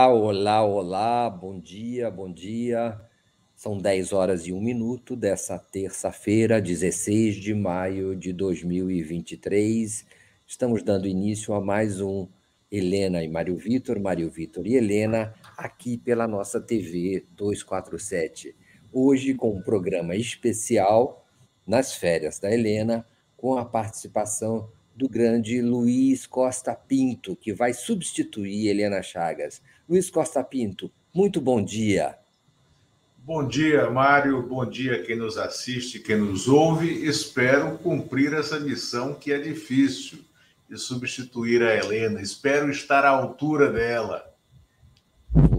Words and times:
Olá, 0.00 0.08
olá, 0.08 0.64
olá, 0.64 1.30
bom 1.30 1.60
dia, 1.60 2.10
bom 2.10 2.32
dia. 2.32 2.98
São 3.54 3.76
10 3.76 4.14
horas 4.14 4.46
e 4.46 4.52
1 4.52 4.58
minuto 4.58 5.14
dessa 5.14 5.58
terça-feira, 5.58 6.58
16 6.58 7.36
de 7.36 7.52
maio 7.52 8.16
de 8.16 8.32
2023. 8.32 10.06
Estamos 10.46 10.82
dando 10.82 11.06
início 11.06 11.52
a 11.52 11.60
mais 11.60 12.00
um 12.00 12.26
Helena 12.72 13.22
e 13.22 13.28
Mário 13.28 13.54
Vitor, 13.58 14.00
Mário 14.00 14.30
Vitor 14.30 14.66
e 14.66 14.74
Helena, 14.74 15.34
aqui 15.54 15.98
pela 15.98 16.26
nossa 16.26 16.58
TV 16.58 17.26
247. 17.36 18.56
Hoje 18.90 19.34
com 19.34 19.54
um 19.54 19.60
programa 19.60 20.16
especial 20.16 21.26
nas 21.66 21.92
férias 21.92 22.38
da 22.38 22.50
Helena, 22.50 23.04
com 23.36 23.58
a 23.58 23.66
participação 23.66 24.66
do 24.96 25.06
grande 25.06 25.60
Luiz 25.60 26.26
Costa 26.26 26.74
Pinto, 26.74 27.36
que 27.36 27.52
vai 27.52 27.74
substituir 27.74 28.68
Helena 28.68 29.02
Chagas. 29.02 29.60
Luiz 29.90 30.08
Costa 30.08 30.44
Pinto, 30.44 30.88
muito 31.12 31.40
bom 31.40 31.60
dia. 31.60 32.16
Bom 33.18 33.44
dia, 33.44 33.90
Mário. 33.90 34.40
Bom 34.40 34.64
dia 34.64 35.02
quem 35.02 35.16
nos 35.16 35.36
assiste, 35.36 35.98
quem 35.98 36.16
nos 36.16 36.46
ouve. 36.46 37.04
Espero 37.04 37.76
cumprir 37.78 38.32
essa 38.32 38.60
missão 38.60 39.14
que 39.14 39.32
é 39.32 39.38
difícil 39.40 40.20
de 40.68 40.78
substituir 40.78 41.60
a 41.64 41.74
Helena. 41.74 42.22
Espero 42.22 42.70
estar 42.70 43.04
à 43.04 43.08
altura 43.08 43.72
dela. 43.72 44.32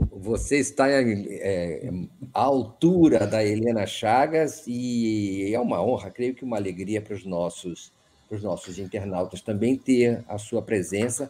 Você 0.09 0.59
está 0.59 0.89
é, 0.89 1.91
à 2.33 2.41
altura 2.41 3.27
da 3.27 3.43
Helena 3.43 3.85
Chagas 3.85 4.63
e 4.65 5.53
é 5.53 5.59
uma 5.59 5.83
honra, 5.83 6.09
creio 6.09 6.33
que 6.33 6.45
uma 6.45 6.55
alegria 6.55 7.01
para 7.01 7.15
os 7.15 7.25
nossos 7.25 7.91
para 8.29 8.37
os 8.37 8.43
nossos 8.43 8.79
internautas 8.79 9.41
também 9.41 9.75
ter 9.75 10.23
a 10.25 10.37
sua 10.37 10.61
presença 10.61 11.29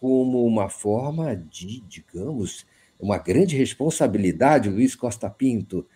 como 0.00 0.44
uma 0.46 0.70
forma 0.70 1.36
de, 1.36 1.82
digamos, 1.82 2.64
uma 2.98 3.18
grande 3.18 3.54
responsabilidade, 3.56 4.70
Luiz 4.70 4.96
Costa 4.96 5.28
Pinto, 5.28 5.86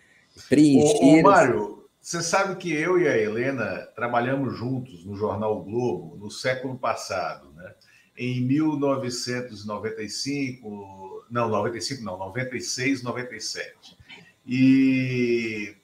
preencher. 0.47 1.03
Ô, 1.03 1.19
ô 1.19 1.23
Mário, 1.23 1.89
você 1.99 2.21
sabe 2.21 2.55
que 2.57 2.71
eu 2.71 2.99
e 2.99 3.07
a 3.07 3.17
Helena 3.17 3.89
trabalhamos 3.95 4.55
juntos 4.55 5.03
no 5.03 5.15
Jornal 5.15 5.59
o 5.59 5.63
Globo 5.63 6.15
no 6.17 6.29
século 6.29 6.77
passado, 6.77 7.51
né? 7.53 7.73
Em 8.15 8.41
1995, 8.41 11.25
não, 11.29 11.49
95 11.49 12.03
não, 12.03 12.17
96, 12.17 13.01
97. 13.01 13.97
E 14.45 15.75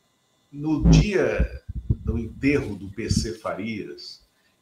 no 0.51 0.83
dia 0.89 1.63
do 1.89 2.19
enterro 2.19 2.75
do 2.75 2.89
PC 2.89 3.39
Farias, 3.39 4.20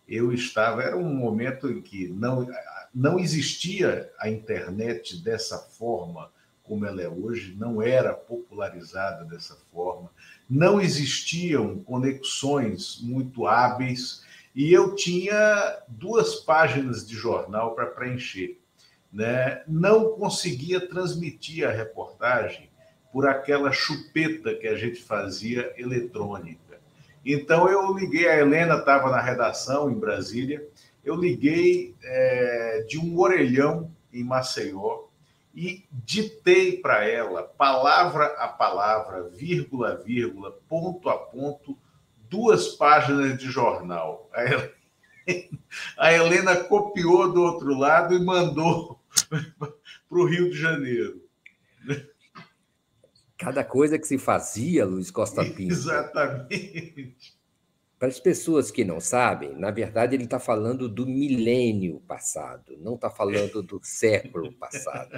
eu 0.09 0.33
estava. 0.33 0.81
Era 0.81 0.97
um 0.97 1.13
momento 1.13 1.69
em 1.69 1.81
que 1.81 2.07
não, 2.07 2.47
não 2.93 3.19
existia 3.19 4.11
a 4.19 4.29
internet 4.29 5.21
dessa 5.23 5.57
forma 5.57 6.31
como 6.69 6.85
ela 6.85 7.01
é 7.01 7.09
hoje, 7.09 7.55
não 7.57 7.81
era 7.81 8.13
popularizada 8.13 9.25
dessa 9.25 9.55
forma, 9.73 10.11
não 10.47 10.79
existiam 10.79 11.79
conexões 11.79 12.99
muito 13.01 13.47
hábeis 13.47 14.23
e 14.53 14.71
eu 14.71 14.93
tinha 14.93 15.81
duas 15.87 16.35
páginas 16.35 17.07
de 17.07 17.15
jornal 17.15 17.73
para 17.73 17.87
preencher. 17.87 18.59
Né? 19.11 19.63
Não 19.67 20.11
conseguia 20.11 20.87
transmitir 20.87 21.67
a 21.67 21.71
reportagem 21.71 22.69
por 23.11 23.27
aquela 23.27 23.71
chupeta 23.71 24.53
que 24.53 24.67
a 24.67 24.75
gente 24.75 25.01
fazia 25.01 25.73
eletrônica. 25.75 26.68
Então 27.31 27.69
eu 27.69 27.93
liguei, 27.95 28.27
a 28.27 28.39
Helena 28.39 28.79
estava 28.79 29.11
na 29.11 29.21
redação 29.21 29.91
em 29.91 29.93
Brasília, 29.93 30.67
eu 31.05 31.13
liguei 31.13 31.95
é, 32.01 32.85
de 32.87 32.97
um 32.97 33.19
orelhão 33.19 33.91
em 34.11 34.23
Maceió 34.23 35.03
e 35.53 35.85
ditei 35.91 36.77
para 36.77 37.07
ela, 37.07 37.43
palavra 37.43 38.25
a 38.39 38.47
palavra, 38.47 39.29
vírgula 39.29 39.91
a 39.91 39.95
vírgula, 39.95 40.57
ponto 40.67 41.07
a 41.07 41.19
ponto, 41.19 41.77
duas 42.27 42.69
páginas 42.69 43.37
de 43.37 43.45
jornal. 43.45 44.27
A 44.33 44.43
Helena, 44.43 44.71
a 45.99 46.11
Helena 46.11 46.55
copiou 46.55 47.31
do 47.31 47.43
outro 47.43 47.77
lado 47.77 48.15
e 48.15 48.25
mandou 48.25 48.99
para 49.29 50.17
o 50.17 50.25
Rio 50.25 50.49
de 50.49 50.57
Janeiro. 50.57 51.28
Cada 53.39 53.63
coisa 53.63 53.97
que 53.97 54.05
se 54.05 54.17
fazia, 54.17 54.85
Luiz 54.85 55.09
Costa 55.09 55.45
Pinto. 55.49 55.71
Exatamente. 55.71 57.39
Para 57.97 58.09
as 58.09 58.19
pessoas 58.19 58.69
que 58.69 58.83
não 58.83 58.99
sabem, 58.99 59.57
na 59.57 59.71
verdade 59.71 60.15
ele 60.15 60.25
está 60.25 60.39
falando 60.39 60.89
do 60.89 61.07
milênio 61.07 62.01
passado, 62.01 62.77
não 62.79 62.95
está 62.95 63.09
falando 63.09 63.63
do 63.63 63.79
século 63.83 64.51
passado. 64.53 65.17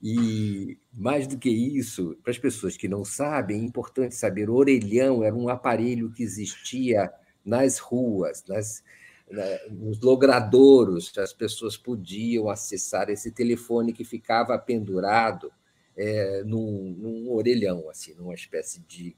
E 0.00 0.78
mais 0.92 1.26
do 1.26 1.36
que 1.36 1.50
isso, 1.50 2.16
para 2.22 2.30
as 2.30 2.38
pessoas 2.38 2.76
que 2.76 2.86
não 2.86 3.04
sabem, 3.04 3.60
é 3.60 3.64
importante 3.64 4.14
saber: 4.14 4.48
o 4.48 4.54
orelhão 4.54 5.24
era 5.24 5.34
um 5.34 5.48
aparelho 5.48 6.12
que 6.12 6.22
existia 6.22 7.12
nas 7.44 7.78
ruas, 7.78 8.44
nas, 8.46 8.84
na, 9.28 9.44
nos 9.70 10.00
logradouros, 10.00 11.16
as 11.18 11.32
pessoas 11.32 11.76
podiam 11.76 12.48
acessar 12.48 13.10
esse 13.10 13.32
telefone 13.32 13.92
que 13.92 14.04
ficava 14.04 14.56
pendurado 14.56 15.50
é, 15.98 16.44
num, 16.44 16.94
num 16.96 17.30
orelhão, 17.32 17.90
assim, 17.90 18.14
numa 18.14 18.34
espécie 18.34 18.80
de 18.86 19.16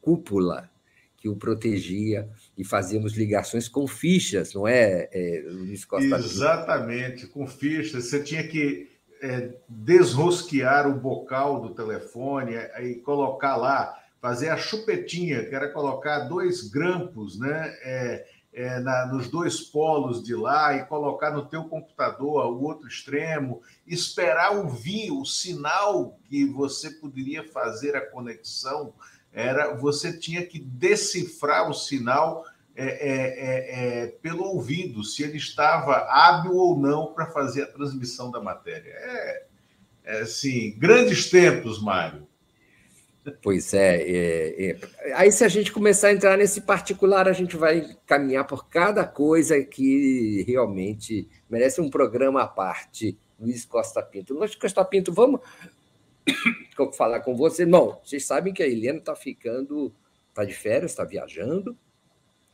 cúpula 0.00 0.70
que 1.16 1.28
o 1.28 1.34
protegia 1.34 2.28
e 2.56 2.64
fazíamos 2.64 3.14
ligações 3.14 3.66
com 3.66 3.86
fichas, 3.86 4.54
não 4.54 4.68
é, 4.68 5.08
é 5.10 5.42
Luiz 5.46 5.84
Costa? 5.84 6.16
Exatamente, 6.16 7.26
com 7.26 7.46
fichas. 7.46 8.04
Você 8.04 8.22
tinha 8.22 8.46
que 8.46 8.90
é, 9.20 9.54
desrosquear 9.68 10.86
o 10.86 11.00
bocal 11.00 11.60
do 11.60 11.74
telefone 11.74 12.52
e 12.82 12.96
colocar 12.96 13.56
lá, 13.56 13.98
fazer 14.20 14.50
a 14.50 14.56
chupetinha, 14.56 15.44
que 15.46 15.54
era 15.54 15.72
colocar 15.72 16.20
dois 16.20 16.68
grampos, 16.68 17.38
né? 17.38 17.74
É, 17.82 18.26
é, 18.54 18.78
na, 18.78 19.06
nos 19.06 19.28
dois 19.28 19.60
polos 19.60 20.22
de 20.22 20.34
lá 20.34 20.76
e 20.76 20.86
colocar 20.86 21.32
no 21.32 21.44
teu 21.46 21.64
computador 21.64 22.46
o 22.46 22.62
outro 22.62 22.86
extremo, 22.86 23.60
esperar 23.84 24.52
ouvir 24.52 25.10
o 25.10 25.24
sinal 25.24 26.16
que 26.24 26.46
você 26.46 26.88
poderia 26.90 27.42
fazer 27.42 27.96
a 27.96 28.10
conexão, 28.10 28.94
era 29.32 29.74
você 29.74 30.16
tinha 30.16 30.46
que 30.46 30.60
decifrar 30.60 31.68
o 31.68 31.74
sinal 31.74 32.44
é, 32.76 32.84
é, 32.86 33.18
é, 33.18 34.02
é 34.02 34.06
pelo 34.06 34.44
ouvido, 34.44 35.02
se 35.02 35.24
ele 35.24 35.36
estava 35.36 35.96
hábil 36.08 36.54
ou 36.54 36.78
não 36.78 37.12
para 37.12 37.26
fazer 37.26 37.62
a 37.62 37.72
transmissão 37.72 38.30
da 38.30 38.40
matéria. 38.40 38.90
É, 38.90 39.46
é 40.04 40.20
assim, 40.20 40.78
grandes 40.78 41.28
tempos, 41.28 41.82
Mário. 41.82 42.26
Pois 43.42 43.72
é, 43.72 44.02
é, 44.02 44.70
é, 44.70 45.14
Aí, 45.14 45.32
se 45.32 45.44
a 45.44 45.48
gente 45.48 45.72
começar 45.72 46.08
a 46.08 46.12
entrar 46.12 46.36
nesse 46.36 46.60
particular, 46.60 47.26
a 47.26 47.32
gente 47.32 47.56
vai 47.56 47.96
caminhar 48.06 48.46
por 48.46 48.68
cada 48.68 49.06
coisa 49.06 49.62
que 49.64 50.44
realmente 50.46 51.26
merece 51.48 51.80
um 51.80 51.88
programa 51.88 52.42
à 52.42 52.46
parte. 52.46 53.18
Luiz 53.40 53.64
Costa 53.64 54.02
Pinto. 54.02 54.34
Luiz 54.34 54.54
Costa 54.54 54.84
Pinto, 54.84 55.10
vamos 55.12 55.40
falar 56.96 57.20
com 57.20 57.34
você. 57.34 57.64
Não, 57.64 57.98
vocês 58.04 58.26
sabem 58.26 58.52
que 58.52 58.62
a 58.62 58.68
Helena 58.68 58.98
está 58.98 59.16
ficando, 59.16 59.94
está 60.28 60.44
de 60.44 60.52
férias, 60.52 60.90
está 60.90 61.04
viajando, 61.04 61.76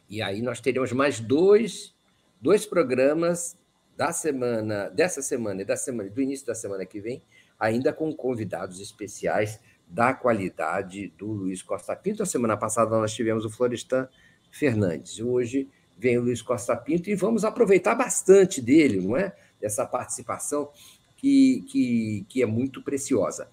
e 0.08 0.22
aí 0.22 0.40
nós 0.40 0.61
teremos 0.61 0.93
mais 0.93 1.19
dois, 1.19 1.94
dois 2.40 2.64
programas 2.64 3.56
da 3.96 4.12
semana, 4.12 4.88
dessa 4.88 5.20
semana 5.20 5.62
e 5.62 5.64
da 5.64 5.76
semana, 5.76 6.08
do 6.11 6.22
início 6.22 6.46
da 6.46 6.55
semana 6.55 6.87
que 6.87 7.00
vem, 7.00 7.22
ainda 7.58 7.93
com 7.93 8.14
convidados 8.14 8.81
especiais 8.81 9.61
da 9.90 10.14
qualidade 10.14 11.12
do 11.19 11.26
Luiz 11.26 11.62
Costa 11.62 11.96
Pinto. 11.96 12.22
A 12.22 12.26
semana 12.26 12.56
passada 12.56 12.90
nós 12.96 13.12
tivemos 13.12 13.44
o 13.44 13.50
Florestan 13.50 14.08
Fernandes. 14.50 15.20
Hoje 15.20 15.69
vem 15.98 16.16
o 16.16 16.22
Luiz 16.22 16.40
Costa 16.40 16.76
Pinto 16.76 17.10
e 17.10 17.14
vamos 17.14 17.44
aproveitar 17.44 17.94
bastante 17.94 18.60
dele, 18.60 19.00
não 19.00 19.16
é? 19.16 19.34
Dessa 19.60 19.84
participação 19.84 20.70
que, 21.16 21.64
que, 21.69 22.26
que 22.28 22.42
é 22.42 22.46
muito 22.46 22.82
preciosa. 22.82 23.48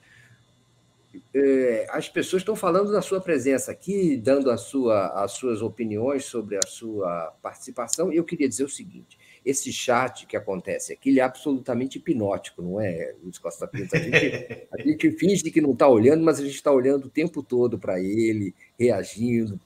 É, 1.33 1.87
as 1.89 2.07
pessoas 2.07 2.41
estão 2.41 2.55
falando 2.55 2.91
da 2.91 3.01
sua 3.01 3.19
presença 3.19 3.71
aqui, 3.71 4.15
dando 4.15 4.51
a 4.51 4.57
sua, 4.57 5.23
as 5.23 5.31
suas 5.31 5.61
opiniões 5.63 6.25
sobre 6.25 6.57
a 6.57 6.67
sua 6.67 7.33
participação. 7.41 8.11
Eu 8.13 8.23
queria 8.23 8.47
dizer 8.47 8.63
o 8.63 8.69
seguinte: 8.69 9.17
esse 9.49 9.71
chat 9.71 10.27
que 10.27 10.35
acontece 10.35 10.91
aqui 10.91 11.09
ele 11.09 11.21
é 11.21 11.23
absolutamente 11.23 11.97
hipnótico, 11.97 12.61
não 12.61 12.81
é, 12.81 13.15
Luiz 13.23 13.37
Costa 13.37 13.65
Pinto? 13.65 13.95
A 13.95 13.99
gente, 13.99 14.67
a 14.73 14.81
gente 14.81 15.11
finge 15.11 15.49
que 15.49 15.61
não 15.61 15.71
está 15.71 15.87
olhando, 15.87 16.23
mas 16.23 16.39
a 16.39 16.43
gente 16.43 16.55
está 16.55 16.71
olhando 16.71 17.05
o 17.05 17.09
tempo 17.09 17.41
todo 17.41 17.79
para 17.79 17.97
ele, 17.97 18.53
reagindo, 18.77 19.59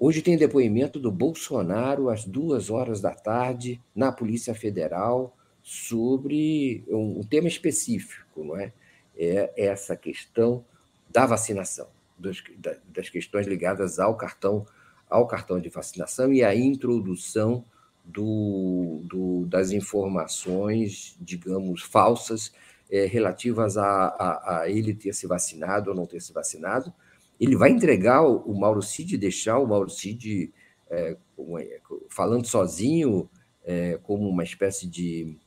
hoje 0.00 0.22
tem 0.22 0.38
depoimento 0.38 0.98
do 0.98 1.12
Bolsonaro 1.12 2.08
às 2.08 2.24
duas 2.24 2.70
horas 2.70 3.02
da 3.02 3.14
tarde 3.14 3.78
na 3.94 4.10
Polícia 4.10 4.54
Federal 4.54 5.36
sobre 5.62 6.82
um, 6.88 7.20
tema 7.22 7.46
específico, 7.46 8.42
não 8.42 8.56
é? 8.56 8.72
É 9.14 9.52
essa 9.56 9.94
questão 9.94 10.64
da 11.10 11.26
vacinação, 11.26 11.86
das, 12.18 12.42
das 12.88 13.10
questões 13.10 13.46
ligadas 13.46 13.98
ao 13.98 14.16
cartão, 14.16 14.66
ao 15.08 15.26
cartão 15.26 15.60
de 15.60 15.68
vacinação 15.68 16.32
e 16.32 16.42
à 16.42 16.54
introdução 16.54 17.62
do, 18.02 19.02
do, 19.04 19.44
das 19.46 19.70
informações, 19.70 21.16
digamos, 21.20 21.82
falsas 21.82 22.52
é, 22.90 23.04
relativas 23.04 23.76
a, 23.76 23.84
a, 23.84 24.60
a, 24.60 24.70
ele 24.70 24.94
ter 24.94 25.12
se 25.12 25.26
vacinado 25.26 25.90
ou 25.90 25.96
não 25.96 26.06
ter 26.06 26.20
se 26.20 26.32
vacinado. 26.32 26.92
Ele 27.40 27.56
vai 27.56 27.70
entregar 27.70 28.22
o, 28.22 28.36
o 28.42 28.60
Mauro 28.60 28.82
Cid, 28.82 29.16
deixar 29.16 29.58
o 29.58 29.66
Mauro 29.66 29.88
Cid 29.88 30.52
é, 30.90 31.16
é 31.58 31.80
falando 32.10 32.46
sozinho, 32.46 33.28
é, 33.64 33.98
como 34.02 34.28
uma 34.28 34.44
espécie 34.44 34.86
de 34.86 35.38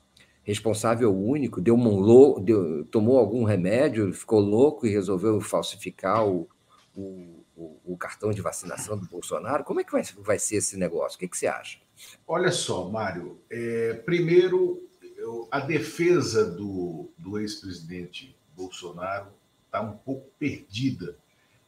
responsável 0.43 1.15
único, 1.15 1.61
deu 1.61 1.75
um 1.75 2.43
deu, 2.43 2.85
tomou 2.85 3.17
algum 3.17 3.43
remédio, 3.43 4.11
ficou 4.13 4.39
louco 4.39 4.85
e 4.85 4.91
resolveu 4.91 5.39
falsificar 5.39 6.27
o, 6.27 6.49
o, 6.95 7.43
o, 7.85 7.97
cartão 7.97 8.31
de 8.31 8.41
vacinação 8.41 8.97
do 8.97 9.05
Bolsonaro. 9.05 9.63
Como 9.63 9.79
é 9.79 9.83
que 9.83 9.91
vai, 9.91 10.03
vai 10.19 10.37
ser 10.37 10.57
esse 10.57 10.77
negócio? 10.77 11.15
O 11.15 11.19
que, 11.19 11.27
que 11.27 11.37
você 11.37 11.47
acha? 11.47 11.79
Olha 12.27 12.51
só, 12.51 12.89
Mário. 12.89 13.39
É, 13.49 13.93
primeiro, 14.05 14.85
eu, 15.15 15.47
a 15.49 15.61
defesa 15.61 16.45
do, 16.45 17.09
do 17.17 17.39
ex-presidente 17.39 18.35
Bolsonaro 18.55 19.31
está 19.65 19.81
um 19.81 19.95
pouco 19.97 20.29
perdida 20.37 21.17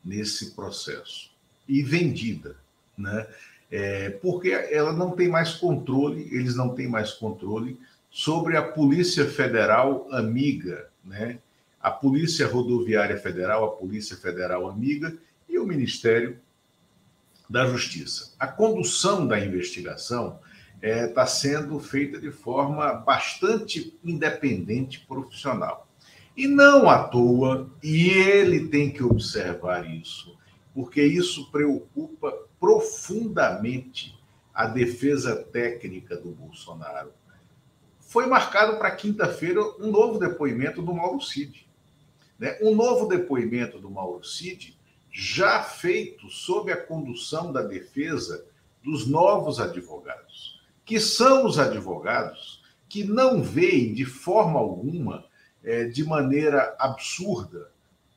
nesse 0.05 0.51
processo 0.51 1.31
e 1.67 1.81
vendida, 1.81 2.55
né? 2.97 3.27
É, 3.71 4.11
porque 4.11 4.51
ela 4.51 4.93
não 4.93 5.11
tem 5.11 5.27
mais 5.27 5.55
controle, 5.55 6.29
eles 6.31 6.55
não 6.55 6.75
têm 6.75 6.87
mais 6.87 7.11
controle 7.11 7.79
sobre 8.11 8.55
a 8.55 8.61
Polícia 8.61 9.25
Federal 9.25 10.07
amiga, 10.11 10.87
né? 11.03 11.39
a 11.81 11.91
Polícia 11.91 12.47
Rodoviária 12.47 13.17
Federal, 13.17 13.63
a 13.63 13.71
Polícia 13.75 14.15
Federal 14.15 14.67
amiga 14.67 15.15
e 15.49 15.59
o 15.59 15.65
Ministério 15.65 16.39
da 17.49 17.67
Justiça. 17.67 18.33
A 18.39 18.47
condução 18.47 19.27
da 19.27 19.39
investigação 19.39 20.39
está 20.75 20.87
é, 20.87 21.07
tá 21.07 21.27
sendo 21.27 21.79
feita 21.79 22.19
de 22.19 22.31
forma 22.31 22.93
bastante 22.93 23.97
independente 24.03 25.05
profissional. 25.07 25.84
E 26.35 26.47
não 26.47 26.89
à 26.89 27.07
toa, 27.07 27.71
e 27.81 28.09
ele 28.09 28.67
tem 28.67 28.91
que 28.91 29.03
observar 29.03 29.89
isso, 29.89 30.37
porque 30.73 31.01
isso 31.01 31.49
preocupa 31.51 32.33
profundamente 32.59 34.17
a 34.53 34.65
defesa 34.65 35.35
técnica 35.35 36.17
do 36.17 36.31
Bolsonaro 36.31 37.11
foi 38.15 38.27
marcado 38.27 38.77
para 38.77 38.95
quinta-feira 38.95 39.61
um 39.77 39.91
novo 39.91 40.17
depoimento 40.17 40.81
do 40.81 40.93
Mauro 40.93 41.19
Cid. 41.19 41.67
Né? 42.39 42.57
Um 42.61 42.73
novo 42.73 43.07
depoimento 43.07 43.77
do 43.77 43.91
Mauro 43.91 44.23
Cid, 44.23 44.79
já 45.11 45.61
feito 45.61 46.29
sob 46.29 46.71
a 46.71 46.77
condução 46.77 47.51
da 47.51 47.61
defesa 47.61 48.45
dos 48.81 49.05
novos 49.05 49.59
advogados, 49.59 50.61
que 50.85 50.97
são 50.97 51.45
os 51.45 51.59
advogados 51.59 52.63
que 52.87 53.03
não 53.03 53.43
veem 53.43 53.93
de 53.93 54.05
forma 54.05 54.61
alguma, 54.61 55.25
é, 55.65 55.85
de 55.85 56.03
maneira 56.03 56.75
absurda, 56.77 57.71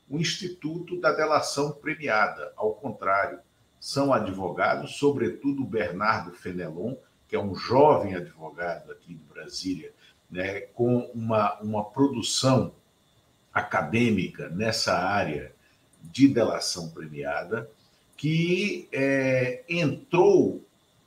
o 0.09 0.19
Instituto 0.19 1.00
da 1.00 1.12
Delação 1.12 1.73
Premiada. 1.73 2.53
Ao 2.55 2.75
contrário, 2.75 3.41
são 3.81 4.12
advogados, 4.12 4.97
sobretudo 4.97 5.65
Bernardo 5.65 6.33
Fenelon, 6.33 6.95
que 7.27 7.35
é 7.35 7.41
um 7.41 7.55
jovem 7.55 8.15
advogado 8.15 8.93
aqui 8.93 9.15
de 9.15 9.25
Brasília, 9.25 9.93
né, 10.31 10.61
com 10.61 11.11
uma, 11.15 11.59
uma 11.61 11.85
produção 11.85 12.73
acadêmica 13.53 14.49
nessa 14.50 14.95
área 14.95 15.53
de 16.03 16.29
delação 16.29 16.91
premiada, 16.91 17.71
que 18.17 18.89
é, 18.93 19.65
entrou 19.69 20.62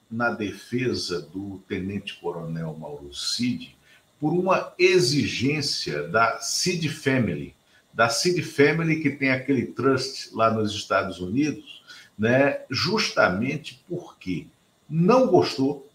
na 0.10 0.32
defesa 0.32 1.22
do 1.22 1.60
tenente-coronel 1.68 2.76
Mauro 2.78 3.14
Cid 3.14 3.78
por 4.22 4.34
uma 4.34 4.72
exigência 4.78 6.08
da 6.08 6.40
Cid 6.40 6.88
Family, 6.90 7.56
da 7.92 8.08
Cid 8.08 8.44
Family 8.44 9.02
que 9.02 9.10
tem 9.10 9.32
aquele 9.32 9.66
trust 9.66 10.30
lá 10.34 10.54
nos 10.54 10.72
Estados 10.74 11.20
Unidos, 11.20 11.84
né, 12.18 12.62
justamente 12.70 13.84
porque 13.90 14.46
não 14.88 15.26
gostou 15.26 15.90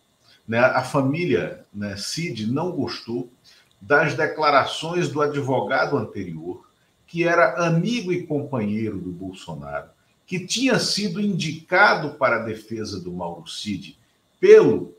né, 0.46 0.58
a 0.58 0.82
família 0.82 1.64
né, 1.72 1.96
Cid 1.96 2.50
não 2.50 2.72
gostou 2.72 3.30
das 3.80 4.14
declarações 4.14 5.08
do 5.08 5.20
advogado 5.20 5.96
anterior, 5.96 6.68
que 7.06 7.22
era 7.22 7.66
amigo 7.66 8.12
e 8.12 8.26
companheiro 8.26 8.98
do 8.98 9.12
Bolsonaro, 9.12 9.88
que 10.26 10.44
tinha 10.44 10.80
sido 10.80 11.20
indicado 11.20 12.14
para 12.14 12.36
a 12.36 12.44
defesa 12.44 13.00
do 13.00 13.12
Mauro 13.12 13.46
Cid 13.46 13.96
pelo, 14.40 14.96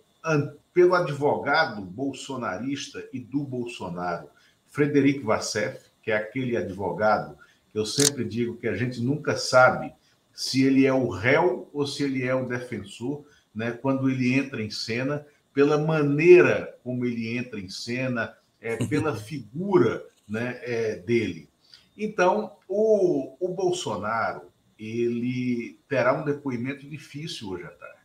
pelo 0.78 0.94
advogado 0.94 1.82
bolsonarista 1.82 3.04
e 3.12 3.20
do 3.20 3.44
Bolsonaro, 3.44 4.30
Frederico 4.68 5.26
Vassef, 5.26 5.90
que 6.04 6.12
é 6.12 6.16
aquele 6.16 6.56
advogado 6.56 7.36
que 7.72 7.80
eu 7.80 7.84
sempre 7.84 8.24
digo 8.24 8.58
que 8.58 8.68
a 8.68 8.76
gente 8.76 9.02
nunca 9.02 9.36
sabe 9.36 9.92
se 10.32 10.64
ele 10.64 10.86
é 10.86 10.94
o 10.94 11.10
réu 11.10 11.68
ou 11.74 11.88
se 11.88 12.04
ele 12.04 12.24
é 12.24 12.36
o 12.36 12.46
defensor, 12.46 13.26
né, 13.56 13.72
quando 13.72 14.08
ele 14.08 14.36
entra 14.36 14.62
em 14.62 14.70
cena 14.70 15.26
pela 15.52 15.80
maneira 15.80 16.78
como 16.84 17.06
ele 17.06 17.36
entra 17.36 17.60
em 17.60 17.70
cena, 17.70 18.38
é, 18.62 18.76
pela 18.86 19.16
figura 19.18 20.06
né, 20.30 20.60
é, 20.62 20.96
dele. 20.98 21.50
Então, 21.98 22.56
o, 22.68 23.36
o 23.40 23.48
Bolsonaro 23.48 24.52
ele 24.78 25.80
terá 25.90 26.14
um 26.14 26.24
depoimento 26.24 26.88
difícil 26.88 27.50
hoje 27.50 27.64
à 27.64 27.72
tarde. 27.72 27.98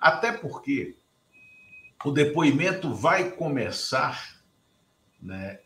Até 0.00 0.32
porque 0.32 0.96
o 2.04 2.10
depoimento 2.10 2.94
vai 2.94 3.30
começar, 3.30 4.40
né, 5.20 5.60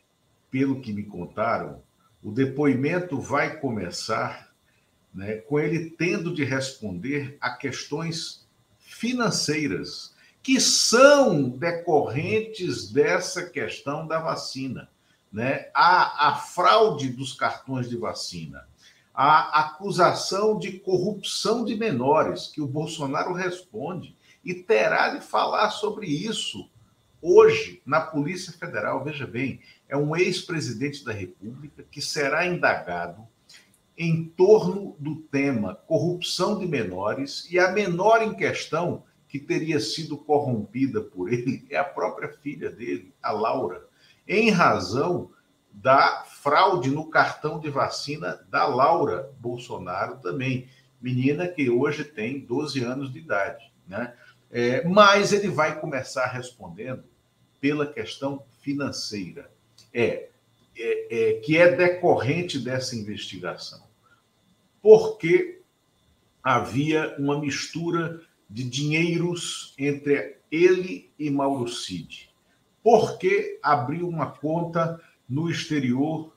pelo 0.50 0.80
que 0.80 0.92
me 0.92 1.04
contaram, 1.04 1.82
o 2.22 2.32
depoimento 2.32 3.20
vai 3.20 3.58
começar 3.58 4.52
né, 5.14 5.36
com 5.36 5.60
ele 5.60 5.90
tendo 5.90 6.34
de 6.34 6.42
responder 6.42 7.36
a 7.40 7.50
questões 7.50 8.46
financeiras 8.78 10.14
que 10.42 10.60
são 10.60 11.48
decorrentes 11.48 12.90
dessa 12.90 13.48
questão 13.48 14.06
da 14.06 14.18
vacina. 14.18 14.90
Né? 15.32 15.70
A, 15.74 16.28
a 16.28 16.36
fraude 16.36 17.10
dos 17.10 17.32
cartões 17.32 17.88
de 17.88 17.96
vacina, 17.96 18.66
a 19.14 19.60
acusação 19.60 20.58
de 20.58 20.78
corrupção 20.80 21.64
de 21.64 21.76
menores, 21.76 22.48
que 22.48 22.60
o 22.60 22.66
Bolsonaro 22.66 23.32
responde, 23.32 24.16
e 24.44 24.54
terá 24.54 25.10
de 25.10 25.24
falar 25.24 25.70
sobre 25.70 26.06
isso 26.06 26.70
hoje 27.20 27.80
na 27.86 28.00
Polícia 28.00 28.52
Federal. 28.52 29.02
Veja 29.02 29.26
bem, 29.26 29.60
é 29.88 29.96
um 29.96 30.14
ex-presidente 30.14 31.04
da 31.04 31.12
República 31.12 31.84
que 31.90 32.02
será 32.02 32.46
indagado 32.46 33.26
em 33.96 34.24
torno 34.24 34.96
do 34.98 35.16
tema 35.16 35.76
corrupção 35.86 36.58
de 36.58 36.66
menores, 36.66 37.48
e 37.50 37.58
a 37.58 37.70
menor 37.70 38.22
em 38.22 38.34
questão 38.34 39.04
que 39.28 39.38
teria 39.38 39.80
sido 39.80 40.16
corrompida 40.16 41.00
por 41.00 41.32
ele 41.32 41.64
é 41.70 41.76
a 41.76 41.84
própria 41.84 42.28
filha 42.28 42.70
dele, 42.70 43.14
a 43.22 43.32
Laura, 43.32 43.86
em 44.26 44.50
razão 44.50 45.30
da 45.72 46.24
fraude 46.24 46.90
no 46.90 47.08
cartão 47.08 47.58
de 47.58 47.68
vacina 47.68 48.40
da 48.48 48.66
Laura 48.66 49.32
Bolsonaro 49.40 50.18
também, 50.18 50.68
menina 51.00 51.48
que 51.48 51.68
hoje 51.68 52.04
tem 52.04 52.40
12 52.40 52.82
anos 52.84 53.12
de 53.12 53.18
idade. 53.18 53.72
Né? 53.86 54.14
É, 54.56 54.86
mas 54.86 55.32
ele 55.32 55.48
vai 55.48 55.80
começar 55.80 56.26
respondendo 56.26 57.02
pela 57.60 57.92
questão 57.92 58.44
financeira, 58.60 59.50
é, 59.92 60.28
é, 60.76 61.30
é 61.30 61.40
que 61.40 61.58
é 61.58 61.74
decorrente 61.74 62.60
dessa 62.60 62.94
investigação. 62.94 63.82
Porque 64.80 65.60
havia 66.40 67.16
uma 67.18 67.40
mistura 67.40 68.20
de 68.48 68.62
dinheiros 68.62 69.74
entre 69.76 70.36
ele 70.52 71.10
e 71.18 71.28
Mauro 71.30 71.66
Cid. 71.66 72.30
Por 72.80 73.18
que 73.18 73.58
abriu 73.60 74.08
uma 74.08 74.30
conta 74.30 75.00
no 75.28 75.50
exterior 75.50 76.32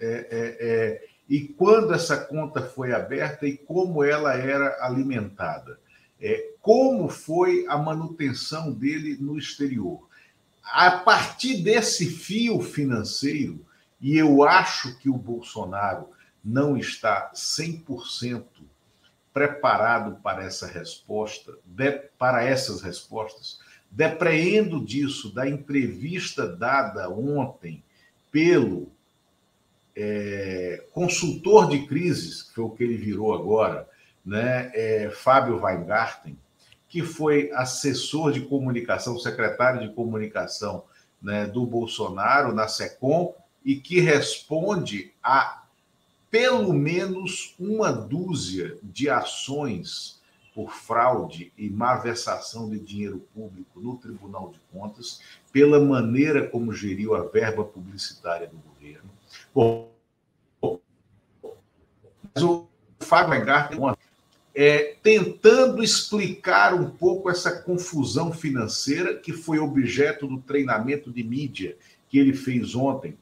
é, 0.00 0.06
é, 0.06 0.56
é, 0.60 1.04
e 1.28 1.40
quando 1.48 1.92
essa 1.92 2.16
conta 2.16 2.62
foi 2.62 2.92
aberta 2.92 3.46
e 3.46 3.56
como 3.56 4.02
ela 4.02 4.34
era 4.34 4.82
alimentada. 4.82 5.78
É, 6.26 6.52
como 6.62 7.06
foi 7.10 7.66
a 7.68 7.76
manutenção 7.76 8.72
dele 8.72 9.18
no 9.20 9.36
exterior. 9.36 10.08
A 10.64 10.90
partir 10.90 11.62
desse 11.62 12.06
fio 12.06 12.62
financeiro, 12.62 13.62
e 14.00 14.16
eu 14.16 14.42
acho 14.42 14.98
que 14.98 15.10
o 15.10 15.18
Bolsonaro 15.18 16.08
não 16.42 16.78
está 16.78 17.30
100% 17.34 18.42
preparado 19.34 20.18
para 20.22 20.42
essa 20.44 20.66
resposta, 20.66 21.58
de, 21.62 21.90
para 22.18 22.42
essas 22.42 22.80
respostas, 22.80 23.58
depreendo 23.90 24.82
disso 24.82 25.30
da 25.30 25.46
entrevista 25.46 26.48
dada 26.48 27.10
ontem 27.10 27.84
pelo 28.32 28.88
é, 29.94 30.86
consultor 30.90 31.68
de 31.68 31.86
crises, 31.86 32.44
que 32.44 32.54
foi 32.54 32.64
o 32.64 32.70
que 32.70 32.82
ele 32.82 32.96
virou 32.96 33.34
agora, 33.34 33.92
né, 34.24 34.70
é, 34.74 35.10
Fábio 35.10 35.62
Weingarten, 35.62 36.38
que 36.88 37.02
foi 37.02 37.50
assessor 37.52 38.32
de 38.32 38.42
comunicação, 38.42 39.18
secretário 39.18 39.80
de 39.80 39.94
comunicação 39.94 40.84
né, 41.20 41.46
do 41.46 41.66
Bolsonaro 41.66 42.54
na 42.54 42.68
SECOM, 42.68 43.34
e 43.64 43.76
que 43.76 43.98
responde 43.98 45.12
a 45.22 45.64
pelo 46.30 46.72
menos 46.72 47.54
uma 47.58 47.92
dúzia 47.92 48.76
de 48.82 49.08
ações 49.08 50.20
por 50.54 50.72
fraude 50.72 51.52
e 51.56 51.68
malversação 51.68 52.68
de 52.68 52.78
dinheiro 52.78 53.26
público 53.34 53.80
no 53.80 53.96
Tribunal 53.96 54.50
de 54.50 54.60
Contas, 54.72 55.20
pela 55.52 55.80
maneira 55.80 56.48
como 56.48 56.72
geriu 56.72 57.14
a 57.14 57.24
verba 57.24 57.64
publicitária 57.64 58.46
do 58.46 58.56
governo. 58.58 59.10
Bom, 59.54 59.90
mas 62.34 62.42
o 62.42 62.68
Fábio 63.00 63.34
Engarten, 63.40 63.78
é, 64.54 64.94
tentando 65.02 65.82
explicar 65.82 66.74
um 66.74 66.88
pouco 66.88 67.28
essa 67.28 67.50
confusão 67.62 68.32
financeira 68.32 69.16
que 69.16 69.32
foi 69.32 69.58
objeto 69.58 70.26
do 70.26 70.38
treinamento 70.38 71.10
de 71.10 71.24
mídia 71.24 71.76
que 72.08 72.18
ele 72.18 72.32
fez 72.32 72.74
ontem 72.74 73.16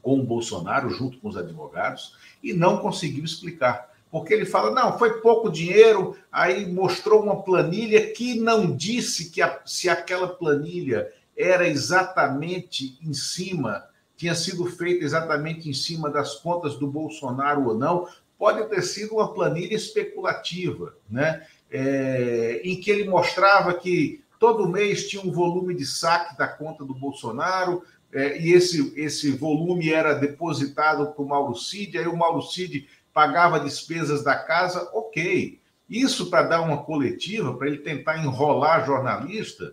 com 0.00 0.18
o 0.18 0.24
Bolsonaro, 0.24 0.90
junto 0.90 1.18
com 1.18 1.28
os 1.28 1.36
advogados, 1.36 2.16
e 2.42 2.52
não 2.52 2.78
conseguiu 2.78 3.24
explicar. 3.24 3.92
Porque 4.10 4.34
ele 4.34 4.44
fala, 4.44 4.70
não, 4.70 4.98
foi 4.98 5.20
pouco 5.20 5.50
dinheiro, 5.50 6.16
aí 6.30 6.70
mostrou 6.70 7.22
uma 7.22 7.42
planilha 7.42 8.12
que 8.12 8.38
não 8.40 8.74
disse 8.74 9.30
que 9.30 9.40
a, 9.40 9.60
se 9.64 9.88
aquela 9.88 10.28
planilha 10.28 11.12
era 11.36 11.68
exatamente 11.68 12.98
em 13.02 13.12
cima, 13.14 13.84
tinha 14.16 14.34
sido 14.34 14.66
feita 14.66 15.04
exatamente 15.04 15.68
em 15.68 15.72
cima 15.72 16.10
das 16.10 16.34
contas 16.34 16.76
do 16.76 16.86
Bolsonaro 16.86 17.68
ou 17.68 17.78
não, 17.78 18.06
pode 18.42 18.68
ter 18.68 18.82
sido 18.82 19.14
uma 19.14 19.32
planilha 19.32 19.72
especulativa, 19.72 20.96
né? 21.08 21.46
É, 21.70 22.60
em 22.64 22.80
que 22.80 22.90
ele 22.90 23.08
mostrava 23.08 23.72
que 23.72 24.20
todo 24.36 24.68
mês 24.68 25.08
tinha 25.08 25.22
um 25.22 25.30
volume 25.30 25.72
de 25.76 25.86
saque 25.86 26.36
da 26.36 26.48
conta 26.48 26.84
do 26.84 26.92
Bolsonaro, 26.92 27.84
é, 28.12 28.40
e 28.40 28.50
esse, 28.50 28.92
esse 28.96 29.30
volume 29.30 29.92
era 29.92 30.14
depositado 30.14 31.12
para 31.12 31.22
o 31.22 31.28
Mauro 31.28 31.54
Cid, 31.54 31.96
aí 31.96 32.08
o 32.08 32.16
Mauro 32.16 32.42
Cid 32.42 32.88
pagava 33.14 33.60
despesas 33.60 34.24
da 34.24 34.34
casa, 34.34 34.90
ok. 34.92 35.60
Isso 35.88 36.28
para 36.28 36.42
dar 36.42 36.62
uma 36.62 36.82
coletiva, 36.82 37.56
para 37.56 37.68
ele 37.68 37.78
tentar 37.78 38.18
enrolar 38.24 38.84
jornalista, 38.84 39.72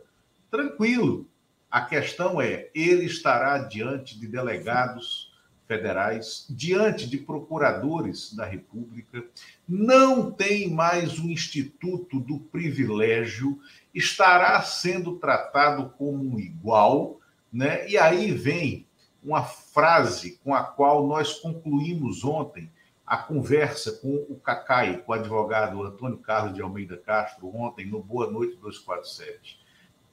tranquilo. 0.51 1.27
A 1.71 1.81
questão 1.81 2.39
é, 2.39 2.69
ele 2.75 3.05
estará 3.05 3.57
diante 3.57 4.19
de 4.19 4.27
delegados 4.27 5.28
federais, 5.69 6.47
diante 6.49 7.07
de 7.07 7.19
procuradores 7.19 8.33
da 8.33 8.43
República, 8.43 9.23
não 9.67 10.31
tem 10.31 10.67
mais 10.67 11.19
o 11.19 11.29
instituto 11.29 12.19
do 12.19 12.39
privilégio, 12.39 13.59
estará 13.93 14.59
sendo 14.63 15.17
tratado 15.19 15.93
como 15.95 16.27
um 16.27 16.39
igual, 16.39 17.19
né? 17.53 17.87
E 17.87 17.99
aí 17.99 18.31
vem 18.31 18.87
uma 19.23 19.43
frase 19.43 20.39
com 20.43 20.55
a 20.55 20.63
qual 20.63 21.05
nós 21.05 21.35
concluímos 21.35 22.23
ontem 22.23 22.71
a 23.05 23.17
conversa 23.17 23.91
com 23.91 24.15
o 24.27 24.39
Cacai, 24.39 24.97
com 24.97 25.11
o 25.11 25.15
advogado 25.15 25.83
Antônio 25.83 26.17
Carlos 26.17 26.55
de 26.55 26.63
Almeida 26.63 26.97
Castro, 26.97 27.55
ontem 27.55 27.85
no 27.85 28.01
Boa 28.01 28.31
Noite 28.31 28.55
247. 28.57 29.59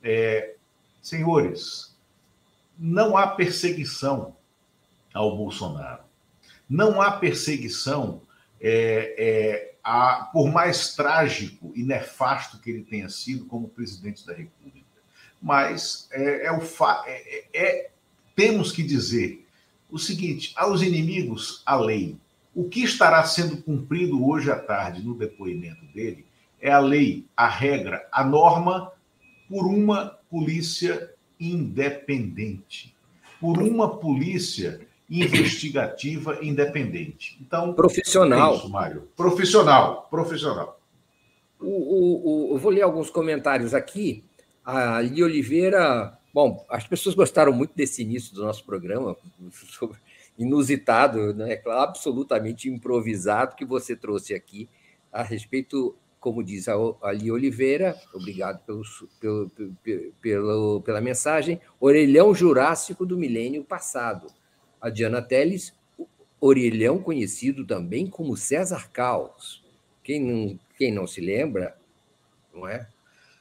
É, 0.03 0.57
senhores, 1.01 1.97
não 2.79 3.17
há 3.17 3.27
perseguição 3.27 4.37
ao 5.17 5.37
Bolsonaro. 5.37 6.05
Não 6.69 7.01
há 7.01 7.13
perseguição, 7.13 8.23
é, 8.61 9.15
é, 9.19 9.75
a, 9.83 10.29
por 10.33 10.51
mais 10.51 10.95
trágico 10.95 11.73
e 11.75 11.83
nefasto 11.83 12.59
que 12.59 12.71
ele 12.71 12.83
tenha 12.83 13.09
sido 13.09 13.47
como 13.47 13.69
presidente 13.69 14.27
da 14.27 14.33
República 14.33 14.87
mas 15.41 16.09
é, 16.11 16.47
é 16.47 16.53
o 16.53 16.61
fa 16.61 17.05
é, 17.07 17.39
é, 17.39 17.47
é, 17.55 17.91
temos 18.35 18.73
que 18.73 18.83
dizer 18.83 19.47
o 19.91 19.99
seguinte: 19.99 20.53
aos 20.57 20.83
inimigos, 20.83 21.63
a 21.65 21.77
lei. 21.77 22.17
O 22.55 22.69
que 22.69 22.83
estará 22.83 23.23
sendo 23.25 23.59
cumprido 23.59 24.27
hoje 24.27 24.51
à 24.51 24.59
tarde 24.59 25.03
no 25.03 25.15
depoimento 25.15 25.85
dele 25.95 26.25
é 26.59 26.73
a 26.73 26.79
lei, 26.79 27.27
a 27.37 27.47
regra, 27.47 28.09
a 28.11 28.25
norma 28.25 28.91
por 29.47 29.67
uma 29.67 30.19
polícia 30.31 31.13
independente, 31.39 32.97
por 33.39 33.59
uma 33.59 33.99
polícia 33.99 34.81
investigativa 35.09 36.39
independente. 36.43 37.39
Então, 37.41 37.73
profissional. 37.73 38.55
É 38.55 38.57
isso, 38.57 38.69
Mário. 38.69 39.09
Profissional, 39.17 40.09
profissional. 40.11 40.81
O, 41.61 41.67
o, 41.67 42.51
o, 42.51 42.55
eu 42.55 42.59
vou 42.59 42.71
ler 42.71 42.83
alguns 42.83 43.09
comentários 43.09 43.73
aqui. 43.73 44.25
A 44.65 45.01
Li 45.01 45.23
Oliveira, 45.23 46.19
bom, 46.35 46.67
as 46.69 46.87
pessoas 46.87 47.15
gostaram 47.15 47.53
muito 47.53 47.73
desse 47.75 48.03
início 48.03 48.35
do 48.35 48.45
nosso 48.45 48.65
programa, 48.65 49.17
inusitado, 50.37 51.33
né? 51.33 51.63
absolutamente 51.67 52.69
improvisado 52.69 53.55
que 53.55 53.65
você 53.65 53.95
trouxe 53.95 54.35
aqui 54.35 54.69
a 55.13 55.23
respeito, 55.23 55.97
como 56.19 56.43
diz 56.43 56.67
a 56.69 57.13
Li 57.13 57.31
Oliveira, 57.31 57.97
obrigado 58.13 58.61
pelo, 58.67 58.83
pelo, 59.21 59.51
pelo, 60.21 60.83
pela 60.83 61.01
mensagem, 61.01 61.61
orelhão 61.79 62.35
jurássico 62.35 63.07
do 63.07 63.17
milênio 63.17 63.63
passado. 63.63 64.27
A 64.81 64.91
Diana 64.91 65.23
Teles, 65.23 65.75
orelhão 66.41 66.99
conhecido 66.99 67.65
também 67.65 68.07
como 68.07 68.37
César 68.37 68.89
Caos. 68.93 69.65
Quem 70.03 70.21
não, 70.23 70.59
quem 70.79 70.93
não 70.93 71.07
se 71.07 71.21
lembra, 71.21 71.77
não 72.55 72.69
é? 72.69 72.87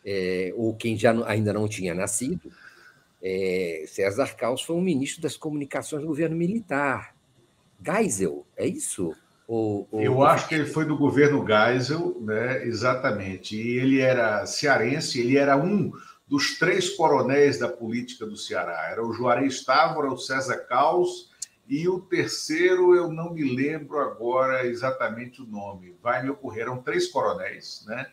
é, 0.06 0.54
ou 0.56 0.75
quem 0.75 0.96
já 0.96 1.12
ainda 1.27 1.51
não 1.51 1.68
tinha 1.68 1.96
nascido, 1.96 2.51
é, 3.22 3.86
César 3.88 4.36
Caos 4.36 4.62
foi 4.62 4.75
um 4.75 4.82
ministro 4.82 5.22
das 5.22 5.36
comunicações 5.36 6.04
do 6.04 6.08
governo 6.08 6.36
militar. 6.36 7.15
Geisel, 7.84 8.46
é 8.56 8.68
isso? 8.68 9.15
Ou, 9.48 9.88
ou... 9.92 10.01
Eu 10.01 10.24
acho 10.24 10.48
que 10.48 10.56
ele 10.56 10.65
foi 10.65 10.86
do 10.86 10.98
governo 10.98 11.46
Geisel, 11.46 12.20
né? 12.22 12.65
exatamente. 12.65 13.56
E 13.56 13.80
ele 13.80 14.00
era 14.00 14.46
cearense, 14.46 15.20
ele 15.20 15.38
era 15.38 15.58
um 15.58 15.92
dos 16.27 16.58
três 16.58 16.89
coronéis 16.89 17.60
da 17.60 17.70
política 17.70 18.25
do 18.25 18.38
Ceará. 18.38 18.89
Era 18.91 19.05
o 19.05 19.13
Juarez 19.13 19.63
Távora, 19.63 20.12
o 20.12 20.17
César 20.17 20.58
Caos 20.60 21.29
e 21.67 21.88
o 21.88 22.00
terceiro 22.00 22.96
eu 22.96 23.12
não 23.12 23.34
me 23.34 23.44
lembro 23.55 24.00
agora 24.00 24.65
exatamente 24.65 25.41
o 25.41 25.46
nome. 25.46 25.96
Vai 26.01 26.24
me 26.24 26.29
ocorrer, 26.29 26.63
eram 26.63 26.82
três 26.82 27.08
coronéis, 27.08 27.84
né? 27.88 28.12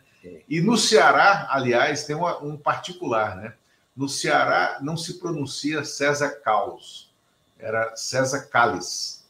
E 0.48 0.60
no 0.60 0.76
Ceará, 0.76 1.48
aliás, 1.50 2.04
tem 2.04 2.14
uma, 2.14 2.42
um 2.42 2.56
particular, 2.56 3.36
né? 3.36 3.54
No 3.94 4.08
Ceará 4.08 4.78
não 4.80 4.96
se 4.96 5.18
pronuncia 5.18 5.84
César 5.84 6.40
Caos, 6.42 7.12
era 7.58 7.94
César 7.96 8.48
Calis. 8.48 9.26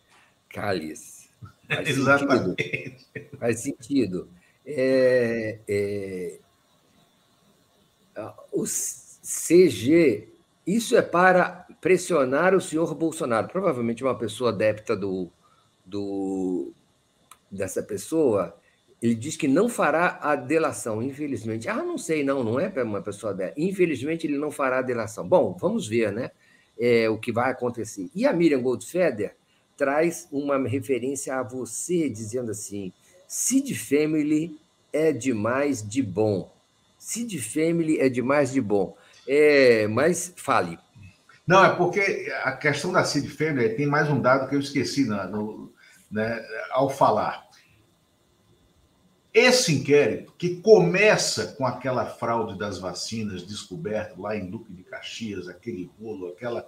Calis. 0.52 1.30
Faz 1.66 1.88
Exatamente. 1.88 2.62
Sentido. 2.62 3.38
Faz 3.38 3.60
sentido. 3.60 4.28
É, 4.66 5.58
é, 5.66 6.38
o 8.54 8.64
CG, 8.64 10.28
isso 10.66 10.96
é 10.96 11.02
para 11.02 11.66
pressionar 11.80 12.54
o 12.54 12.60
senhor 12.60 12.94
Bolsonaro. 12.94 13.48
Provavelmente 13.48 14.02
uma 14.02 14.16
pessoa 14.16 14.50
adepta 14.50 14.96
do, 14.96 15.30
do 15.84 16.72
dessa 17.50 17.82
pessoa 17.82 18.56
ele 19.04 19.14
diz 19.14 19.36
que 19.36 19.46
não 19.46 19.68
fará 19.68 20.18
a 20.22 20.34
delação, 20.34 21.02
infelizmente. 21.02 21.68
Ah, 21.68 21.82
não 21.82 21.98
sei, 21.98 22.24
não, 22.24 22.42
não 22.42 22.58
é 22.58 22.72
uma 22.82 23.02
pessoa 23.02 23.34
dela. 23.34 23.52
Infelizmente, 23.54 24.26
ele 24.26 24.38
não 24.38 24.50
fará 24.50 24.78
a 24.78 24.82
delação. 24.82 25.28
Bom, 25.28 25.54
vamos 25.60 25.86
ver, 25.86 26.10
né? 26.10 26.30
É, 26.80 27.06
o 27.10 27.18
que 27.18 27.30
vai 27.30 27.50
acontecer. 27.50 28.08
E 28.14 28.26
a 28.26 28.32
Miriam 28.32 28.62
Goldfeder 28.62 29.36
traz 29.76 30.26
uma 30.32 30.56
referência 30.66 31.34
a 31.36 31.42
você, 31.42 32.08
dizendo 32.08 32.50
assim: 32.50 32.94
Cid 33.28 33.74
Family 33.74 34.58
é 34.90 35.12
demais 35.12 35.86
de 35.86 36.02
bom. 36.02 36.50
Cid 37.04 37.38
Family 37.38 38.00
é 38.00 38.08
demais 38.08 38.50
de 38.50 38.62
bom. 38.62 38.96
É, 39.28 39.86
mas 39.88 40.32
fale. 40.36 40.78
Não, 41.46 41.62
é 41.62 41.76
porque 41.76 42.32
a 42.42 42.52
questão 42.52 42.90
da 42.90 43.04
Cid 43.04 43.28
Fêmea 43.28 43.76
tem 43.76 43.86
mais 43.86 44.08
um 44.08 44.18
dado 44.18 44.48
que 44.48 44.54
eu 44.54 44.58
esqueci 44.58 45.06
na, 45.06 45.26
no, 45.26 45.70
né, 46.10 46.42
ao 46.70 46.88
falar. 46.88 47.46
Esse 49.34 49.74
inquérito, 49.74 50.32
que 50.38 50.62
começa 50.62 51.48
com 51.58 51.66
aquela 51.66 52.06
fraude 52.06 52.58
das 52.58 52.78
vacinas 52.78 53.46
descoberto 53.46 54.18
lá 54.18 54.34
em 54.34 54.48
Duque 54.48 54.72
de 54.72 54.82
Caxias, 54.82 55.46
aquele 55.46 55.90
rolo, 56.00 56.28
aquela. 56.28 56.66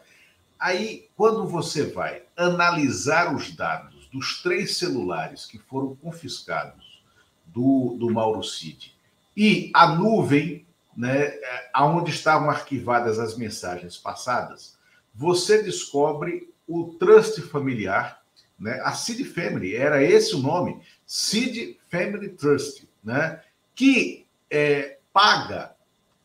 Aí, 0.58 1.08
quando 1.16 1.46
você 1.46 1.84
vai 1.84 2.24
analisar 2.36 3.34
os 3.34 3.56
dados 3.56 4.06
dos 4.08 4.42
três 4.42 4.76
celulares 4.76 5.46
que 5.46 5.58
foram 5.58 5.96
confiscados 5.96 7.02
do, 7.46 7.96
do 7.98 8.12
Mauro 8.12 8.42
Cid 8.42 8.95
e 9.36 9.70
a 9.74 9.94
nuvem, 9.94 10.66
né, 10.96 11.34
aonde 11.72 12.10
estavam 12.10 12.48
arquivadas 12.48 13.18
as 13.18 13.36
mensagens 13.36 13.96
passadas, 13.98 14.78
você 15.14 15.62
descobre 15.62 16.52
o 16.66 16.94
trust 16.98 17.42
familiar, 17.42 18.22
né, 18.58 18.80
a 18.82 18.92
Cid 18.92 19.24
Family, 19.24 19.76
era 19.76 20.02
esse 20.02 20.34
o 20.34 20.38
nome, 20.38 20.80
Seed 21.06 21.76
Family 21.90 22.30
Trust, 22.30 22.88
né? 23.04 23.40
que 23.74 24.26
é, 24.50 24.98
paga 25.12 25.74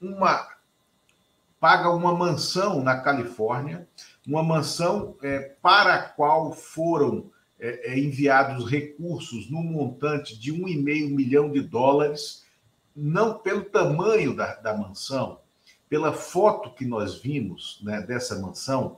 uma 0.01 0.49
paga 1.59 1.91
uma 1.91 2.15
mansão 2.15 2.81
na 2.81 2.99
Califórnia, 3.01 3.87
uma 4.25 4.41
mansão 4.41 5.15
é, 5.21 5.53
para 5.61 5.93
a 5.93 6.09
qual 6.09 6.53
foram 6.53 7.29
é, 7.59 7.91
é 7.91 7.99
enviados 7.99 8.67
recursos 8.67 9.47
no 9.51 9.61
montante 9.61 10.39
de 10.39 10.51
um 10.51 10.67
e 10.67 10.75
meio 10.75 11.09
milhão 11.09 11.51
de 11.51 11.61
dólares, 11.61 12.43
não 12.95 13.37
pelo 13.37 13.63
tamanho 13.63 14.35
da, 14.35 14.55
da 14.55 14.75
mansão, 14.75 15.39
pela 15.89 16.13
foto 16.13 16.73
que 16.73 16.85
nós 16.85 17.15
vimos 17.15 17.79
né, 17.83 18.01
dessa 18.01 18.39
mansão, 18.39 18.97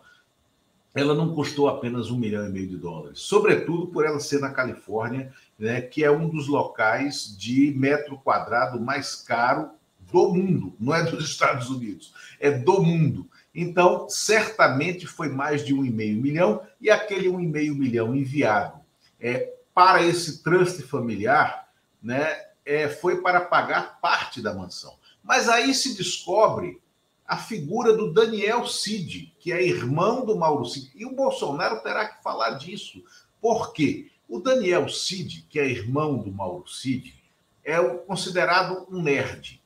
ela 0.93 1.15
não 1.15 1.33
custou 1.33 1.67
apenas 1.67 2.11
um 2.11 2.17
milhão 2.17 2.45
e 2.45 2.51
meio 2.51 2.67
de 2.67 2.77
dólares, 2.77 3.19
sobretudo 3.19 3.87
por 3.87 4.05
ela 4.05 4.19
ser 4.19 4.39
na 4.39 4.51
Califórnia, 4.51 5.33
né, 5.57 5.81
que 5.81 6.03
é 6.03 6.11
um 6.11 6.29
dos 6.29 6.47
locais 6.47 7.35
de 7.35 7.73
metro 7.75 8.17
quadrado 8.17 8.79
mais 8.79 9.15
caro 9.15 9.71
do 10.11 10.31
mundo, 10.31 10.75
não 10.79 10.93
é 10.93 11.03
dos 11.03 11.25
Estados 11.29 11.69
Unidos, 11.69 12.13
é 12.39 12.51
do 12.51 12.83
mundo. 12.83 13.27
Então, 13.55 14.07
certamente 14.07 15.07
foi 15.07 15.29
mais 15.29 15.65
de 15.65 15.73
um 15.73 15.83
e 15.83 15.89
meio 15.89 16.21
milhão, 16.21 16.61
e 16.79 16.91
aquele 16.91 17.27
um 17.27 17.39
e 17.39 17.47
meio 17.47 17.75
milhão 17.75 18.15
enviado 18.15 18.79
é, 19.19 19.51
para 19.73 20.03
esse 20.03 20.43
trust 20.43 20.83
familiar, 20.83 21.69
né, 22.01 22.52
é, 22.65 22.87
foi 22.87 23.21
para 23.21 23.41
pagar 23.41 23.99
parte 23.99 24.41
da 24.41 24.53
mansão. 24.53 24.93
Mas 25.23 25.47
aí 25.47 25.73
se 25.73 25.95
descobre 25.95 26.81
a 27.25 27.37
figura 27.37 27.93
do 27.93 28.13
Daniel 28.13 28.67
Cid, 28.67 29.33
que 29.39 29.51
é 29.51 29.65
irmão 29.65 30.25
do 30.25 30.35
Mauro 30.35 30.65
Cid. 30.65 30.91
E 30.95 31.05
o 31.05 31.15
Bolsonaro 31.15 31.81
terá 31.81 32.07
que 32.07 32.21
falar 32.21 32.51
disso. 32.51 33.03
Por 33.41 33.73
quê? 33.73 34.11
O 34.27 34.39
Daniel 34.39 34.89
Cid, 34.89 35.45
que 35.49 35.59
é 35.59 35.65
irmão 35.65 36.17
do 36.17 36.31
Mauro 36.31 36.67
Cid, 36.67 37.15
é 37.63 37.81
considerado 37.81 38.87
um 38.89 39.01
nerd. 39.01 39.61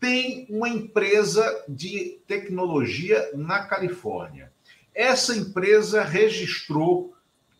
Tem 0.00 0.46
uma 0.48 0.68
empresa 0.68 1.64
de 1.68 2.20
tecnologia 2.26 3.30
na 3.34 3.64
Califórnia. 3.64 4.52
Essa 4.94 5.36
empresa 5.36 6.02
registrou 6.02 7.13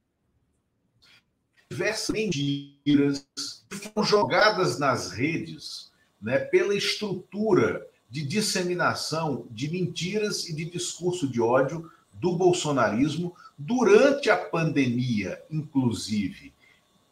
diversas 1.70 2.10
mentiras 2.10 3.26
que 3.70 3.76
foram 3.76 4.04
jogadas 4.04 4.78
nas 4.78 5.12
redes 5.12 5.92
né, 6.22 6.38
pela 6.38 6.76
estrutura 6.76 7.88
de 8.12 8.24
disseminação 8.24 9.48
de 9.50 9.72
mentiras 9.72 10.50
e 10.50 10.54
de 10.54 10.66
discurso 10.66 11.28
de 11.30 11.40
ódio 11.40 11.90
do 12.14 12.36
bolsonarismo 12.36 13.34
durante 13.58 14.30
a 14.30 14.36
pandemia, 14.36 15.42
inclusive. 15.50 16.54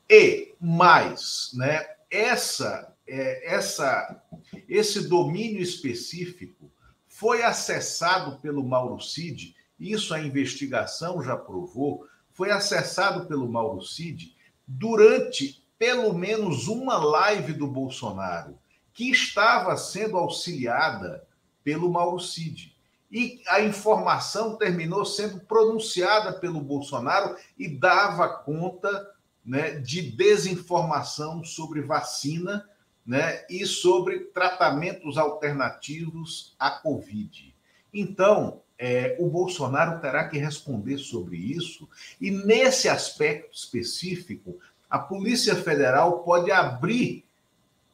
E 0.10 0.54
mais, 0.60 1.52
né, 1.54 1.86
essa, 2.12 2.94
é, 3.08 3.56
essa, 3.56 4.22
esse 4.68 5.08
domínio 5.08 5.62
específico 5.62 6.70
foi 7.08 7.44
acessado 7.44 8.38
pelo 8.40 8.64
Mauro 8.64 9.02
Cid, 9.02 9.56
isso 9.80 10.14
a 10.14 10.22
investigação 10.22 11.24
já 11.24 11.38
provou, 11.38 12.06
foi 12.34 12.52
acessado 12.52 13.26
pelo 13.26 13.50
Mauro 13.50 13.82
Cid 13.82 14.36
durante 14.68 15.64
pelo 15.78 16.14
menos 16.14 16.68
uma 16.68 16.98
live 16.98 17.54
do 17.54 17.66
Bolsonaro, 17.66 18.59
que 19.00 19.10
estava 19.10 19.78
sendo 19.78 20.18
auxiliada 20.18 21.26
pelo 21.64 21.90
Mauro 21.90 22.20
Cid. 22.20 22.76
E 23.10 23.42
a 23.48 23.62
informação 23.62 24.58
terminou 24.58 25.06
sendo 25.06 25.40
pronunciada 25.40 26.34
pelo 26.34 26.60
Bolsonaro 26.60 27.38
e 27.58 27.70
dava 27.70 28.28
conta 28.28 29.10
né, 29.46 29.72
de 29.80 30.02
desinformação 30.02 31.46
sobre 31.46 31.82
vacina 31.82 32.70
né, 33.06 33.46
e 33.50 33.66
sobre 33.66 34.20
tratamentos 34.34 35.18
alternativos 35.18 36.54
à 36.60 36.70
Covid. 36.70 37.56
Então, 37.94 38.62
é, 38.78 39.16
o 39.18 39.30
Bolsonaro 39.30 40.02
terá 40.02 40.28
que 40.28 40.38
responder 40.38 40.98
sobre 40.98 41.38
isso, 41.38 41.88
e 42.20 42.30
nesse 42.30 42.90
aspecto 42.90 43.56
específico, 43.56 44.60
a 44.90 45.00
Polícia 45.00 45.56
Federal 45.56 46.20
pode 46.20 46.52
abrir 46.52 47.24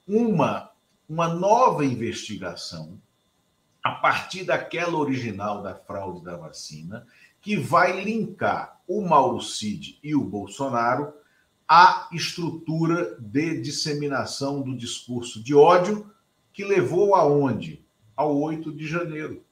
uma, 0.07 0.71
uma 1.07 1.27
nova 1.27 1.85
investigação 1.85 2.99
a 3.83 3.91
partir 3.91 4.43
daquela 4.43 4.97
original 4.97 5.61
da 5.61 5.75
fraude 5.75 6.23
da 6.23 6.35
vacina, 6.35 7.05
que 7.39 7.55
vai 7.55 8.03
linkar 8.03 8.81
o 8.87 9.01
Mauro 9.01 9.39
Cid 9.39 9.99
e 10.03 10.15
o 10.15 10.23
Bolsonaro 10.23 11.13
a 11.67 12.07
estrutura 12.11 13.17
de 13.19 13.59
disseminação 13.59 14.61
do 14.61 14.75
discurso 14.75 15.43
de 15.43 15.53
ódio 15.53 16.11
que 16.53 16.63
levou 16.63 17.15
aonde? 17.15 17.83
Ao 18.15 18.35
8 18.39 18.71
de 18.71 18.87
janeiro, 18.87 19.43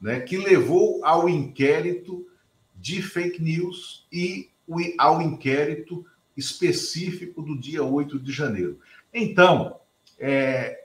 né? 0.00 0.20
que 0.20 0.36
levou 0.36 1.04
ao 1.04 1.28
inquérito 1.28 2.26
de 2.76 3.02
fake 3.02 3.42
news 3.42 4.06
e 4.12 4.50
ao 4.96 5.20
inquérito 5.20 6.06
específico 6.36 7.42
do 7.42 7.58
dia 7.58 7.82
8 7.82 8.20
de 8.20 8.30
janeiro. 8.30 8.78
Então, 9.12 9.80
é, 10.18 10.83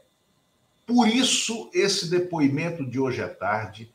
por 0.89 1.07
isso, 1.07 1.69
esse 1.71 2.09
depoimento 2.09 2.83
de 2.83 2.99
hoje 2.99 3.21
à 3.21 3.29
tarde 3.29 3.93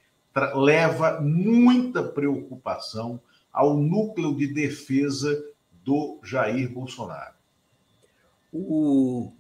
leva 0.54 1.20
muita 1.20 2.04
preocupação 2.04 3.20
ao 3.52 3.76
núcleo 3.76 4.32
de 4.32 4.46
defesa 4.46 5.44
do 5.84 6.20
Jair 6.22 6.72
Bolsonaro. 6.72 7.34
O, 8.52 9.32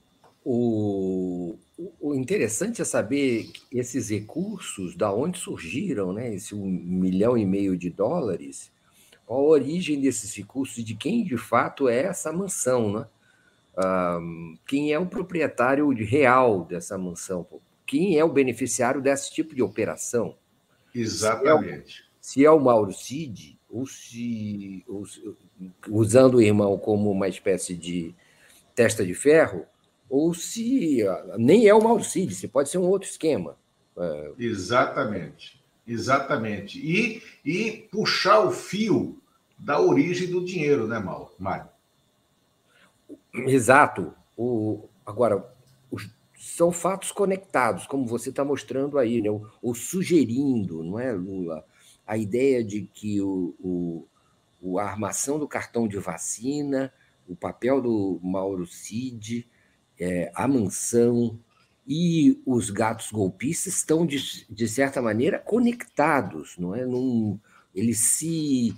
o, 0.44 1.56
o 2.00 2.14
interessante 2.16 2.82
é 2.82 2.84
saber 2.84 3.52
esses 3.70 4.10
recursos, 4.10 4.96
da 4.96 5.14
onde 5.14 5.38
surgiram, 5.38 6.12
né? 6.12 6.34
Esse 6.34 6.56
um 6.56 6.66
milhão 6.66 7.38
e 7.38 7.46
meio 7.46 7.78
de 7.78 7.88
dólares, 7.88 8.72
a 9.28 9.34
origem 9.34 10.00
desses 10.00 10.34
recursos, 10.34 10.84
de 10.84 10.96
quem 10.96 11.22
de 11.22 11.38
fato 11.38 11.88
é 11.88 12.02
essa 12.02 12.32
mansão, 12.32 12.92
né? 12.92 13.06
Um, 13.76 14.56
quem 14.66 14.92
é 14.92 14.98
o 14.98 15.06
proprietário 15.06 15.88
real 15.90 16.64
dessa 16.64 16.96
mansão? 16.96 17.46
Quem 17.86 18.18
é 18.18 18.24
o 18.24 18.32
beneficiário 18.32 19.02
desse 19.02 19.32
tipo 19.32 19.54
de 19.54 19.62
operação? 19.62 20.36
Exatamente. 20.94 22.04
Se 22.20 22.44
é 22.44 22.50
o, 22.50 22.54
se 22.54 22.56
é 22.56 22.60
o 22.60 22.60
Mauro 22.60 22.92
Cid, 22.92 23.58
ou 23.68 23.86
se, 23.86 24.84
ou 24.86 25.04
se, 25.04 25.36
usando 25.88 26.34
o 26.34 26.42
irmão 26.42 26.78
como 26.78 27.10
uma 27.10 27.28
espécie 27.28 27.74
de 27.74 28.14
testa 28.74 29.04
de 29.04 29.14
ferro, 29.14 29.66
ou 30.08 30.32
se 30.32 31.00
nem 31.36 31.66
é 31.66 31.74
o 31.74 31.82
Mauro 31.82 32.04
Cid, 32.04 32.34
se 32.34 32.46
pode 32.46 32.68
ser 32.68 32.78
um 32.78 32.88
outro 32.88 33.08
esquema. 33.08 33.56
É, 33.96 34.32
exatamente, 34.38 35.60
exatamente. 35.86 36.78
E, 36.78 37.22
e 37.44 37.88
puxar 37.90 38.40
o 38.40 38.52
fio 38.52 39.20
da 39.58 39.80
origem 39.80 40.28
do 40.28 40.44
dinheiro, 40.44 40.86
né, 40.86 40.98
Mário? 41.38 41.73
Exato. 43.34 44.14
O, 44.36 44.88
agora, 45.04 45.44
os, 45.90 46.10
são 46.36 46.70
fatos 46.70 47.10
conectados, 47.12 47.86
como 47.86 48.06
você 48.06 48.30
está 48.30 48.44
mostrando 48.44 48.98
aí, 48.98 49.20
né? 49.20 49.30
ou, 49.62 49.74
sugerindo, 49.74 50.82
não 50.82 50.98
é, 50.98 51.12
Lula? 51.12 51.64
A 52.06 52.16
ideia 52.16 52.62
de 52.62 52.82
que 52.82 53.20
o, 53.20 53.54
o 53.60 54.78
a 54.78 54.84
armação 54.84 55.38
do 55.38 55.46
cartão 55.46 55.86
de 55.86 55.98
vacina, 55.98 56.92
o 57.28 57.36
papel 57.36 57.82
do 57.82 58.18
Mauro 58.22 58.66
Cid, 58.66 59.46
é, 59.98 60.32
a 60.34 60.48
mansão, 60.48 61.38
e 61.86 62.40
os 62.46 62.70
gatos 62.70 63.12
golpistas 63.12 63.76
estão, 63.76 64.06
de, 64.06 64.46
de 64.48 64.68
certa 64.68 65.02
maneira, 65.02 65.38
conectados, 65.38 66.56
não 66.58 66.74
é? 66.74 66.86
Num, 66.86 67.38
eles 67.74 67.98
se 67.98 68.74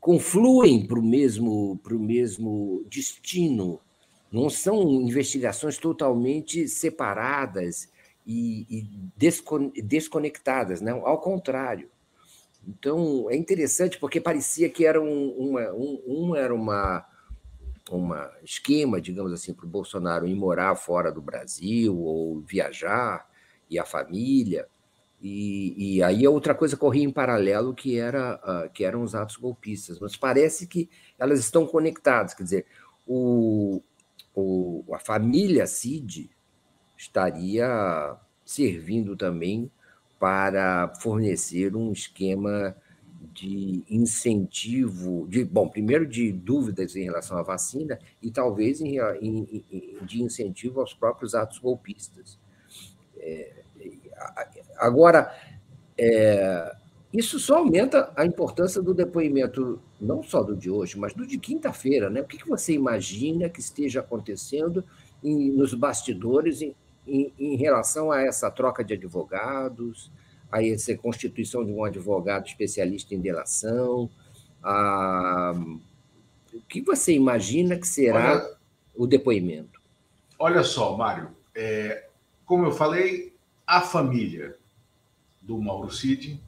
confluem 0.00 0.86
para 0.86 0.98
o 0.98 1.02
mesmo, 1.02 1.78
mesmo 1.90 2.84
destino. 2.88 3.80
Não 4.36 4.50
são 4.50 5.00
investigações 5.00 5.78
totalmente 5.78 6.68
separadas 6.68 7.88
e, 8.26 8.66
e 8.68 9.82
desconectadas, 9.82 10.82
não, 10.82 11.06
ao 11.06 11.18
contrário. 11.18 11.88
Então, 12.68 13.30
é 13.30 13.36
interessante 13.36 13.98
porque 13.98 14.20
parecia 14.20 14.68
que 14.68 14.84
era 14.84 15.00
um, 15.00 15.30
uma, 15.30 15.72
um, 15.72 16.02
um 16.06 16.36
era 16.36 16.54
uma, 16.54 17.06
uma 17.90 18.30
esquema, 18.44 19.00
digamos 19.00 19.32
assim, 19.32 19.54
para 19.54 19.64
o 19.64 19.70
Bolsonaro 19.70 20.26
ir 20.26 20.34
morar 20.34 20.76
fora 20.76 21.10
do 21.10 21.22
Brasil 21.22 21.98
ou 21.98 22.42
viajar 22.42 23.26
e 23.70 23.78
a 23.78 23.86
família. 23.86 24.68
E, 25.18 25.94
e 25.96 26.02
aí 26.02 26.26
a 26.26 26.30
outra 26.30 26.54
coisa 26.54 26.76
corria 26.76 27.04
em 27.04 27.10
paralelo 27.10 27.72
que 27.72 27.98
era 27.98 28.38
uh, 28.44 28.70
que 28.70 28.84
eram 28.84 29.02
os 29.02 29.14
atos 29.14 29.36
golpistas. 29.36 29.98
Mas 29.98 30.14
parece 30.14 30.66
que 30.66 30.90
elas 31.18 31.40
estão 31.40 31.66
conectadas. 31.66 32.34
Quer 32.34 32.42
dizer, 32.42 32.66
o, 33.06 33.80
o, 34.36 34.84
a 34.92 34.98
família 34.98 35.66
Cid 35.66 36.30
estaria 36.96 38.16
servindo 38.44 39.16
também 39.16 39.70
para 40.18 40.94
fornecer 41.00 41.74
um 41.74 41.90
esquema 41.90 42.76
de 43.32 43.82
incentivo, 43.88 45.26
de 45.28 45.44
bom, 45.44 45.68
primeiro 45.68 46.06
de 46.06 46.30
dúvidas 46.30 46.94
em 46.96 47.04
relação 47.04 47.38
à 47.38 47.42
vacina 47.42 47.98
e 48.22 48.30
talvez 48.30 48.80
em, 48.80 48.98
em, 48.98 49.98
de 50.02 50.22
incentivo 50.22 50.80
aos 50.80 50.92
próprios 50.92 51.34
atos 51.34 51.58
golpistas. 51.58 52.38
É, 53.18 53.62
agora, 54.76 55.34
é, 55.98 56.76
isso 57.16 57.38
só 57.38 57.58
aumenta 57.58 58.12
a 58.16 58.26
importância 58.26 58.82
do 58.82 58.92
depoimento, 58.92 59.80
não 60.00 60.22
só 60.22 60.42
do 60.42 60.56
de 60.56 60.70
hoje, 60.70 60.98
mas 60.98 61.14
do 61.14 61.26
de 61.26 61.38
quinta-feira. 61.38 62.10
Né? 62.10 62.20
O 62.20 62.24
que, 62.24 62.38
que 62.38 62.48
você 62.48 62.72
imagina 62.72 63.48
que 63.48 63.60
esteja 63.60 64.00
acontecendo 64.00 64.84
em, 65.22 65.50
nos 65.50 65.72
bastidores 65.72 66.62
em, 66.62 66.74
em, 67.06 67.32
em 67.38 67.56
relação 67.56 68.10
a 68.10 68.20
essa 68.22 68.50
troca 68.50 68.84
de 68.84 68.94
advogados, 68.94 70.10
a 70.50 70.64
essa 70.64 70.96
constituição 70.96 71.64
de 71.64 71.72
um 71.72 71.84
advogado 71.84 72.46
especialista 72.46 73.14
em 73.14 73.20
delação. 73.20 74.10
A... 74.62 75.52
O 76.52 76.60
que 76.62 76.80
você 76.80 77.12
imagina 77.12 77.76
que 77.76 77.86
será 77.86 78.34
olha, 78.34 78.56
o 78.94 79.06
depoimento? 79.06 79.80
Olha 80.38 80.62
só, 80.62 80.96
Mário, 80.96 81.30
é, 81.54 82.08
como 82.44 82.64
eu 82.64 82.72
falei, 82.72 83.34
a 83.66 83.80
família 83.80 84.56
do 85.42 85.60
Mauro 85.60 85.90
Cid 85.90 86.40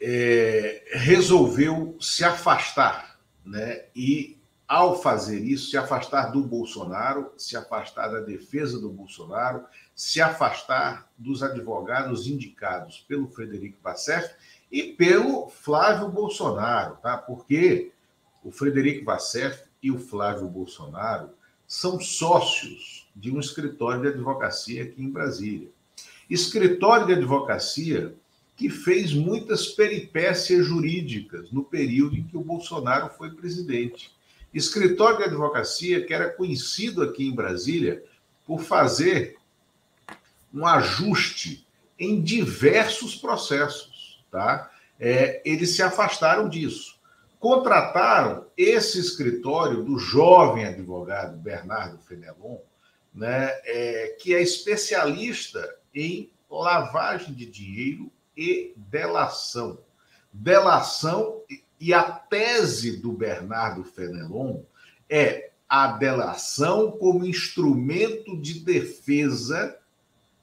é, 0.00 0.84
resolveu 0.92 1.96
se 2.00 2.24
afastar 2.24 3.18
né, 3.44 3.84
e 3.94 4.36
ao 4.68 5.00
fazer 5.00 5.40
isso, 5.40 5.70
se 5.70 5.76
afastar 5.76 6.32
do 6.32 6.42
Bolsonaro, 6.42 7.32
se 7.36 7.56
afastar 7.56 8.08
da 8.08 8.20
defesa 8.20 8.80
do 8.80 8.90
Bolsonaro, 8.90 9.64
se 9.94 10.20
afastar 10.20 11.08
dos 11.16 11.42
advogados 11.42 12.26
indicados 12.26 13.04
pelo 13.06 13.28
Frederico 13.28 13.78
Vassef 13.82 14.34
e 14.70 14.82
pelo 14.82 15.48
Flávio 15.48 16.08
Bolsonaro, 16.08 16.96
tá? 16.96 17.16
Porque 17.16 17.92
o 18.42 18.50
Frederico 18.50 19.04
Vassef 19.04 19.62
e 19.80 19.90
o 19.90 19.98
Flávio 19.98 20.48
Bolsonaro 20.48 21.30
são 21.66 22.00
sócios 22.00 23.08
de 23.14 23.30
um 23.30 23.38
escritório 23.38 24.02
de 24.02 24.08
advocacia 24.08 24.82
aqui 24.82 25.00
em 25.02 25.10
Brasília. 25.10 25.68
Escritório 26.28 27.06
de 27.06 27.12
advocacia 27.12 28.14
que 28.56 28.70
fez 28.70 29.12
muitas 29.12 29.68
peripécias 29.68 30.64
jurídicas 30.64 31.52
no 31.52 31.62
período 31.62 32.16
em 32.16 32.24
que 32.24 32.36
o 32.36 32.42
Bolsonaro 32.42 33.10
foi 33.10 33.30
presidente 33.30 34.16
escritório 34.56 35.18
de 35.18 35.24
advocacia 35.24 36.04
que 36.04 36.14
era 36.14 36.30
conhecido 36.30 37.02
aqui 37.02 37.28
em 37.28 37.34
Brasília 37.34 38.02
por 38.46 38.62
fazer 38.62 39.36
um 40.52 40.66
ajuste 40.66 41.66
em 41.98 42.22
diversos 42.22 43.14
processos, 43.14 44.24
tá? 44.30 44.70
É, 44.98 45.42
eles 45.44 45.76
se 45.76 45.82
afastaram 45.82 46.48
disso. 46.48 46.96
Contrataram 47.38 48.46
esse 48.56 48.98
escritório 48.98 49.82
do 49.82 49.98
jovem 49.98 50.64
advogado 50.64 51.36
Bernardo 51.36 51.98
Fenelon, 51.98 52.58
né, 53.14 53.50
é, 53.64 54.16
que 54.18 54.34
é 54.34 54.42
especialista 54.42 55.76
em 55.94 56.30
lavagem 56.50 57.34
de 57.34 57.44
dinheiro 57.44 58.10
e 58.36 58.74
delação. 58.76 59.78
Delação 60.32 61.42
e 61.80 61.92
a 61.94 62.02
tese 62.02 62.96
do 62.98 63.12
Bernardo 63.12 63.84
Fenelon 63.84 64.62
é 65.08 65.50
a 65.68 65.88
delação 65.88 66.92
como 66.92 67.26
instrumento 67.26 68.40
de 68.40 68.60
defesa 68.60 69.78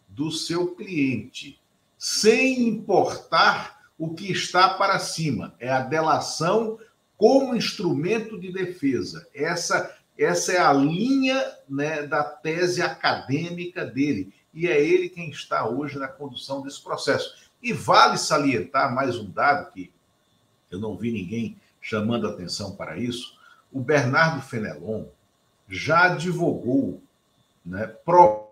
do 0.08 0.32
seu 0.32 0.76
cliente, 0.76 1.62
sem 1.98 2.68
importar 2.68 3.84
o 3.98 4.14
que 4.14 4.32
está 4.32 4.70
para 4.70 5.00
cima. 5.00 5.56
É 5.60 5.70
a 5.70 5.82
delação 5.82 6.78
como 7.18 7.56
instrumento 7.56 8.40
de 8.40 8.52
defesa. 8.52 9.28
Essa, 9.34 9.96
essa 10.18 10.52
é 10.52 10.60
a 10.60 10.74
linha 10.74 11.42
né, 11.70 12.04
da 12.04 12.24
tese 12.24 12.82
acadêmica 12.82 13.86
dele. 13.86 14.34
E 14.54 14.68
é 14.68 14.84
ele 14.84 15.10
quem 15.10 15.30
está 15.30 15.68
hoje 15.68 15.98
na 15.98 16.08
condução 16.08 16.62
desse 16.62 16.84
processo. 16.84 17.52
E 17.64 17.72
vale 17.72 18.18
salientar 18.18 18.94
mais 18.94 19.18
um 19.18 19.32
dado 19.32 19.72
que 19.72 19.90
eu 20.70 20.80
não 20.80 20.98
vi 20.98 21.14
ninguém 21.14 21.58
chamando 21.80 22.28
atenção 22.28 22.76
para 22.76 22.98
isso, 22.98 23.40
o 23.72 23.80
Bernardo 23.80 24.42
Fenelon 24.42 25.06
já 25.70 26.12
advogou 26.12 27.02
né, 27.66 27.88
pro 27.88 28.52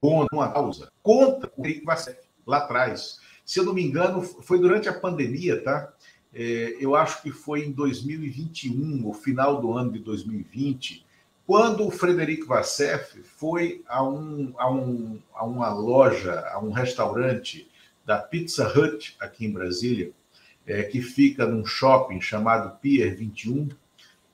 uma 0.00 0.52
causa 0.52 0.92
contra 1.02 1.50
o 1.56 1.66
Henrique 1.66 1.84
Vassef, 1.84 2.20
lá 2.46 2.58
atrás. 2.58 3.18
Se 3.44 3.58
eu 3.58 3.64
não 3.64 3.74
me 3.74 3.82
engano, 3.82 4.22
foi 4.22 4.60
durante 4.60 4.88
a 4.88 4.98
pandemia, 4.98 5.60
tá? 5.62 5.92
É, 6.32 6.76
eu 6.78 6.94
acho 6.94 7.22
que 7.22 7.32
foi 7.32 7.64
em 7.64 7.72
2021, 7.72 9.08
o 9.08 9.12
final 9.12 9.60
do 9.60 9.72
ano 9.72 9.90
de 9.92 9.98
2020, 9.98 11.05
quando 11.46 11.86
o 11.86 11.90
Frederico 11.90 12.46
Vassef 12.46 13.22
foi 13.22 13.82
a, 13.86 14.02
um, 14.02 14.52
a, 14.58 14.70
um, 14.70 15.18
a 15.32 15.44
uma 15.44 15.72
loja, 15.72 16.40
a 16.50 16.58
um 16.58 16.72
restaurante 16.72 17.70
da 18.04 18.18
Pizza 18.18 18.66
Hut 18.66 19.16
aqui 19.20 19.46
em 19.46 19.52
Brasília, 19.52 20.10
é, 20.66 20.82
que 20.82 21.00
fica 21.00 21.46
num 21.46 21.64
shopping 21.64 22.20
chamado 22.20 22.76
Pier 22.80 23.16
21, 23.16 23.68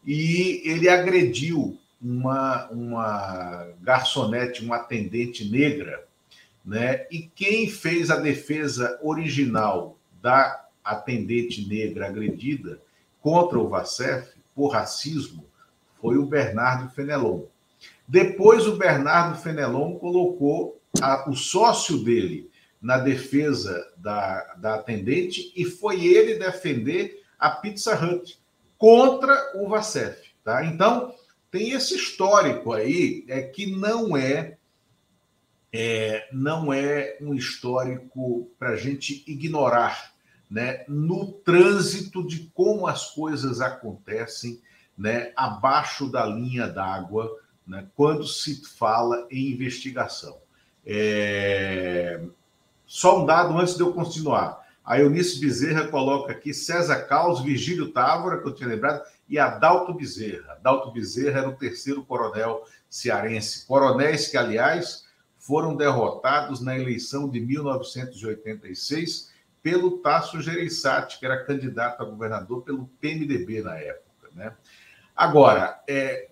e 0.07 0.63
ele 0.65 0.89
agrediu 0.89 1.79
uma, 2.01 2.67
uma 2.71 3.69
garçonete, 3.83 4.65
uma 4.65 4.77
atendente 4.77 5.49
negra, 5.49 6.05
né? 6.65 7.07
E 7.11 7.31
quem 7.35 7.69
fez 7.69 8.11
a 8.11 8.17
defesa 8.17 8.99
original 9.03 9.99
da 10.21 10.67
atendente 10.83 11.69
negra 11.69 12.07
agredida 12.07 12.81
contra 13.21 13.59
o 13.59 13.69
Vacef 13.69 14.33
por 14.55 14.69
racismo 14.69 15.45
foi 16.03 16.19
o 16.19 16.27
Bernardo 16.27 16.91
Fenelon. 16.91 17.45
Depois 18.07 18.67
o 18.67 18.77
Bernardo 18.77 19.39
Fenelon 19.39 19.95
colocou 19.95 20.83
a, 21.01 21.31
o 21.31 21.35
sócio 21.35 22.05
dele, 22.05 22.51
na 22.83 22.99
defesa 22.99 23.89
da, 23.97 24.55
da 24.55 24.75
atendente 24.75 25.53
e 25.55 25.65
foi 25.65 26.05
ele 26.05 26.35
defender 26.35 27.23
a 27.39 27.49
Pizza 27.49 27.95
Hut 27.95 28.41
contra 28.77 29.53
o 29.55 29.69
Vacef. 29.69 30.33
Tá? 30.43 30.65
Então, 30.65 31.15
tem 31.49 31.71
esse 31.71 31.95
histórico 31.95 32.73
aí 32.73 33.25
é 33.29 33.43
que 33.43 33.67
não 33.67 34.17
é, 34.17 34.59
é 35.73 36.29
não 36.33 36.73
é 36.73 37.17
um 37.21 37.33
histórico 37.35 38.51
para 38.59 38.71
a 38.71 38.77
gente 38.77 39.23
ignorar 39.29 40.13
né, 40.51 40.85
no 40.89 41.33
trânsito 41.33 42.27
de 42.27 42.51
como 42.53 42.89
as 42.89 43.13
coisas 43.13 43.61
acontecem 43.61 44.61
né, 44.97 45.33
abaixo 45.37 46.11
da 46.11 46.25
linha 46.27 46.67
d'água 46.67 47.31
né, 47.67 47.87
quando 47.97 48.27
se 48.27 48.65
fala 48.65 49.27
em 49.31 49.53
investigação. 49.53 50.39
É, 50.85 52.21
só 52.87 53.23
um 53.23 53.27
dado 53.27 53.57
antes 53.59 53.77
de 53.77 53.83
eu 53.83 53.93
continuar. 53.93 54.63
A 54.85 54.99
Eunice 54.99 55.41
Bezerra 55.41 55.87
coloca 55.89 56.33
aqui 56.33 56.53
César 56.53 57.03
Caos, 57.03 57.41
Vigílio 57.41 57.93
Távora, 57.93 58.41
que 58.41 58.49
eu 58.49 58.55
tinha 58.55 58.69
lembrado, 58.69 59.03
e 59.29 59.39
Adalto 59.39 59.95
Bezerra. 59.95 60.53
Adalto 60.55 60.91
Bezerra 60.91 61.39
era 61.39 61.49
o 61.49 61.57
terceiro 61.57 62.05
coronel 62.05 62.65
cearense. 62.91 63.65
Coronéis 63.65 64.29
que, 64.29 64.37
aliás, 64.37 65.07
foram 65.39 65.77
derrotados 65.77 66.61
na 66.61 66.77
eleição 66.77 67.29
de 67.29 67.41
1986 67.41 69.33
pelo 69.63 69.99
Tasso 69.99 70.41
Gereissati, 70.43 71.19
que 71.19 71.25
era 71.25 71.45
candidato 71.45 72.03
a 72.03 72.05
governador 72.05 72.63
pelo 72.63 72.87
PMDB 73.01 73.63
na 73.63 73.77
época. 73.79 74.29
Né? 74.35 74.53
Agora, 75.23 75.81
é, 75.89 76.31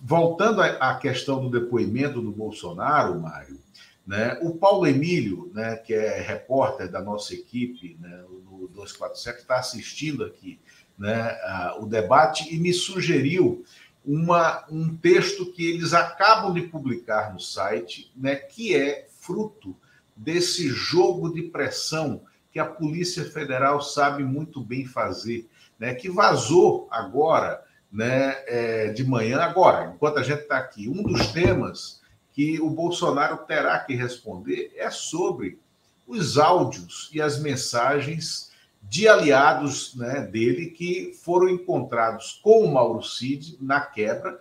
voltando 0.00 0.62
à 0.62 0.94
questão 0.94 1.40
do 1.40 1.50
depoimento 1.50 2.22
do 2.22 2.30
Bolsonaro, 2.30 3.18
Mário, 3.20 3.58
né, 4.06 4.38
o 4.40 4.54
Paulo 4.54 4.86
Emílio, 4.86 5.50
né, 5.52 5.74
que 5.74 5.92
é 5.92 6.20
repórter 6.20 6.88
da 6.88 7.02
nossa 7.02 7.34
equipe 7.34 7.98
né, 8.00 8.22
no 8.48 8.68
247, 8.68 9.40
está 9.40 9.56
assistindo 9.56 10.24
aqui 10.24 10.60
né, 10.96 11.20
a, 11.42 11.78
o 11.80 11.86
debate 11.86 12.54
e 12.54 12.60
me 12.60 12.72
sugeriu 12.72 13.64
uma, 14.06 14.64
um 14.70 14.96
texto 14.96 15.52
que 15.52 15.68
eles 15.68 15.92
acabam 15.92 16.54
de 16.54 16.62
publicar 16.62 17.32
no 17.32 17.40
site, 17.40 18.12
né, 18.14 18.36
que 18.36 18.76
é 18.76 19.08
fruto 19.18 19.76
desse 20.16 20.68
jogo 20.68 21.34
de 21.34 21.42
pressão 21.42 22.22
que 22.52 22.60
a 22.60 22.64
Polícia 22.64 23.24
Federal 23.24 23.82
sabe 23.82 24.22
muito 24.22 24.60
bem 24.60 24.86
fazer, 24.86 25.48
né, 25.76 25.92
que 25.92 26.08
vazou 26.08 26.86
agora, 26.88 27.60
né, 27.92 28.42
é, 28.46 28.88
de 28.88 29.04
manhã, 29.04 29.40
agora, 29.40 29.92
enquanto 29.94 30.18
a 30.18 30.22
gente 30.22 30.42
está 30.42 30.56
aqui. 30.56 30.88
Um 30.88 31.02
dos 31.02 31.26
temas 31.28 32.00
que 32.32 32.58
o 32.60 32.70
Bolsonaro 32.70 33.38
terá 33.46 33.78
que 33.80 33.94
responder 33.94 34.72
é 34.76 34.90
sobre 34.90 35.58
os 36.06 36.38
áudios 36.38 37.10
e 37.12 37.20
as 37.20 37.38
mensagens 37.38 38.50
de 38.82 39.06
aliados 39.06 39.94
né, 39.94 40.22
dele 40.22 40.70
que 40.70 41.12
foram 41.22 41.48
encontrados 41.48 42.40
com 42.42 42.64
o 42.64 42.72
Mauro 42.72 43.02
Cid 43.02 43.56
na 43.60 43.80
quebra 43.80 44.40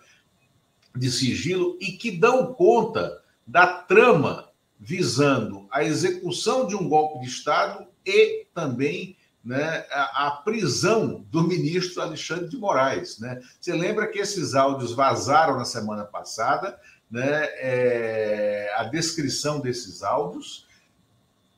de 0.95 1.11
sigilo 1.11 1.77
e 1.79 1.91
que 1.91 2.11
dão 2.11 2.53
conta 2.53 3.21
da 3.45 3.67
trama 3.67 4.49
visando 4.79 5.67
a 5.69 5.83
execução 5.83 6.65
de 6.65 6.75
um 6.75 6.89
golpe 6.89 7.19
de 7.19 7.27
Estado 7.27 7.85
e 8.05 8.47
também 8.53 9.15
né, 9.43 9.85
a, 9.91 10.27
a, 10.27 10.31
prisão 10.31 11.25
do 11.29 11.43
ministro 11.43 12.01
Alexandre 12.01 12.47
de 12.47 12.57
Moraes. 12.57 13.19
Né? 13.19 13.41
Você 13.59 13.73
lembra 13.73 14.07
que 14.07 14.19
esses 14.19 14.53
áudios 14.53 14.93
vazaram 14.93 15.57
na 15.57 15.65
semana 15.65 16.05
passada, 16.05 16.79
né, 17.09 17.45
é, 17.57 18.73
a 18.77 18.83
descrição 18.83 19.59
desses 19.59 20.03
áudios, 20.03 20.67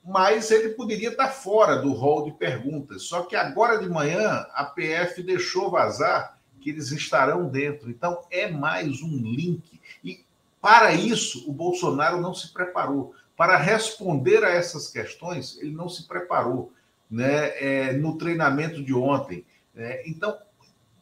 mas 0.03 0.51
ele 0.51 0.69
poderia 0.69 1.09
estar 1.09 1.29
fora 1.29 1.77
do 1.77 1.93
rol 1.93 2.25
de 2.25 2.31
perguntas. 2.31 3.03
Só 3.03 3.23
que 3.23 3.35
agora 3.35 3.77
de 3.77 3.89
manhã 3.89 4.45
a 4.53 4.65
PF 4.65 5.21
deixou 5.23 5.69
vazar 5.69 6.37
que 6.59 6.69
eles 6.69 6.91
estarão 6.91 7.47
dentro. 7.47 7.89
Então 7.89 8.21
é 8.31 8.49
mais 8.49 9.01
um 9.01 9.17
link. 9.17 9.79
E 10.03 10.25
para 10.61 10.93
isso 10.93 11.49
o 11.49 11.53
Bolsonaro 11.53 12.19
não 12.19 12.33
se 12.33 12.51
preparou. 12.51 13.13
Para 13.35 13.57
responder 13.57 14.43
a 14.43 14.49
essas 14.49 14.87
questões, 14.87 15.57
ele 15.59 15.71
não 15.71 15.89
se 15.89 16.07
preparou 16.07 16.71
né, 17.13 17.51
é, 17.59 17.93
no 17.93 18.17
treinamento 18.17 18.83
de 18.83 18.91
ontem. 18.91 19.45
É, 19.75 20.01
então, 20.09 20.35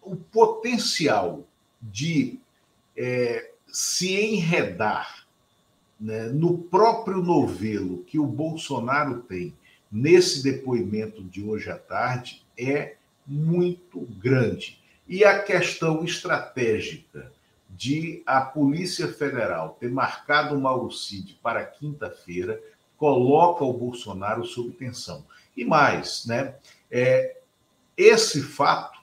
o 0.02 0.18
potencial 0.18 1.48
de 1.82 2.38
é, 2.98 3.52
se 3.66 4.14
enredar 4.14 5.26
né, 5.98 6.24
no 6.28 6.58
próprio 6.58 7.22
novelo 7.22 8.04
que 8.04 8.20
o 8.20 8.26
Bolsonaro 8.26 9.22
tem 9.22 9.56
nesse 9.90 10.44
depoimento 10.44 11.24
de 11.24 11.42
hoje 11.42 11.72
à 11.72 11.78
tarde 11.78 12.44
é 12.60 12.96
muito 13.26 14.02
grande. 14.20 14.82
E 15.08 15.24
a 15.24 15.42
questão 15.42 16.04
estratégica 16.04 17.32
de 17.70 18.22
a 18.26 18.42
Polícia 18.42 19.08
Federal 19.08 19.78
ter 19.80 19.90
marcado 19.90 20.56
o 20.56 20.62
Mauro 20.62 20.90
para 21.42 21.64
quinta-feira 21.64 22.62
coloca 22.98 23.64
o 23.64 23.74
Bolsonaro 23.74 24.46
sob 24.46 24.72
tensão. 24.72 25.26
E 25.56 25.66
mais, 25.66 26.26
né? 26.26 26.56
É, 26.90 27.38
esse 27.98 28.42
fato 28.42 29.00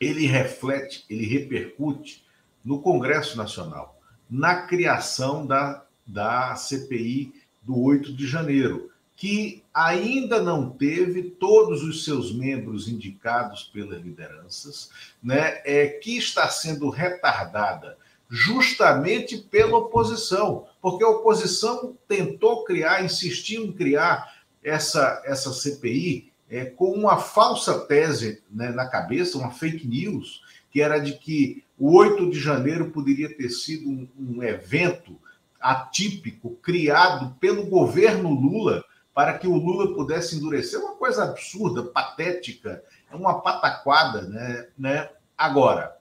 ele 0.00 0.26
reflete, 0.26 1.04
ele 1.08 1.26
repercute 1.26 2.24
no 2.64 2.80
Congresso 2.80 3.36
Nacional 3.36 4.00
na 4.32 4.62
criação 4.62 5.46
da, 5.46 5.84
da 6.06 6.54
CPI 6.56 7.34
do 7.62 7.78
8 7.78 8.14
de 8.14 8.26
janeiro, 8.26 8.90
que 9.14 9.62
ainda 9.74 10.40
não 10.42 10.70
teve 10.70 11.22
todos 11.22 11.82
os 11.82 12.04
seus 12.04 12.34
membros 12.34 12.88
indicados 12.88 13.64
pelas 13.64 14.00
lideranças, 14.00 14.90
né, 15.22 15.60
é, 15.66 15.86
que 15.86 16.16
está 16.16 16.48
sendo 16.48 16.88
retardada 16.88 17.98
justamente 18.28 19.36
pela 19.36 19.76
oposição, 19.76 20.66
porque 20.80 21.04
a 21.04 21.08
oposição 21.08 21.94
tentou 22.08 22.64
criar, 22.64 23.04
insistiu 23.04 23.66
em 23.66 23.72
criar 23.72 24.31
essa, 24.62 25.22
essa 25.24 25.52
CPI 25.52 26.32
é, 26.48 26.66
com 26.66 26.92
uma 26.92 27.16
falsa 27.18 27.80
tese 27.86 28.42
né, 28.50 28.70
na 28.70 28.86
cabeça, 28.86 29.38
uma 29.38 29.50
fake 29.50 29.86
news, 29.86 30.42
que 30.70 30.80
era 30.80 30.98
de 30.98 31.14
que 31.14 31.64
o 31.78 31.96
8 31.96 32.30
de 32.30 32.38
janeiro 32.38 32.90
poderia 32.90 33.34
ter 33.34 33.48
sido 33.48 33.88
um, 33.88 34.08
um 34.18 34.42
evento 34.42 35.18
atípico 35.60 36.50
criado 36.56 37.36
pelo 37.40 37.66
governo 37.66 38.30
Lula 38.30 38.84
para 39.14 39.38
que 39.38 39.46
o 39.46 39.56
Lula 39.56 39.94
pudesse 39.94 40.36
endurecer. 40.36 40.80
Uma 40.80 40.96
coisa 40.96 41.24
absurda, 41.24 41.84
patética, 41.84 42.82
é 43.10 43.14
uma 43.14 43.40
pataquada, 43.40 44.22
né? 44.22 44.68
né? 44.76 45.10
Agora, 45.36 45.96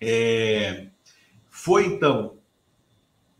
é... 0.00 0.86
foi 1.48 1.86
então 1.86 2.36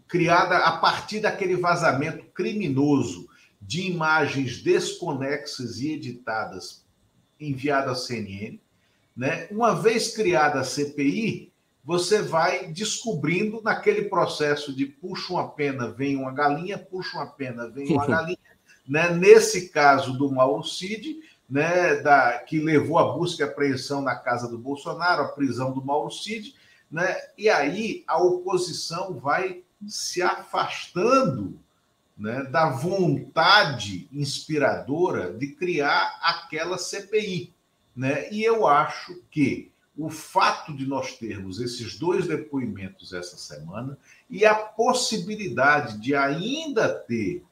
criada 0.08 0.58
a 0.58 0.78
partir 0.78 1.20
daquele 1.20 1.56
vazamento 1.56 2.24
criminoso 2.26 3.25
de 3.66 3.82
imagens 3.82 4.62
desconexas 4.62 5.80
e 5.80 5.92
editadas 5.92 6.84
enviadas 7.38 7.98
à 7.98 8.06
CNN, 8.06 8.60
né? 9.16 9.48
Uma 9.50 9.74
vez 9.74 10.14
criada 10.14 10.60
a 10.60 10.64
CPI, 10.64 11.52
você 11.84 12.22
vai 12.22 12.68
descobrindo 12.68 13.60
naquele 13.62 14.02
processo 14.02 14.74
de 14.74 14.86
puxa 14.86 15.32
uma 15.32 15.48
pena, 15.48 15.90
vem 15.90 16.16
uma 16.16 16.32
galinha, 16.32 16.78
puxa 16.78 17.18
uma 17.18 17.26
pena, 17.26 17.68
vem 17.68 17.92
uma 17.92 18.06
galinha. 18.06 18.38
né? 18.86 19.10
Nesse 19.10 19.68
caso 19.68 20.16
do 20.16 20.30
Mauro 20.30 20.64
Cid, 20.64 21.20
né? 21.48 21.96
da, 21.96 22.38
que 22.38 22.60
levou 22.60 22.98
a 22.98 23.12
busca 23.12 23.42
e 23.42 23.46
apreensão 23.46 24.00
na 24.00 24.14
casa 24.14 24.48
do 24.48 24.58
Bolsonaro, 24.58 25.22
a 25.22 25.28
prisão 25.28 25.72
do 25.72 25.84
Mauro 25.84 26.10
Cid, 26.10 26.54
né? 26.90 27.16
e 27.36 27.48
aí 27.48 28.04
a 28.06 28.22
oposição 28.22 29.18
vai 29.18 29.62
se 29.86 30.22
afastando 30.22 31.58
né, 32.16 32.44
da 32.44 32.70
vontade 32.70 34.08
inspiradora 34.10 35.32
de 35.32 35.48
criar 35.48 36.18
aquela 36.22 36.78
CPI. 36.78 37.52
Né? 37.94 38.32
E 38.32 38.42
eu 38.42 38.66
acho 38.66 39.22
que 39.30 39.70
o 39.96 40.10
fato 40.10 40.74
de 40.74 40.86
nós 40.86 41.16
termos 41.16 41.60
esses 41.60 41.98
dois 41.98 42.26
depoimentos 42.26 43.12
essa 43.12 43.36
semana 43.36 43.98
e 44.28 44.44
a 44.44 44.54
possibilidade 44.54 45.98
de 45.98 46.14
ainda 46.14 46.88
ter 46.88 47.42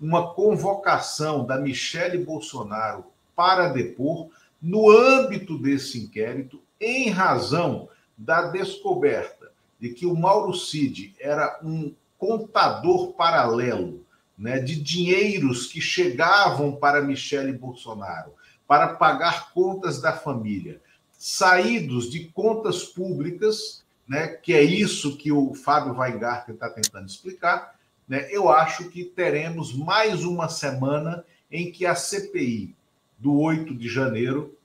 uma 0.00 0.34
convocação 0.34 1.46
da 1.46 1.58
Michele 1.58 2.18
Bolsonaro 2.18 3.04
para 3.34 3.68
depor 3.68 4.28
no 4.60 4.90
âmbito 4.90 5.58
desse 5.58 5.98
inquérito, 6.02 6.60
em 6.80 7.10
razão 7.10 7.88
da 8.16 8.48
descoberta 8.50 9.52
de 9.78 9.90
que 9.90 10.06
o 10.06 10.16
Mauro 10.16 10.54
Cid 10.54 11.14
era 11.20 11.60
um 11.62 11.94
contador 12.18 13.12
paralelo 13.12 14.03
né, 14.36 14.58
de 14.58 14.76
dinheiros 14.80 15.66
que 15.66 15.80
chegavam 15.80 16.74
para 16.76 17.02
Michele 17.02 17.52
Bolsonaro 17.52 18.32
para 18.66 18.88
pagar 18.94 19.52
contas 19.52 20.00
da 20.00 20.12
família, 20.12 20.80
saídos 21.12 22.10
de 22.10 22.26
contas 22.26 22.84
públicas, 22.84 23.84
né, 24.08 24.28
que 24.28 24.52
é 24.52 24.62
isso 24.62 25.16
que 25.16 25.30
o 25.30 25.54
Fábio 25.54 25.98
Weingarten 25.98 26.54
está 26.54 26.68
tentando 26.68 27.06
explicar, 27.06 27.74
né, 28.08 28.28
eu 28.30 28.48
acho 28.50 28.90
que 28.90 29.04
teremos 29.04 29.74
mais 29.74 30.24
uma 30.24 30.48
semana 30.48 31.24
em 31.50 31.70
que 31.70 31.86
a 31.86 31.94
CPI 31.94 32.74
do 33.18 33.38
8 33.38 33.74
de 33.74 33.88
janeiro 33.88 34.56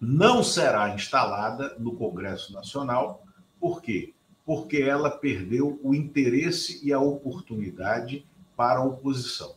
não 0.00 0.44
será 0.44 0.94
instalada 0.94 1.74
no 1.78 1.96
Congresso 1.96 2.52
Nacional. 2.52 3.24
Por 3.58 3.82
quê? 3.82 4.14
Porque 4.44 4.76
ela 4.78 5.10
perdeu 5.10 5.80
o 5.82 5.94
interesse 5.94 6.80
e 6.86 6.92
a 6.92 7.00
oportunidade 7.00 8.24
para 8.58 8.80
a 8.80 8.84
oposição. 8.84 9.54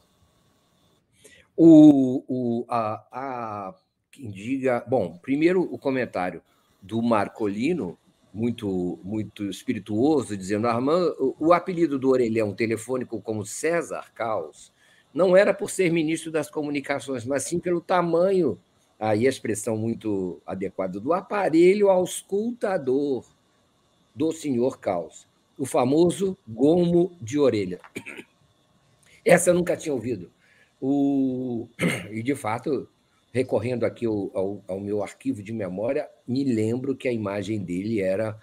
O, 1.57 2.23
o, 2.27 2.65
a, 2.69 3.03
a, 3.11 3.75
quem 4.11 4.29
diga. 4.29 4.85
Bom, 4.87 5.17
primeiro 5.17 5.63
o 5.63 5.77
comentário 5.79 6.43
do 6.79 7.01
Marcolino, 7.01 7.97
muito 8.31 8.99
muito 9.03 9.45
espirituoso, 9.45 10.37
dizendo: 10.37 10.67
Armand, 10.67 11.15
o, 11.19 11.35
o 11.47 11.51
apelido 11.53 11.97
do 11.97 12.09
orelhão 12.09 12.53
telefônico 12.53 13.19
como 13.19 13.43
César 13.43 14.05
Caos 14.13 14.71
não 15.11 15.35
era 15.35 15.51
por 15.51 15.71
ser 15.71 15.91
ministro 15.91 16.31
das 16.31 16.49
comunicações, 16.49 17.25
mas 17.25 17.43
sim 17.43 17.59
pelo 17.59 17.81
tamanho, 17.81 18.59
aí 18.99 19.25
a 19.25 19.29
expressão 19.29 19.75
muito 19.75 20.39
adequada, 20.45 20.99
do 20.99 21.11
aparelho 21.11 21.89
auscultador 21.89 23.25
do 24.13 24.31
senhor 24.31 24.79
Caos, 24.79 25.27
o 25.57 25.65
famoso 25.65 26.37
gomo 26.47 27.11
de 27.19 27.39
orelha. 27.39 27.79
Essa 29.25 29.49
eu 29.49 29.53
nunca 29.53 29.77
tinha 29.77 29.93
ouvido. 29.93 30.31
O... 30.79 31.67
E, 32.11 32.21
de 32.21 32.35
fato, 32.35 32.89
recorrendo 33.33 33.85
aqui 33.85 34.05
ao, 34.05 34.31
ao, 34.33 34.63
ao, 34.67 34.79
meu 34.79 35.01
arquivo 35.01 35.41
de 35.41 35.53
memória, 35.53 36.09
me 36.27 36.43
lembro 36.43 36.95
que 36.95 37.07
a 37.07 37.13
imagem 37.13 37.59
dele 37.63 38.01
era 38.01 38.37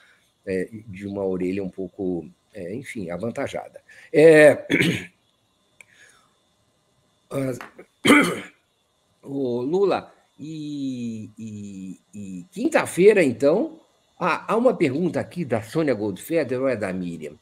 é, 0.47 0.69
de 0.87 1.07
uma 1.07 1.25
orelha 1.25 1.63
um 1.63 1.69
pouco, 1.69 2.29
é, 2.55 2.75
enfim, 2.75 3.11
avantajada. 3.11 3.81
É... 4.13 4.67
O 9.23 9.61
Lula, 9.61 10.11
e, 10.39 11.31
e, 11.39 12.01
e 12.15 12.47
quinta-feira, 12.51 13.23
então, 13.23 13.79
há 14.19 14.57
uma 14.57 14.75
pergunta 14.75 15.21
aqui 15.21 15.45
da 15.45 15.61
Sônia 15.61 15.93
Goldfeder 15.93 16.61
ou 16.61 16.69
é 16.69 16.77
da 16.77 16.93
Miriam? 16.93 17.35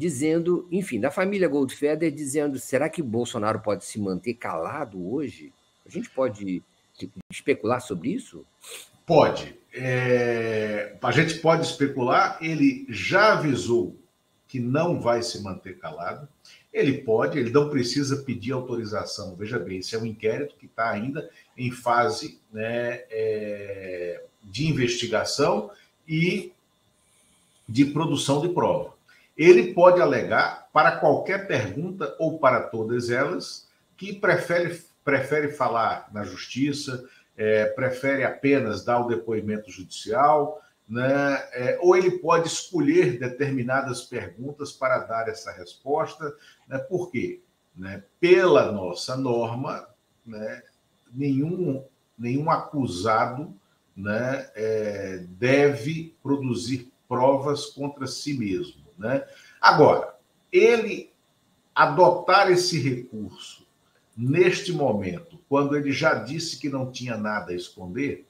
Dizendo, 0.00 0.66
enfim, 0.72 0.98
da 0.98 1.10
família 1.10 1.46
Goldfeder, 1.46 2.10
dizendo: 2.10 2.58
será 2.58 2.88
que 2.88 3.02
Bolsonaro 3.02 3.60
pode 3.60 3.84
se 3.84 4.00
manter 4.00 4.32
calado 4.32 5.12
hoje? 5.12 5.52
A 5.84 5.90
gente 5.90 6.08
pode 6.08 6.62
especular 7.30 7.82
sobre 7.82 8.08
isso? 8.08 8.46
Pode. 9.04 9.54
É, 9.74 10.96
a 11.02 11.10
gente 11.10 11.34
pode 11.40 11.66
especular. 11.66 12.38
Ele 12.40 12.86
já 12.88 13.34
avisou 13.34 13.94
que 14.48 14.58
não 14.58 14.98
vai 14.98 15.22
se 15.22 15.42
manter 15.42 15.76
calado. 15.76 16.26
Ele 16.72 17.02
pode, 17.02 17.38
ele 17.38 17.50
não 17.50 17.68
precisa 17.68 18.22
pedir 18.22 18.52
autorização. 18.52 19.36
Veja 19.36 19.58
bem, 19.58 19.80
esse 19.80 19.94
é 19.94 19.98
um 19.98 20.06
inquérito 20.06 20.56
que 20.58 20.64
está 20.64 20.88
ainda 20.88 21.28
em 21.58 21.70
fase 21.70 22.40
né, 22.50 23.02
é, 23.10 24.24
de 24.42 24.66
investigação 24.66 25.70
e 26.08 26.54
de 27.68 27.84
produção 27.84 28.40
de 28.40 28.48
prova. 28.48 28.98
Ele 29.40 29.72
pode 29.72 30.02
alegar 30.02 30.68
para 30.70 30.98
qualquer 30.98 31.46
pergunta 31.46 32.14
ou 32.18 32.38
para 32.38 32.60
todas 32.60 33.08
elas 33.08 33.66
que 33.96 34.12
prefere, 34.12 34.84
prefere 35.02 35.48
falar 35.52 36.10
na 36.12 36.24
justiça, 36.24 37.08
é, 37.38 37.64
prefere 37.64 38.22
apenas 38.22 38.84
dar 38.84 39.00
o 39.00 39.08
depoimento 39.08 39.70
judicial, 39.70 40.60
né? 40.86 41.42
É, 41.54 41.78
ou 41.80 41.96
ele 41.96 42.18
pode 42.18 42.48
escolher 42.48 43.18
determinadas 43.18 44.02
perguntas 44.02 44.72
para 44.72 44.98
dar 44.98 45.26
essa 45.26 45.50
resposta. 45.52 46.36
Né? 46.68 46.76
Por 46.76 47.10
quê? 47.10 47.40
Né? 47.74 48.04
Pela 48.20 48.70
nossa 48.70 49.16
norma, 49.16 49.88
né? 50.26 50.62
nenhum, 51.10 51.82
nenhum 52.18 52.50
acusado 52.50 53.56
né? 53.96 54.50
É, 54.54 55.24
deve 55.30 56.14
produzir 56.22 56.92
provas 57.08 57.66
contra 57.66 58.06
si 58.06 58.34
mesmo. 58.34 58.89
Né? 59.00 59.24
Agora, 59.58 60.14
ele 60.52 61.10
adotar 61.74 62.50
esse 62.50 62.78
recurso 62.78 63.66
neste 64.14 64.72
momento, 64.72 65.38
quando 65.48 65.74
ele 65.74 65.90
já 65.90 66.12
disse 66.14 66.58
que 66.58 66.68
não 66.68 66.92
tinha 66.92 67.16
nada 67.16 67.52
a 67.52 67.56
esconder, 67.56 68.26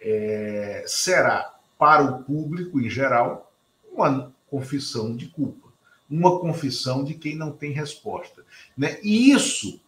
é, 0.00 0.84
será 0.86 1.56
para 1.76 2.04
o 2.04 2.22
público 2.22 2.80
em 2.80 2.88
geral 2.88 3.52
uma 3.92 4.32
confissão 4.48 5.16
de 5.16 5.26
culpa, 5.26 5.68
uma 6.08 6.38
confissão 6.38 7.02
de 7.02 7.14
quem 7.14 7.34
não 7.34 7.50
tem 7.50 7.72
resposta. 7.72 8.44
Né? 8.78 9.00
E 9.02 9.32
isso 9.32 9.80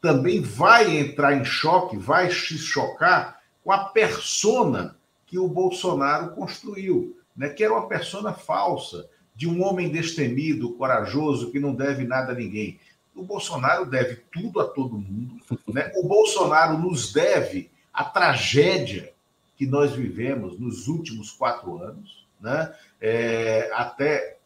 também 0.00 0.40
vai 0.40 0.96
entrar 0.96 1.34
em 1.34 1.44
choque, 1.44 1.96
vai 1.96 2.30
se 2.30 2.56
chocar 2.56 3.42
com 3.64 3.72
a 3.72 3.86
persona 3.86 4.96
que 5.26 5.40
o 5.40 5.48
Bolsonaro 5.48 6.36
construiu, 6.36 7.18
né? 7.36 7.48
que 7.48 7.64
era 7.64 7.72
uma 7.72 7.88
persona 7.88 8.32
falsa, 8.32 9.08
de 9.36 9.46
um 9.46 9.62
homem 9.62 9.90
destemido, 9.90 10.72
corajoso, 10.72 11.52
que 11.52 11.60
não 11.60 11.74
deve 11.74 12.04
nada 12.04 12.32
a 12.32 12.34
ninguém. 12.34 12.80
O 13.14 13.22
Bolsonaro 13.22 13.84
deve 13.84 14.16
tudo 14.32 14.60
a 14.60 14.64
todo 14.66 14.98
mundo. 14.98 15.36
Né? 15.68 15.92
O 15.96 16.06
Bolsonaro 16.06 16.78
nos 16.78 17.12
deve 17.12 17.70
a 17.92 18.04
tragédia 18.04 19.12
que 19.56 19.66
nós 19.66 19.92
vivemos 19.92 20.58
nos 20.58 20.88
últimos 20.88 21.30
quatro 21.30 21.82
anos, 21.82 22.26
né? 22.40 22.74
É, 23.00 23.70
até 23.72 24.36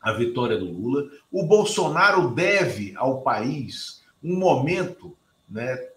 a 0.00 0.12
vitória 0.12 0.58
do 0.58 0.64
Lula. 0.64 1.08
O 1.30 1.44
Bolsonaro 1.44 2.30
deve 2.30 2.94
ao 2.96 3.22
país 3.22 4.02
um 4.22 4.36
momento 4.36 5.16
né, 5.48 5.88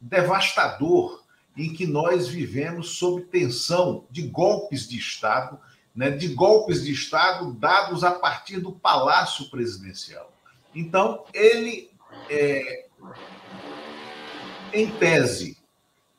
devastador 0.00 1.22
em 1.56 1.72
que 1.72 1.86
nós 1.86 2.28
vivemos 2.28 2.90
sob 2.98 3.22
tensão 3.22 4.04
de 4.10 4.22
golpes 4.22 4.86
de 4.88 4.98
Estado, 4.98 5.58
né, 5.96 6.10
de 6.10 6.28
golpes 6.28 6.84
de 6.84 6.92
Estado 6.92 7.54
dados 7.54 8.04
a 8.04 8.10
partir 8.10 8.60
do 8.60 8.70
Palácio 8.70 9.48
Presidencial. 9.48 10.30
Então, 10.74 11.24
ele, 11.32 11.90
é, 12.28 12.86
em 14.74 14.90
tese, 14.98 15.56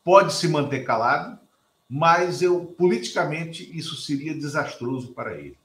pode 0.04 0.34
se 0.34 0.48
manter 0.48 0.84
calado, 0.84 1.40
mas 1.88 2.42
eu 2.42 2.66
politicamente 2.66 3.70
isso 3.78 3.96
seria 3.96 4.34
desastroso 4.34 5.14
para 5.14 5.38
ele. 5.38 5.58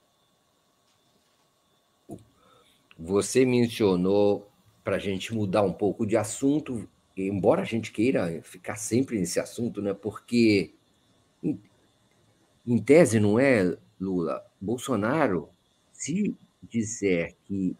Você 2.98 3.46
mencionou 3.46 4.48
para 4.84 4.96
a 4.96 4.98
gente 4.98 5.34
mudar 5.34 5.62
um 5.62 5.72
pouco 5.72 6.06
de 6.06 6.16
assunto, 6.16 6.86
embora 7.16 7.62
a 7.62 7.64
gente 7.64 7.90
queira 7.90 8.42
ficar 8.42 8.76
sempre 8.76 9.18
nesse 9.18 9.40
assunto, 9.40 9.80
né? 9.80 9.94
Porque 9.94 10.74
em, 11.42 11.58
em 12.66 12.78
tese 12.78 13.18
não 13.18 13.38
é 13.38 13.76
Lula, 14.02 14.44
Bolsonaro, 14.60 15.48
se 15.92 16.34
disser 16.60 17.36
que 17.44 17.76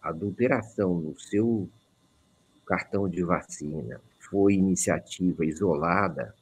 adulteração 0.00 0.94
no 0.94 1.20
seu 1.20 1.68
cartão 2.64 3.06
de 3.06 3.22
vacina 3.22 4.00
foi 4.18 4.54
iniciativa 4.54 5.44
isolada, 5.44 6.34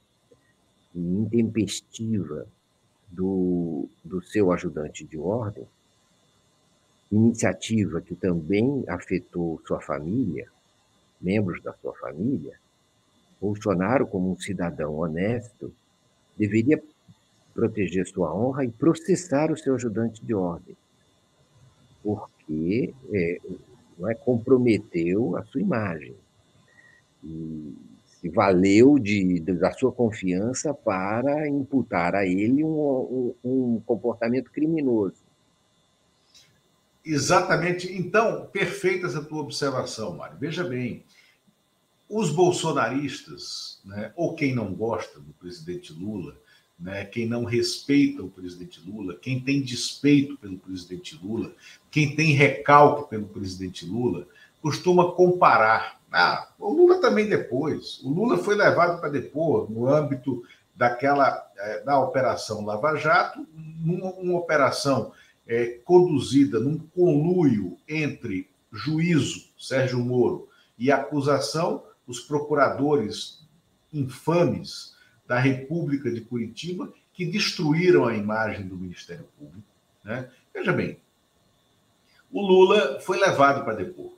e 0.94 1.00
intempestiva 1.00 2.46
do, 3.08 3.88
do 4.04 4.22
seu 4.22 4.52
ajudante 4.52 5.04
de 5.04 5.18
ordem, 5.18 5.66
iniciativa 7.10 8.00
que 8.00 8.14
também 8.14 8.84
afetou 8.86 9.60
sua 9.66 9.80
família, 9.80 10.48
membros 11.20 11.60
da 11.62 11.72
sua 11.74 11.94
família, 11.94 12.58
Bolsonaro, 13.40 14.06
como 14.06 14.30
um 14.30 14.38
cidadão 14.38 14.94
honesto, 14.94 15.74
deveria 16.36 16.80
proteger 17.54 18.06
sua 18.06 18.34
honra 18.34 18.64
e 18.64 18.70
processar 18.70 19.50
o 19.50 19.56
seu 19.56 19.74
ajudante 19.74 20.24
de 20.24 20.34
ordem, 20.34 20.76
porque 22.02 22.94
é, 23.12 23.38
não 23.98 24.08
é, 24.08 24.14
comprometeu 24.14 25.36
a 25.36 25.44
sua 25.44 25.60
imagem. 25.60 26.14
E 27.22 27.74
se 28.04 28.28
valeu 28.28 28.98
de, 28.98 29.40
da 29.40 29.72
sua 29.72 29.90
confiança 29.90 30.72
para 30.72 31.48
imputar 31.48 32.14
a 32.14 32.24
ele 32.24 32.62
um, 32.62 32.70
um, 32.70 33.34
um 33.44 33.80
comportamento 33.80 34.50
criminoso. 34.50 35.22
Exatamente. 37.04 37.92
Então, 37.92 38.46
perfeita 38.46 39.08
essa 39.08 39.22
tua 39.24 39.40
observação, 39.42 40.16
Mário. 40.16 40.38
Veja 40.38 40.62
bem, 40.62 41.04
os 42.08 42.30
bolsonaristas, 42.30 43.80
né, 43.84 44.12
ou 44.14 44.34
quem 44.34 44.54
não 44.54 44.72
gosta 44.72 45.18
do 45.18 45.32
presidente 45.32 45.92
Lula, 45.92 46.36
né, 46.82 47.04
quem 47.04 47.26
não 47.26 47.44
respeita 47.44 48.22
o 48.22 48.28
presidente 48.28 48.82
Lula, 48.84 49.16
quem 49.16 49.40
tem 49.40 49.62
despeito 49.62 50.36
pelo 50.36 50.58
presidente 50.58 51.18
Lula, 51.22 51.52
quem 51.90 52.16
tem 52.16 52.32
recalque 52.32 53.08
pelo 53.08 53.28
presidente 53.28 53.86
Lula, 53.86 54.26
costuma 54.60 55.12
comparar 55.12 56.02
ah, 56.12 56.48
o 56.58 56.70
Lula 56.70 57.00
também 57.00 57.26
depois. 57.26 58.00
O 58.02 58.10
Lula 58.10 58.36
foi 58.36 58.54
levado 58.54 59.00
para 59.00 59.08
depor 59.08 59.70
no 59.70 59.88
âmbito 59.88 60.42
daquela 60.76 61.50
é, 61.56 61.80
da 61.84 61.98
operação 61.98 62.64
Lava 62.64 62.96
Jato, 62.96 63.46
numa 63.54 64.10
uma 64.10 64.38
operação 64.38 65.12
é, 65.46 65.78
conduzida 65.84 66.60
num 66.60 66.78
conluio 66.78 67.78
entre 67.88 68.50
juízo 68.70 69.48
Sérgio 69.58 70.00
Moro 70.00 70.48
e 70.78 70.90
acusação, 70.90 71.82
os 72.06 72.20
procuradores 72.20 73.46
infames 73.92 74.94
da 75.26 75.38
República 75.38 76.10
de 76.10 76.20
Curitiba 76.20 76.92
que 77.12 77.26
destruíram 77.26 78.06
a 78.06 78.16
imagem 78.16 78.66
do 78.66 78.76
Ministério 78.76 79.26
Público. 79.38 79.66
Né? 80.04 80.30
Veja 80.52 80.72
bem, 80.72 80.98
o 82.30 82.40
Lula 82.40 83.00
foi 83.00 83.18
levado 83.18 83.64
para 83.64 83.74
depor 83.74 84.12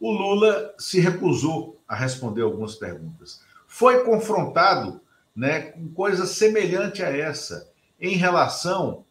o 0.00 0.12
Lula 0.12 0.74
se 0.78 1.00
recusou 1.00 1.80
a 1.86 1.94
responder 1.94 2.42
algumas 2.42 2.74
perguntas. 2.74 3.42
Foi 3.66 4.04
confrontado 4.04 5.00
né, 5.34 5.72
com 5.72 5.88
coisa 5.88 6.26
semelhante 6.26 7.02
a 7.02 7.08
essa 7.08 7.70
em 8.00 8.16
relação 8.16 9.04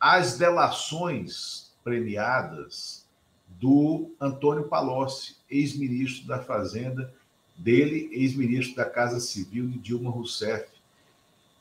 às 0.00 0.38
delações 0.38 1.72
premiadas 1.84 3.06
do 3.46 4.14
Antônio 4.20 4.68
Palocci, 4.68 5.36
ex-ministro 5.50 6.26
da 6.26 6.38
Fazenda, 6.38 7.12
dele, 7.58 8.08
ex-ministro 8.12 8.76
da 8.76 8.84
Casa 8.84 9.20
Civil 9.20 9.68
de 9.68 9.78
Dilma 9.78 10.10
Rousseff. 10.10 10.66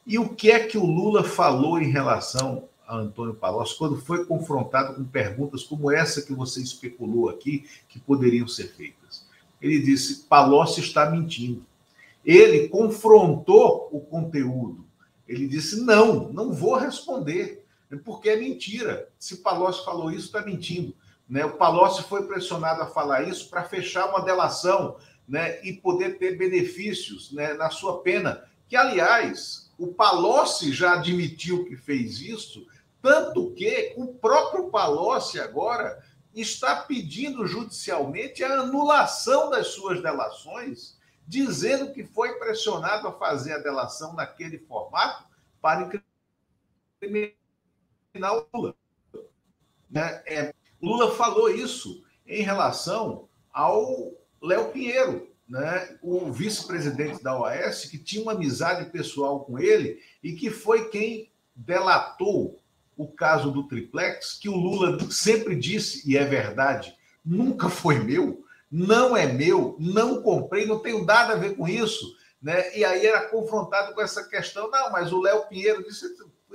E 0.06 0.18
o 0.18 0.30
que 0.30 0.52
é 0.52 0.60
que 0.60 0.78
o 0.78 0.86
Lula 0.86 1.24
falou 1.24 1.80
em 1.80 1.92
relação 1.92 2.70
a 2.88 2.96
Antônio 2.96 3.34
Palocci, 3.34 3.78
quando 3.78 3.98
foi 3.98 4.26
confrontado 4.26 4.96
com 4.96 5.04
perguntas 5.04 5.64
como 5.64 5.92
essa 5.92 6.22
que 6.22 6.34
você 6.34 6.62
especulou 6.62 7.28
aqui, 7.28 7.68
que 7.90 8.00
poderiam 8.00 8.48
ser 8.48 8.70
feitas. 8.70 9.26
Ele 9.62 9.80
disse: 9.80 10.24
Palocci 10.24 10.80
está 10.80 11.10
mentindo. 11.10 11.66
Ele 12.24 12.70
confrontou 12.70 13.90
o 13.92 14.00
conteúdo. 14.00 14.86
Ele 15.28 15.48
disse: 15.48 15.82
não, 15.82 16.32
não 16.32 16.54
vou 16.54 16.76
responder. 16.76 17.66
porque 18.06 18.30
é 18.30 18.38
mentira. 18.38 19.10
Se 19.20 19.38
Palocci 19.38 19.84
falou 19.84 20.10
isso, 20.10 20.28
está 20.28 20.42
mentindo. 20.42 20.96
Né? 21.30 21.44
O 21.44 21.58
Palocci 21.58 22.04
foi 22.04 22.26
pressionado 22.26 22.82
a 22.82 22.88
falar 22.88 23.28
isso 23.28 23.50
para 23.50 23.64
fechar 23.64 24.10
uma 24.10 24.22
delação 24.22 24.96
né? 25.28 25.64
e 25.64 25.74
poder 25.74 26.18
ter 26.18 26.38
benefícios 26.38 27.32
né? 27.32 27.54
na 27.54 27.70
sua 27.70 28.02
pena. 28.02 28.44
Que, 28.68 28.76
aliás, 28.76 29.72
o 29.78 29.88
Palocci 29.88 30.72
já 30.72 30.94
admitiu 30.94 31.66
que 31.66 31.76
fez 31.76 32.20
isso, 32.20 32.66
tanto 33.02 33.52
que 33.54 33.94
o 33.98 34.14
próprio 34.14 34.70
Palocci 34.70 35.40
agora 35.40 36.04
está 36.34 36.76
pedindo 36.84 37.46
judicialmente 37.48 38.44
a 38.44 38.62
anulação 38.62 39.50
das 39.50 39.68
suas 39.68 40.02
delações, 40.02 40.98
dizendo 41.28 41.92
que 41.92 42.04
foi 42.04 42.38
pressionado 42.40 43.08
a 43.08 43.14
fazer 43.14 43.54
a 43.54 43.60
delação 43.60 44.14
naquele 44.14 44.60
formato 44.60 45.26
para 45.62 45.90
incriminar 47.02 47.34
o 48.34 48.48
Lula. 48.54 48.76
Né? 49.90 50.24
É, 50.26 50.54
Lula 50.82 51.16
falou 51.16 51.50
isso 51.50 52.04
em 52.26 52.42
relação 52.42 53.28
ao 53.52 54.14
Léo 54.42 54.72
Pinheiro, 54.72 55.30
né? 55.48 55.98
o 56.02 56.32
vice-presidente 56.32 57.24
da 57.24 57.40
OAS, 57.40 57.86
que 57.86 57.98
tinha 57.98 58.22
uma 58.22 58.34
amizade 58.34 58.90
pessoal 58.92 59.42
com 59.46 59.58
ele 59.58 60.00
e 60.24 60.34
que 60.34 60.50
foi 60.50 60.90
quem 60.90 61.32
delatou 61.56 62.60
o 62.96 63.08
caso 63.08 63.52
do 63.52 63.68
triplex, 63.68 64.34
que 64.34 64.50
o 64.50 64.56
Lula 64.56 64.98
sempre 65.12 65.56
disse, 65.56 66.10
e 66.10 66.18
é 66.18 66.26
verdade, 66.26 66.96
nunca 67.24 67.70
foi 67.70 68.00
meu, 68.00 68.44
não 68.72 69.16
é 69.16 69.32
meu, 69.32 69.76
não 69.80 70.22
comprei, 70.22 70.66
não 70.66 70.80
tenho 70.80 71.06
nada 71.06 71.34
a 71.34 71.38
ver 71.38 71.56
com 71.56 71.68
isso. 71.68 72.18
Né? 72.42 72.76
E 72.76 72.84
aí 72.84 73.06
era 73.06 73.30
confrontado 73.30 73.94
com 73.94 74.02
essa 74.02 74.28
questão, 74.28 74.70
não, 74.70 74.92
mas 74.92 75.12
o 75.12 75.22
Léo 75.22 75.48
Pinheiro 75.48 75.84
disse, 75.84 76.06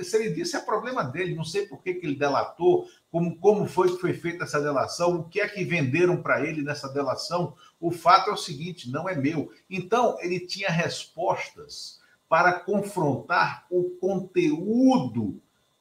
se 0.01 0.17
ele 0.17 0.31
disse, 0.31 0.57
é 0.57 0.61
problema 0.61 1.05
dele, 1.05 1.35
não 1.35 1.45
sei 1.45 1.67
por 1.67 1.83
que, 1.83 1.95
que 1.95 2.07
ele 2.07 2.17
delatou, 2.17 2.89
como, 3.11 3.37
como 3.37 3.67
foi 3.67 3.93
que 3.93 4.01
foi 4.01 4.15
feita 4.15 4.45
essa 4.45 4.61
delação, 4.61 5.17
o 5.17 5.25
que 5.25 5.41
é 5.41 5.49
que 5.49 5.65
venderam 5.65 6.23
para 6.23 6.47
ele 6.47 6.63
nessa 6.63 6.89
delação. 6.89 7.55
O 7.81 7.91
fato 7.91 8.31
é 8.31 8.33
o 8.33 8.37
seguinte, 8.37 8.91
não 8.91 9.09
é 9.09 9.15
meu. 9.15 9.53
Então, 9.69 10.17
ele 10.21 10.41
tinha 10.41 10.71
respostas 10.71 12.01
para 12.29 12.55
confrontar 12.61 13.67
o 13.71 13.91
conteúdo 14.01 15.39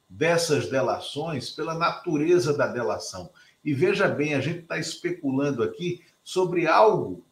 dessas 0.10 0.70
delações 0.70 1.50
pela 1.50 1.74
natureza 1.74 2.56
da 2.56 2.68
delação. 2.68 3.30
E 3.64 3.74
veja 3.74 4.10
bem, 4.10 4.34
a 4.34 4.42
gente 4.42 4.60
está 4.60 4.78
especulando 4.78 5.64
aqui 5.64 6.04
sobre 6.24 6.68
algo 6.68 7.24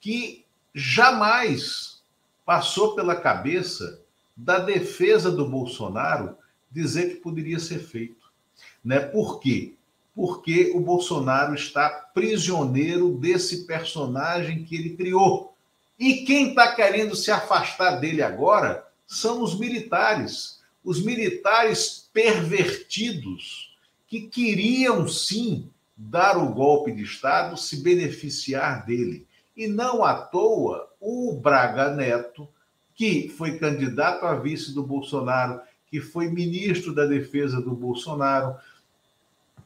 que 0.00 0.46
jamais 0.74 2.02
passou 2.44 2.94
pela 2.94 3.16
cabeça 3.16 4.02
da 4.36 4.58
defesa 4.58 5.30
do 5.30 5.48
Bolsonaro 5.48 6.36
dizer 6.70 7.08
que 7.08 7.14
poderia 7.16 7.58
ser 7.58 7.78
feito. 7.78 8.26
Né? 8.84 9.00
Por 9.00 9.40
quê? 9.40 9.74
Porque 10.14 10.72
o 10.74 10.80
Bolsonaro 10.80 11.54
está 11.54 11.88
prisioneiro 12.12 13.16
desse 13.16 13.66
personagem 13.66 14.64
que 14.64 14.76
ele 14.76 14.90
criou. 14.90 15.54
E 15.98 16.24
quem 16.24 16.50
está 16.50 16.74
querendo 16.74 17.16
se 17.16 17.30
afastar 17.30 17.96
dele 17.96 18.22
agora 18.22 18.86
são 19.06 19.42
os 19.42 19.58
militares. 19.58 20.60
Os 20.84 21.02
militares 21.02 22.08
pervertidos 22.12 23.74
que 24.06 24.22
queriam 24.22 25.08
sim 25.08 25.70
dar 25.96 26.36
o 26.36 26.52
golpe 26.52 26.92
de 26.92 27.02
Estado, 27.02 27.56
se 27.56 27.82
beneficiar 27.82 28.84
dele. 28.84 29.26
E 29.56 29.66
não 29.66 30.04
à 30.04 30.14
toa, 30.14 30.90
o 31.00 31.32
Braga 31.32 31.90
Neto 31.90 32.46
que 32.96 33.28
foi 33.28 33.58
candidato 33.58 34.24
a 34.24 34.34
vice 34.34 34.74
do 34.74 34.82
Bolsonaro, 34.82 35.60
que 35.88 36.00
foi 36.00 36.28
ministro 36.28 36.94
da 36.94 37.04
Defesa 37.04 37.60
do 37.60 37.72
Bolsonaro, 37.72 38.56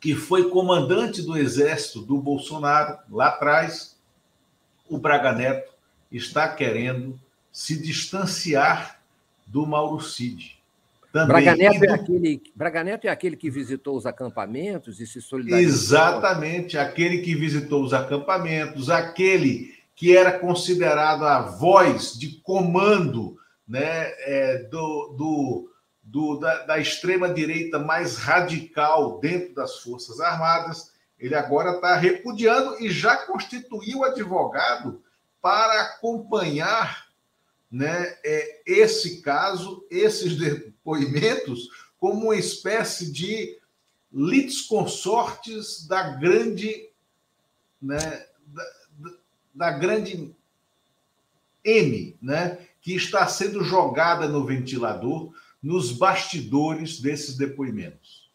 que 0.00 0.14
foi 0.14 0.50
comandante 0.50 1.22
do 1.22 1.36
Exército 1.36 2.00
do 2.00 2.18
Bolsonaro 2.18 2.98
lá 3.08 3.28
atrás, 3.28 3.96
o 4.88 4.98
Braga 4.98 5.32
Neto 5.32 5.72
está 6.10 6.48
querendo 6.48 7.18
se 7.52 7.80
distanciar 7.80 9.00
do 9.46 9.64
Mauro 9.64 10.00
Cid. 10.00 10.58
Também. 11.12 11.28
Braga 11.28 11.56
Neto, 11.56 11.84
é 11.84 11.92
aquele, 11.92 12.42
Braga 12.54 12.84
Neto 12.84 13.04
é 13.04 13.08
aquele 13.10 13.36
que 13.36 13.50
visitou 13.50 13.96
os 13.96 14.06
acampamentos 14.06 15.00
e 15.00 15.06
se 15.06 15.20
solidarizou. 15.20 15.72
Exatamente, 15.72 16.78
aquele 16.78 17.18
que 17.18 17.34
visitou 17.34 17.82
os 17.82 17.92
acampamentos, 17.92 18.88
aquele 18.90 19.79
que 20.00 20.16
era 20.16 20.38
considerado 20.38 21.26
a 21.26 21.42
voz 21.42 22.14
de 22.18 22.40
comando 22.40 23.38
né, 23.68 24.14
é, 24.20 24.62
do, 24.70 25.14
do, 25.14 25.70
do 26.02 26.38
da, 26.38 26.64
da 26.64 26.78
extrema-direita 26.78 27.78
mais 27.78 28.16
radical 28.16 29.20
dentro 29.20 29.54
das 29.54 29.80
Forças 29.80 30.18
Armadas, 30.18 30.90
ele 31.18 31.34
agora 31.34 31.72
está 31.72 31.96
repudiando 31.96 32.82
e 32.82 32.90
já 32.90 33.14
constituiu 33.26 34.02
advogado 34.02 35.02
para 35.38 35.82
acompanhar 35.82 37.08
né, 37.70 38.16
é, 38.24 38.62
esse 38.66 39.20
caso, 39.20 39.86
esses 39.90 40.34
depoimentos, 40.34 41.68
como 41.98 42.24
uma 42.24 42.36
espécie 42.36 43.12
de 43.12 43.58
litisconsortes 44.10 45.86
da 45.86 46.16
grande 46.16 46.88
né, 47.82 48.29
da 49.54 49.70
grande 49.70 50.34
M, 51.64 52.16
né, 52.20 52.58
que 52.80 52.94
está 52.94 53.26
sendo 53.26 53.62
jogada 53.62 54.28
no 54.28 54.44
ventilador 54.44 55.32
nos 55.62 55.92
bastidores 55.92 57.00
desses 57.00 57.36
depoimentos. 57.36 58.30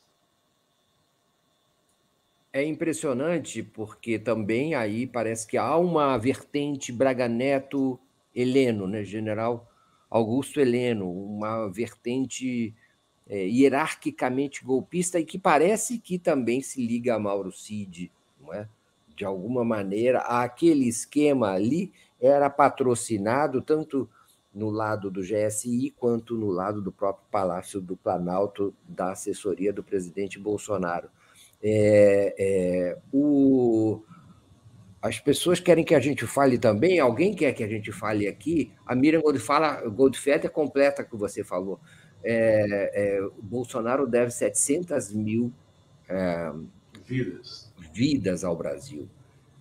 É 2.54 2.64
impressionante 2.64 3.62
porque 3.62 4.18
também 4.18 4.76
aí 4.76 5.06
parece 5.06 5.46
que 5.46 5.58
há 5.58 5.76
uma 5.76 6.18
vertente 6.18 6.92
Braga 6.92 7.28
Neto 7.28 8.00
Heleno, 8.34 8.88
né, 8.88 9.04
General 9.04 9.70
Augusto 10.10 10.62
Heleno, 10.62 11.12
uma 11.12 11.68
vertente 11.68 12.74
é, 13.28 13.46
hierarquicamente 13.48 14.64
golpista 14.64 15.20
e 15.20 15.26
que 15.26 15.38
parece 15.38 15.98
que 15.98 16.18
também 16.18 16.62
se 16.62 16.86
liga 16.86 17.16
a 17.16 17.20
Mauro 17.20 17.52
Cid, 17.52 18.12
não 18.40 18.54
é? 18.54 18.70
De 19.16 19.24
alguma 19.24 19.64
maneira, 19.64 20.20
aquele 20.20 20.88
esquema 20.88 21.52
ali 21.52 21.94
era 22.20 22.50
patrocinado 22.50 23.62
tanto 23.62 24.10
no 24.54 24.70
lado 24.70 25.12
do 25.12 25.22
GSI 25.22 25.94
quanto 25.98 26.38
no 26.38 26.50
lado 26.50 26.82
do 26.82 26.92
próprio 26.92 27.26
Palácio 27.30 27.82
do 27.82 27.98
Planalto, 27.98 28.74
da 28.88 29.12
assessoria 29.12 29.74
do 29.74 29.84
presidente 29.84 30.40
Bolsonaro. 30.40 31.10
É, 31.62 32.36
é, 32.38 32.98
o, 33.12 34.02
as 35.02 35.20
pessoas 35.20 35.60
querem 35.60 35.84
que 35.84 35.94
a 35.94 36.00
gente 36.00 36.26
fale 36.26 36.58
também, 36.58 37.00
alguém 37.00 37.34
quer 37.34 37.54
que 37.54 37.64
a 37.64 37.68
gente 37.68 37.92
fale 37.92 38.28
aqui, 38.28 38.72
a 38.86 38.96
Miriam 38.96 39.22
Goldfetter 39.22 40.50
completa 40.50 41.02
o 41.02 41.06
que 41.06 41.18
você 41.18 41.44
falou. 41.44 41.80
É, 42.24 43.18
é, 43.18 43.30
Bolsonaro 43.42 44.08
deve 44.08 44.32
700 44.32 45.12
mil 45.12 45.52
é, 46.10 46.52
vidas 47.06 47.66
vidas 47.96 48.44
ao 48.44 48.56
Brasil. 48.56 49.08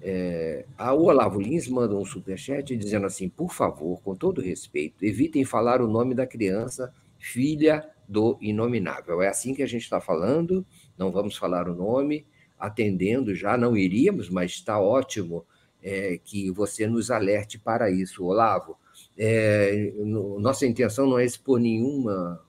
É, 0.02 0.66
a 0.76 0.92
Olavo 0.92 1.40
Lins 1.40 1.68
manda 1.68 1.94
um 1.94 2.04
superchat 2.04 2.76
dizendo 2.76 3.06
assim: 3.06 3.28
por 3.28 3.52
favor, 3.52 4.02
com 4.02 4.14
todo 4.14 4.42
respeito, 4.42 5.04
evitem 5.04 5.44
falar 5.44 5.80
o 5.80 5.88
nome 5.88 6.14
da 6.14 6.26
criança, 6.26 6.92
filha 7.16 7.88
do 8.08 8.36
inominável. 8.40 9.22
É 9.22 9.28
assim 9.28 9.54
que 9.54 9.62
a 9.62 9.66
gente 9.66 9.82
está 9.82 10.00
falando, 10.00 10.66
não 10.98 11.12
vamos 11.12 11.36
falar 11.36 11.68
o 11.68 11.74
nome, 11.74 12.26
atendendo 12.58 13.34
já, 13.34 13.56
não 13.56 13.76
iríamos, 13.76 14.28
mas 14.28 14.50
está 14.50 14.78
ótimo 14.78 15.46
é, 15.82 16.18
que 16.22 16.50
você 16.50 16.86
nos 16.86 17.10
alerte 17.10 17.58
para 17.58 17.90
isso, 17.90 18.24
Olavo. 18.24 18.76
É, 19.16 19.92
no, 19.96 20.38
nossa 20.40 20.66
intenção 20.66 21.06
não 21.06 21.18
é 21.18 21.24
expor 21.24 21.58
nenhuma, 21.58 22.44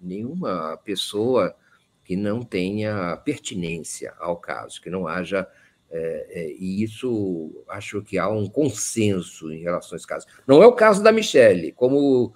nenhuma 0.00 0.76
pessoa 0.84 1.56
que 2.04 2.16
não 2.16 2.42
tenha 2.42 3.16
pertinência 3.24 4.14
ao 4.18 4.36
caso, 4.36 4.80
que 4.80 4.90
não 4.90 5.08
haja. 5.08 5.46
É, 5.90 6.26
é, 6.30 6.52
e 6.58 6.82
isso 6.82 7.64
acho 7.68 8.02
que 8.02 8.18
há 8.18 8.28
um 8.28 8.48
consenso 8.48 9.52
em 9.52 9.62
relação 9.62 9.94
a 9.94 9.96
esse 9.96 10.06
caso. 10.06 10.26
Não 10.46 10.62
é 10.62 10.66
o 10.66 10.72
caso 10.72 11.02
da 11.02 11.12
Michelle, 11.12 11.72
como 11.72 12.34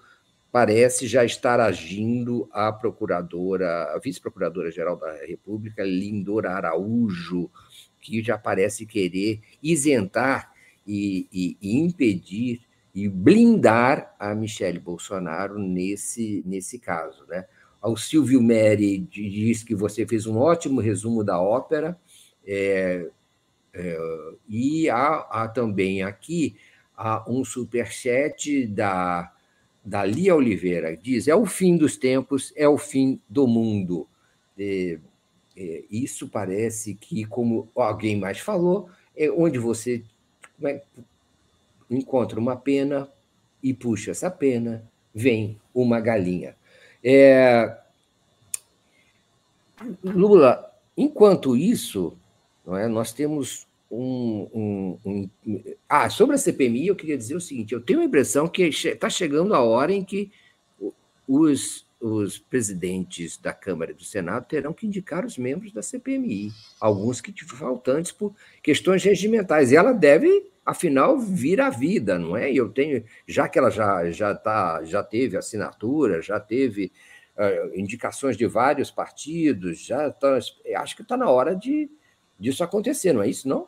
parece 0.51 1.07
já 1.07 1.25
estar 1.25 1.61
agindo 1.61 2.49
a 2.53 2.73
procuradora, 2.73 3.95
a 3.95 3.99
vice-procuradora-geral 3.99 4.97
da 4.97 5.12
República, 5.25 5.85
Lindora 5.85 6.53
Araújo, 6.53 7.51
que 8.01 8.23
já 8.23 8.39
parece 8.39 8.87
querer 8.87 9.41
isentar 9.62 10.53
e, 10.87 11.29
e, 11.33 11.59
e 11.61 11.79
impedir 11.79 12.62
e 12.95 13.09
blindar 13.09 14.14
a 14.19 14.35
Michelle 14.35 14.79
Bolsonaro 14.79 15.59
nesse, 15.59 16.43
nesse 16.47 16.79
caso, 16.79 17.27
né? 17.27 17.45
Ao 17.81 17.97
Silvio 17.97 18.43
Meri 18.43 18.99
diz 18.99 19.62
que 19.62 19.74
você 19.74 20.07
fez 20.07 20.26
um 20.26 20.37
ótimo 20.37 20.81
resumo 20.81 21.22
da 21.22 21.41
ópera, 21.41 21.99
é, 22.47 23.09
é, 23.72 24.33
e 24.49 24.89
há, 24.91 25.26
há, 25.31 25.49
também 25.49 26.03
aqui 26.03 26.57
há 26.97 27.24
um 27.31 27.45
superchat 27.45 28.66
da, 28.66 29.33
da 29.85 30.05
Lia 30.05 30.35
Oliveira, 30.35 30.97
diz, 30.97 31.29
é 31.29 31.35
o 31.35 31.47
fim 31.47 31.76
dos 31.76 31.97
tempos, 31.97 32.53
é 32.57 32.68
o 32.68 32.79
fim 32.79 33.20
do 33.29 33.47
mundo. 33.47 34.07
é, 34.59 34.99
é, 35.61 35.83
isso 35.91 36.29
parece 36.29 36.95
que, 36.95 37.24
como 37.24 37.68
alguém 37.74 38.16
mais 38.16 38.39
falou, 38.39 38.89
é 39.16 39.29
onde 39.29 39.59
você 39.59 40.05
é, 40.62 40.81
encontra 41.91 42.39
uma 42.39 42.55
pena 42.55 43.11
e 43.61 43.74
puxa 43.74 44.12
essa 44.12 44.31
pena, 44.31 44.89
vem 45.12 45.61
uma 45.74 45.99
galinha. 46.01 46.55
É... 47.03 47.77
Lula, 50.03 50.73
enquanto 50.97 51.57
isso, 51.57 52.17
é, 52.67 52.89
nós 52.89 53.13
temos 53.13 53.67
um, 53.91 54.99
um, 55.05 55.31
um, 55.47 55.63
Ah, 55.89 56.11
sobre 56.11 56.35
a 56.35 56.39
CPMI, 56.39 56.89
eu 56.89 56.97
queria 56.97 57.17
dizer 57.17 57.37
o 57.37 57.41
seguinte: 57.41 57.73
eu 57.73 57.81
tenho 57.81 58.01
a 58.01 58.05
impressão 58.05 58.49
que 58.49 58.63
está 58.65 59.09
chegando 59.09 59.55
a 59.55 59.63
hora 59.63 59.93
em 59.93 60.05
que 60.05 60.31
os 61.27 61.88
os 62.01 62.39
presidentes 62.39 63.37
da 63.37 63.53
Câmara 63.53 63.91
e 63.91 63.95
do 63.95 64.05
Senado 64.05 64.47
terão 64.47 64.73
que 64.73 64.87
indicar 64.87 65.25
os 65.25 65.37
membros 65.37 65.73
da 65.73 65.83
CPMI, 65.83 66.53
alguns 66.81 67.21
que 67.21 67.33
faltantes 67.45 68.13
por 68.13 68.35
questões 68.63 69.03
regimentais. 69.03 69.73
E 69.73 69.77
ela 69.77 69.93
deve, 69.93 70.47
afinal, 70.65 71.19
vir 71.19 71.61
à 71.61 71.71
vida, 71.71 72.19
não 72.19 72.37
é? 72.37 72.53
Eu 72.53 72.69
tenho, 72.69 73.05
já 73.27 73.49
que 73.49 73.59
ela 73.59 73.71
já 73.71 74.11
já 74.11 74.35
tá, 74.35 74.83
já 74.85 75.03
teve 75.03 75.37
assinatura, 75.37 76.23
já 76.23 76.39
teve 76.39 76.93
uh, 77.37 77.79
indicações 77.79 78.37
de 78.37 78.47
vários 78.47 78.91
partidos, 78.91 79.81
já 79.81 80.11
tá, 80.11 80.39
acho 80.77 80.97
que 80.97 81.03
está 81.03 81.17
na 81.17 81.29
hora 81.29 81.55
de 81.55 81.91
disso 82.39 82.63
acontecer, 82.63 83.13
não 83.13 83.23
é 83.23 83.29
isso, 83.29 83.49
não? 83.49 83.67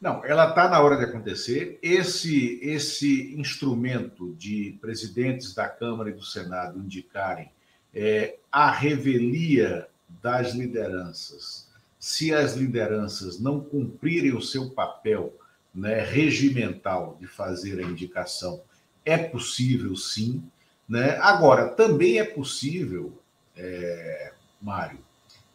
Não, 0.00 0.24
ela 0.24 0.50
está 0.50 0.68
na 0.68 0.80
hora 0.80 0.96
de 0.96 1.04
acontecer. 1.04 1.78
Esse, 1.82 2.60
esse 2.62 3.34
instrumento 3.34 4.34
de 4.34 4.78
presidentes 4.80 5.54
da 5.54 5.68
Câmara 5.68 6.10
e 6.10 6.12
do 6.12 6.22
Senado 6.22 6.78
indicarem 6.78 7.50
é, 7.96 8.36
a 8.52 8.70
revelia 8.70 9.88
das 10.22 10.52
lideranças, 10.52 11.66
se 11.98 12.32
as 12.32 12.54
lideranças 12.54 13.40
não 13.40 13.58
cumprirem 13.58 14.36
o 14.36 14.42
seu 14.42 14.68
papel 14.68 15.34
né, 15.74 16.04
regimental 16.04 17.16
de 17.18 17.26
fazer 17.26 17.80
a 17.80 17.82
indicação, 17.82 18.60
é 19.02 19.16
possível 19.16 19.96
sim. 19.96 20.44
Né? 20.86 21.16
Agora, 21.22 21.70
também 21.70 22.18
é 22.18 22.24
possível, 22.24 23.18
é, 23.56 24.32
Mário, 24.60 24.98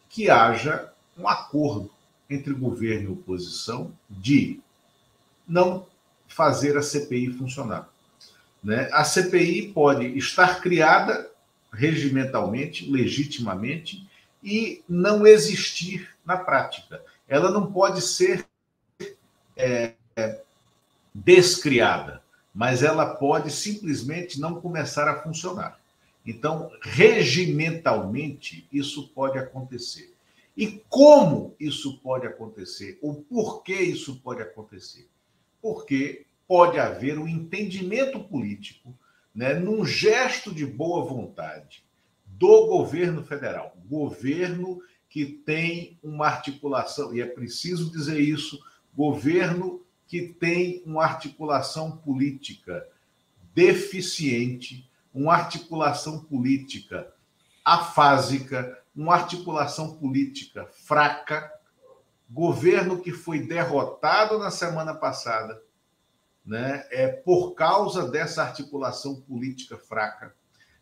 que 0.08 0.28
haja 0.28 0.92
um 1.16 1.28
acordo 1.28 1.90
entre 2.28 2.52
governo 2.52 3.10
e 3.10 3.12
oposição 3.12 3.92
de 4.10 4.60
não 5.46 5.86
fazer 6.26 6.76
a 6.76 6.82
CPI 6.82 7.34
funcionar. 7.34 7.88
Né? 8.64 8.88
A 8.92 9.04
CPI 9.04 9.72
pode 9.72 10.06
estar 10.18 10.60
criada 10.60 11.31
regimentalmente, 11.72 12.90
legitimamente, 12.90 14.08
e 14.42 14.82
não 14.88 15.26
existir 15.26 16.10
na 16.24 16.36
prática. 16.36 17.02
Ela 17.28 17.50
não 17.50 17.72
pode 17.72 18.02
ser 18.02 18.46
é, 19.56 19.94
descriada, 21.14 22.22
mas 22.54 22.82
ela 22.82 23.14
pode 23.14 23.50
simplesmente 23.50 24.40
não 24.40 24.60
começar 24.60 25.08
a 25.08 25.22
funcionar. 25.22 25.80
Então, 26.24 26.70
regimentalmente, 26.82 28.68
isso 28.72 29.08
pode 29.08 29.38
acontecer. 29.38 30.12
E 30.56 30.82
como 30.88 31.56
isso 31.58 31.98
pode 31.98 32.26
acontecer? 32.26 32.98
Ou 33.00 33.14
por 33.14 33.62
que 33.62 33.74
isso 33.74 34.20
pode 34.20 34.42
acontecer? 34.42 35.08
Porque 35.60 36.26
pode 36.46 36.78
haver 36.78 37.18
um 37.18 37.26
entendimento 37.26 38.20
político 38.20 38.94
né, 39.34 39.54
num 39.54 39.84
gesto 39.84 40.52
de 40.52 40.66
boa 40.66 41.04
vontade 41.04 41.84
do 42.26 42.66
governo 42.66 43.22
federal, 43.22 43.76
governo 43.86 44.82
que 45.08 45.26
tem 45.26 45.98
uma 46.02 46.26
articulação, 46.26 47.14
e 47.14 47.20
é 47.20 47.26
preciso 47.26 47.90
dizer 47.90 48.20
isso, 48.20 48.58
governo 48.94 49.84
que 50.06 50.28
tem 50.28 50.82
uma 50.84 51.04
articulação 51.04 51.96
política 51.98 52.86
deficiente, 53.54 54.90
uma 55.12 55.34
articulação 55.34 56.20
política 56.24 57.12
afásica, 57.64 58.78
uma 58.94 59.14
articulação 59.14 59.96
política 59.96 60.66
fraca, 60.66 61.50
governo 62.28 63.00
que 63.00 63.12
foi 63.12 63.40
derrotado 63.40 64.38
na 64.38 64.50
semana 64.50 64.94
passada 64.94 65.62
né, 66.44 66.84
é 66.90 67.08
por 67.08 67.52
causa 67.54 68.10
dessa 68.10 68.42
articulação 68.42 69.20
política 69.20 69.78
fraca. 69.78 70.34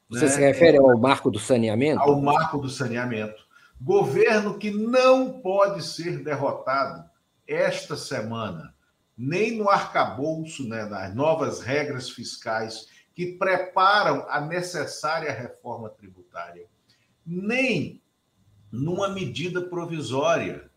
Você 0.08 0.24
né, 0.24 0.30
se 0.30 0.40
refere 0.40 0.78
ao 0.78 0.98
marco 0.98 1.30
do 1.30 1.38
saneamento? 1.38 2.00
Ao 2.00 2.20
marco 2.20 2.58
do 2.58 2.68
saneamento. 2.68 3.46
Governo 3.80 4.58
que 4.58 4.70
não 4.70 5.40
pode 5.40 5.82
ser 5.82 6.22
derrotado 6.22 7.08
esta 7.46 7.96
semana, 7.96 8.74
nem 9.16 9.56
no 9.56 9.68
arcabouço, 9.68 10.68
né, 10.68 10.84
nas 10.84 11.14
novas 11.14 11.60
regras 11.60 12.10
fiscais 12.10 12.86
que 13.14 13.38
preparam 13.38 14.26
a 14.28 14.40
necessária 14.40 15.32
reforma 15.32 15.90
tributária, 15.90 16.66
nem 17.26 18.02
numa 18.70 19.08
medida 19.08 19.60
provisória 19.62 20.70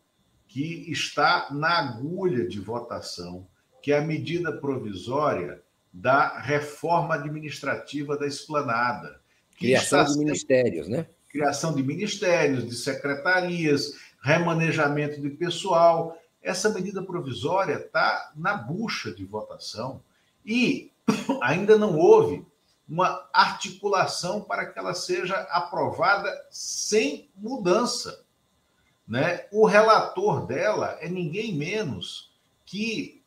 que 0.48 0.92
está 0.92 1.48
na 1.52 1.80
agulha 1.80 2.48
de 2.48 2.60
votação 2.60 3.48
que 3.84 3.92
é 3.92 3.98
a 3.98 4.02
medida 4.02 4.50
provisória 4.50 5.62
da 5.92 6.40
reforma 6.40 7.16
administrativa 7.16 8.18
da 8.18 8.26
esplanada. 8.26 9.20
Criação 9.58 10.06
de 10.06 10.18
ministérios, 10.18 10.88
né? 10.88 11.06
Criação 11.28 11.76
de 11.76 11.84
ministérios, 11.84 12.66
de 12.66 12.76
secretarias, 12.76 13.94
remanejamento 14.24 15.20
de 15.20 15.30
pessoal. 15.30 16.18
Essa 16.42 16.70
medida 16.70 17.04
provisória 17.04 17.74
está 17.74 18.32
na 18.38 18.56
bucha 18.56 19.14
de 19.14 19.26
votação 19.26 20.02
e 20.46 20.90
ainda 21.44 21.78
não 21.78 21.98
houve 21.98 22.46
uma 22.88 23.30
articulação 23.34 24.40
para 24.42 24.66
que 24.66 24.80
ela 24.80 24.94
seja 24.94 25.36
aprovada 25.52 26.32
sem 26.50 27.30
mudança. 27.36 28.24
Né? 29.06 29.46
O 29.52 29.66
relator 29.66 30.46
dela 30.46 30.98
é 31.02 31.10
ninguém 31.10 31.54
menos 31.54 32.32
que 32.66 33.23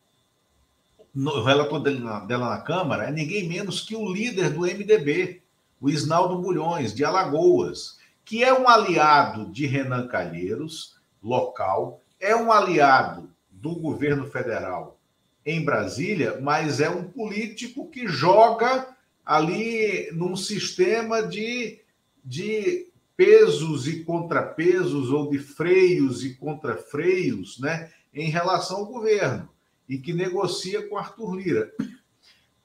no 1.16 1.42
relator 1.42 1.80
dela, 1.80 2.20
dela 2.20 2.50
na 2.50 2.60
Câmara 2.60 3.04
é 3.04 3.10
ninguém 3.10 3.48
menos 3.48 3.80
que 3.80 3.96
o 3.96 4.06
líder 4.06 4.50
do 4.50 4.60
MDB, 4.60 5.40
o 5.80 5.88
Isnaldo 5.88 6.42
Bulhões, 6.42 6.94
de 6.94 7.06
Alagoas, 7.06 7.98
que 8.22 8.44
é 8.44 8.52
um 8.52 8.68
aliado 8.68 9.50
de 9.50 9.66
Renan 9.66 10.08
Calheiros, 10.08 10.96
local, 11.22 12.02
é 12.20 12.36
um 12.36 12.52
aliado 12.52 13.30
do 13.50 13.74
governo 13.74 14.26
federal 14.26 15.00
em 15.44 15.64
Brasília, 15.64 16.38
mas 16.38 16.80
é 16.80 16.90
um 16.90 17.04
político 17.04 17.88
que 17.88 18.06
joga 18.06 18.94
ali 19.24 20.10
num 20.12 20.36
sistema 20.36 21.22
de, 21.22 21.80
de 22.22 22.88
pesos 23.16 23.88
e 23.88 24.04
contrapesos, 24.04 25.10
ou 25.10 25.30
de 25.30 25.38
freios 25.38 26.22
e 26.22 26.34
contrafreios, 26.34 27.58
né, 27.58 27.90
em 28.12 28.28
relação 28.28 28.78
ao 28.78 28.86
governo 28.86 29.55
e 29.89 29.99
que 29.99 30.12
negocia 30.12 30.87
com 30.89 30.97
Arthur 30.97 31.34
Lira. 31.34 31.72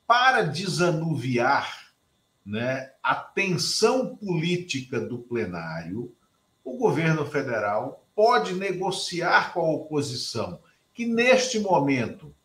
Para 0.06 0.44
desanuviar 0.44 1.92
né, 2.46 2.92
a 3.02 3.16
tensão 3.16 4.16
política 4.16 5.00
do 5.00 5.20
plenário, 5.20 6.14
o 6.64 6.78
governo 6.78 7.26
federal 7.26 8.06
pode 8.16 8.54
negociar 8.54 9.54
com 9.54 9.62
a 9.62 9.72
oposição, 9.72 10.60
que 10.94 11.06
neste 11.06 11.60
momento 11.60 12.36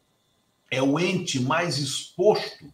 é 0.70 0.83
o 0.83 0.99
ente 0.99 1.41
mais 1.41 1.79
exposto 1.79 2.72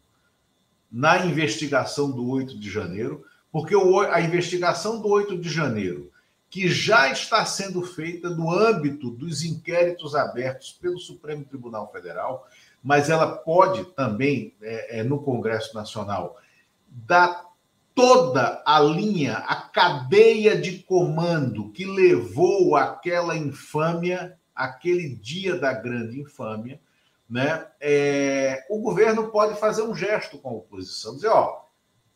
na 0.90 1.24
investigação 1.24 2.10
do 2.10 2.28
8 2.28 2.58
de 2.58 2.70
janeiro, 2.70 3.24
porque 3.50 3.74
a 4.10 4.20
investigação 4.20 5.00
do 5.00 5.08
8 5.08 5.38
de 5.38 5.48
janeiro 5.48 6.11
que 6.52 6.68
já 6.68 7.10
está 7.10 7.46
sendo 7.46 7.80
feita 7.80 8.28
no 8.28 8.50
âmbito 8.50 9.08
dos 9.08 9.42
inquéritos 9.42 10.14
abertos 10.14 10.70
pelo 10.70 10.98
Supremo 10.98 11.46
Tribunal 11.46 11.90
Federal, 11.90 12.46
mas 12.84 13.08
ela 13.08 13.38
pode 13.38 13.86
também, 13.94 14.54
é, 14.60 14.98
é, 14.98 15.02
no 15.02 15.22
Congresso 15.22 15.74
Nacional, 15.74 16.36
dar 16.86 17.46
toda 17.94 18.62
a 18.66 18.78
linha, 18.80 19.38
a 19.38 19.62
cadeia 19.62 20.54
de 20.54 20.80
comando 20.80 21.70
que 21.70 21.86
levou 21.86 22.76
aquela 22.76 23.34
infâmia, 23.34 24.38
aquele 24.54 25.08
dia 25.08 25.58
da 25.58 25.72
grande 25.72 26.20
infâmia, 26.20 26.78
né? 27.30 27.66
É, 27.80 28.66
o 28.68 28.78
governo 28.78 29.30
pode 29.30 29.58
fazer 29.58 29.84
um 29.84 29.94
gesto 29.94 30.36
com 30.36 30.50
a 30.50 30.52
oposição, 30.52 31.14
dizer, 31.14 31.28
ó, 31.28 31.62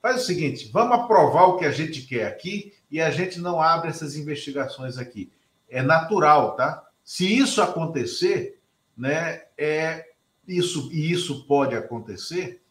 Faz 0.06 0.22
o 0.22 0.24
seguinte: 0.24 0.70
vamos 0.72 1.00
aprovar 1.00 1.48
o 1.48 1.56
que 1.56 1.64
a 1.64 1.72
gente 1.72 2.02
quer 2.02 2.28
aqui 2.28 2.72
e 2.90 3.00
a 3.00 3.10
gente 3.10 3.38
não 3.38 3.60
abre 3.60 3.90
essas 3.90 4.16
investigações 4.16 4.98
aqui. 4.98 5.30
É 5.68 5.82
natural, 5.82 6.54
tá? 6.54 6.86
Se 7.04 7.26
isso 7.26 7.60
acontecer, 7.62 8.60
né, 8.96 9.44
é 9.56 10.10
isso 10.46 10.88
e 10.92 11.10
isso 11.10 11.46
pode 11.46 11.74
acontecer, 11.74 12.62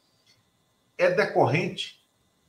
é 0.97 1.11
decorrente 1.11 2.03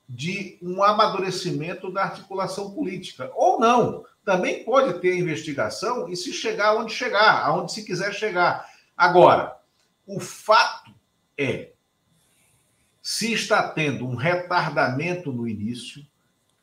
de 0.08 0.58
um 0.62 0.82
amadurecimento 0.82 1.92
da 1.92 2.04
articulação 2.04 2.72
política 2.72 3.30
ou 3.34 3.58
não, 3.58 4.04
também 4.24 4.64
pode 4.64 5.00
ter 5.00 5.18
investigação 5.18 6.08
e 6.08 6.16
se 6.16 6.32
chegar 6.32 6.76
onde 6.76 6.92
chegar, 6.92 7.44
aonde 7.44 7.72
se 7.72 7.84
quiser 7.84 8.12
chegar. 8.12 8.68
Agora, 8.96 9.56
o 10.06 10.20
fato 10.20 10.94
é, 11.36 11.72
se 13.02 13.32
está 13.32 13.68
tendo 13.68 14.06
um 14.06 14.14
retardamento 14.14 15.32
no 15.32 15.46
início, 15.46 16.04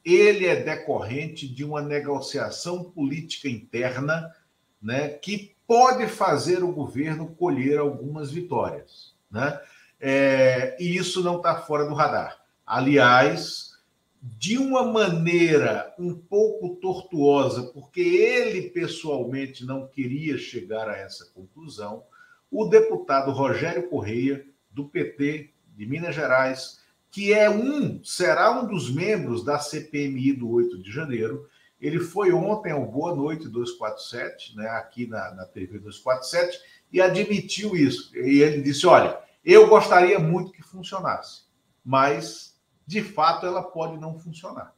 ele 0.04 0.46
é 0.46 0.62
decorrente 0.62 1.48
de 1.48 1.64
uma 1.64 1.82
negociação 1.82 2.84
política 2.84 3.48
interna 3.48 4.34
né, 4.82 5.10
que 5.10 5.56
pode 5.66 6.08
fazer 6.08 6.64
o 6.64 6.72
governo 6.72 7.28
colher 7.36 7.80
algumas 7.80 8.32
vitórias. 8.32 9.16
Né? 9.32 9.60
É, 10.00 10.76
e 10.80 10.96
isso 10.98 11.24
não 11.24 11.38
está 11.38 11.62
fora 11.62 11.86
do 11.86 11.94
radar. 11.94 12.42
Aliás, 12.66 13.74
de 14.22 14.58
uma 14.58 14.84
maneira 14.84 15.94
um 15.98 16.14
pouco 16.16 16.76
tortuosa, 16.76 17.64
porque 17.74 18.02
ele 18.02 18.70
pessoalmente 18.70 19.66
não 19.66 19.88
queria 19.88 20.38
chegar 20.38 20.90
a 20.90 20.98
essa 20.98 21.26
conclusão, 21.34 22.04
o 22.52 22.66
deputado 22.66 23.32
Rogério 23.32 23.90
Correia, 23.90 24.46
do 24.70 24.86
PT 24.86 25.50
de 25.76 25.86
Minas 25.86 26.16
Gerais, 26.16 26.83
que 27.14 27.32
é 27.32 27.48
um, 27.48 28.04
será 28.04 28.60
um 28.60 28.66
dos 28.66 28.92
membros 28.92 29.46
da 29.46 29.60
CPMI 29.60 30.34
do 30.34 30.50
8 30.50 30.82
de 30.82 30.92
janeiro. 30.92 31.48
Ele 31.80 32.00
foi 32.00 32.34
ontem 32.34 32.72
ao 32.72 32.88
Boa 32.88 33.16
Noite 33.16 33.48
247, 33.48 34.58
né, 34.58 34.68
aqui 34.70 35.06
na, 35.06 35.32
na 35.36 35.46
TV 35.46 35.78
247, 35.78 36.60
e 36.92 37.00
admitiu 37.00 37.76
isso. 37.76 38.18
E 38.18 38.42
ele 38.42 38.64
disse: 38.64 38.88
Olha, 38.88 39.20
eu 39.46 39.68
gostaria 39.68 40.18
muito 40.18 40.52
que 40.52 40.64
funcionasse, 40.64 41.44
mas 41.86 42.60
de 42.84 43.04
fato 43.04 43.46
ela 43.46 43.62
pode 43.62 44.00
não 44.00 44.18
funcionar. 44.18 44.74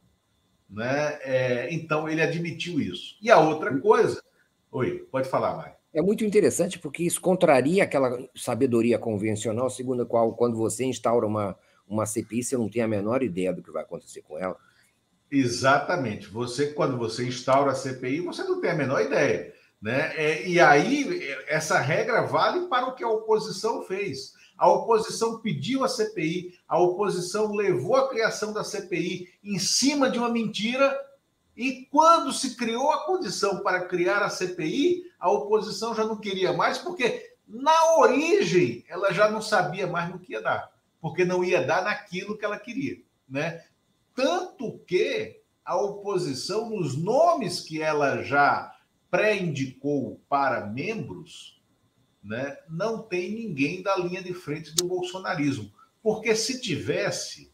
Né? 0.68 1.18
É, 1.22 1.72
então 1.72 2.06
ele 2.06 2.20
admitiu 2.20 2.78
isso. 2.78 3.16
E 3.22 3.30
a 3.30 3.40
outra 3.40 3.74
coisa. 3.80 4.22
Oi, 4.70 5.06
pode 5.10 5.26
falar, 5.26 5.56
Mário. 5.56 5.74
É 5.90 6.02
muito 6.02 6.22
interessante 6.22 6.78
porque 6.78 7.02
isso 7.02 7.18
contraria 7.18 7.82
aquela 7.82 8.18
sabedoria 8.34 8.98
convencional 8.98 9.70
segundo 9.70 10.02
a 10.02 10.06
qual, 10.06 10.34
quando 10.34 10.58
você 10.58 10.84
instaura 10.84 11.26
uma, 11.26 11.56
uma 11.88 12.06
CPI, 12.06 12.42
você 12.42 12.56
não 12.56 12.68
tem 12.68 12.82
a 12.82 12.88
menor 12.88 13.22
ideia 13.22 13.52
do 13.52 13.62
que 13.62 13.70
vai 13.70 13.82
acontecer 13.82 14.22
com 14.22 14.38
ela. 14.38 14.56
Exatamente. 15.30 16.28
Você, 16.28 16.68
quando 16.68 16.96
você 16.96 17.26
instaura 17.26 17.72
a 17.72 17.74
CPI, 17.74 18.20
você 18.20 18.42
não 18.44 18.60
tem 18.60 18.70
a 18.70 18.74
menor 18.74 19.00
ideia. 19.00 19.52
Né? 19.80 20.12
É, 20.16 20.48
e 20.48 20.60
aí, 20.60 21.22
essa 21.46 21.78
regra 21.78 22.22
vale 22.22 22.66
para 22.68 22.86
o 22.86 22.94
que 22.94 23.04
a 23.04 23.08
oposição 23.08 23.82
fez. 23.82 24.34
A 24.56 24.70
oposição 24.70 25.40
pediu 25.40 25.84
a 25.84 25.88
CPI, 25.88 26.58
a 26.66 26.78
oposição 26.78 27.52
levou 27.52 27.96
a 27.96 28.08
criação 28.08 28.52
da 28.52 28.64
CPI 28.64 29.28
em 29.44 29.58
cima 29.58 30.10
de 30.10 30.18
uma 30.18 30.30
mentira, 30.30 30.98
e 31.54 31.86
quando 31.90 32.32
se 32.32 32.56
criou 32.56 32.90
a 32.90 33.04
condição 33.04 33.62
para 33.62 33.86
criar 33.86 34.22
a 34.22 34.30
CPI, 34.30 35.04
a 35.18 35.30
oposição 35.30 35.94
já 35.94 36.04
não 36.04 36.16
queria 36.16 36.52
mais, 36.52 36.78
porque 36.78 37.34
na 37.46 37.96
origem 37.98 38.84
ela 38.88 39.12
já 39.12 39.30
não 39.30 39.40
sabia 39.40 39.86
mais 39.86 40.10
no 40.10 40.18
que 40.18 40.32
ia 40.32 40.42
dar 40.42 40.75
porque 41.06 41.24
não 41.24 41.44
ia 41.44 41.64
dar 41.64 41.84
naquilo 41.84 42.36
que 42.36 42.44
ela 42.44 42.58
queria, 42.58 43.00
né? 43.28 43.62
Tanto 44.12 44.76
que 44.88 45.40
a 45.64 45.80
oposição, 45.80 46.68
nos 46.68 46.96
nomes 46.96 47.60
que 47.60 47.80
ela 47.80 48.24
já 48.24 48.74
pré-indicou 49.08 50.20
para 50.28 50.66
membros, 50.66 51.62
né, 52.20 52.58
não 52.68 53.04
tem 53.04 53.30
ninguém 53.30 53.82
da 53.82 53.96
linha 53.96 54.20
de 54.20 54.34
frente 54.34 54.74
do 54.74 54.88
bolsonarismo. 54.88 55.72
Porque 56.02 56.34
se 56.34 56.60
tivesse, 56.60 57.52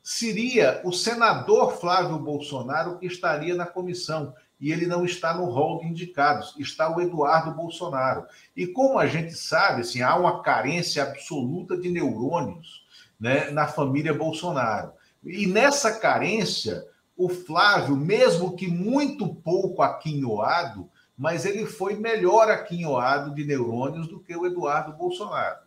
seria 0.00 0.80
o 0.84 0.92
senador 0.92 1.80
Flávio 1.80 2.20
Bolsonaro 2.20 3.00
que 3.00 3.06
estaria 3.06 3.56
na 3.56 3.66
comissão. 3.66 4.32
E 4.60 4.70
ele 4.70 4.86
não 4.86 5.04
está 5.04 5.34
no 5.34 5.46
rol 5.46 5.80
de 5.80 5.88
indicados, 5.88 6.54
está 6.56 6.88
o 6.88 7.00
Eduardo 7.00 7.52
Bolsonaro. 7.52 8.24
E 8.56 8.64
como 8.64 8.96
a 8.96 9.08
gente 9.08 9.32
sabe, 9.32 9.80
assim, 9.80 10.02
há 10.02 10.14
uma 10.14 10.40
carência 10.40 11.02
absoluta 11.02 11.76
de 11.76 11.90
neurônios 11.90 12.81
né, 13.22 13.52
na 13.52 13.68
família 13.68 14.12
Bolsonaro. 14.12 14.94
E 15.24 15.46
nessa 15.46 15.92
carência, 15.92 16.84
o 17.16 17.28
Flávio, 17.28 17.96
mesmo 17.96 18.56
que 18.56 18.66
muito 18.66 19.32
pouco 19.32 19.80
aquinhoado, 19.80 20.90
mas 21.16 21.46
ele 21.46 21.64
foi 21.64 21.94
melhor 21.94 22.50
aquinhoado 22.50 23.32
de 23.32 23.44
neurônios 23.44 24.08
do 24.08 24.18
que 24.18 24.36
o 24.36 24.44
Eduardo 24.44 24.92
Bolsonaro. 24.94 25.60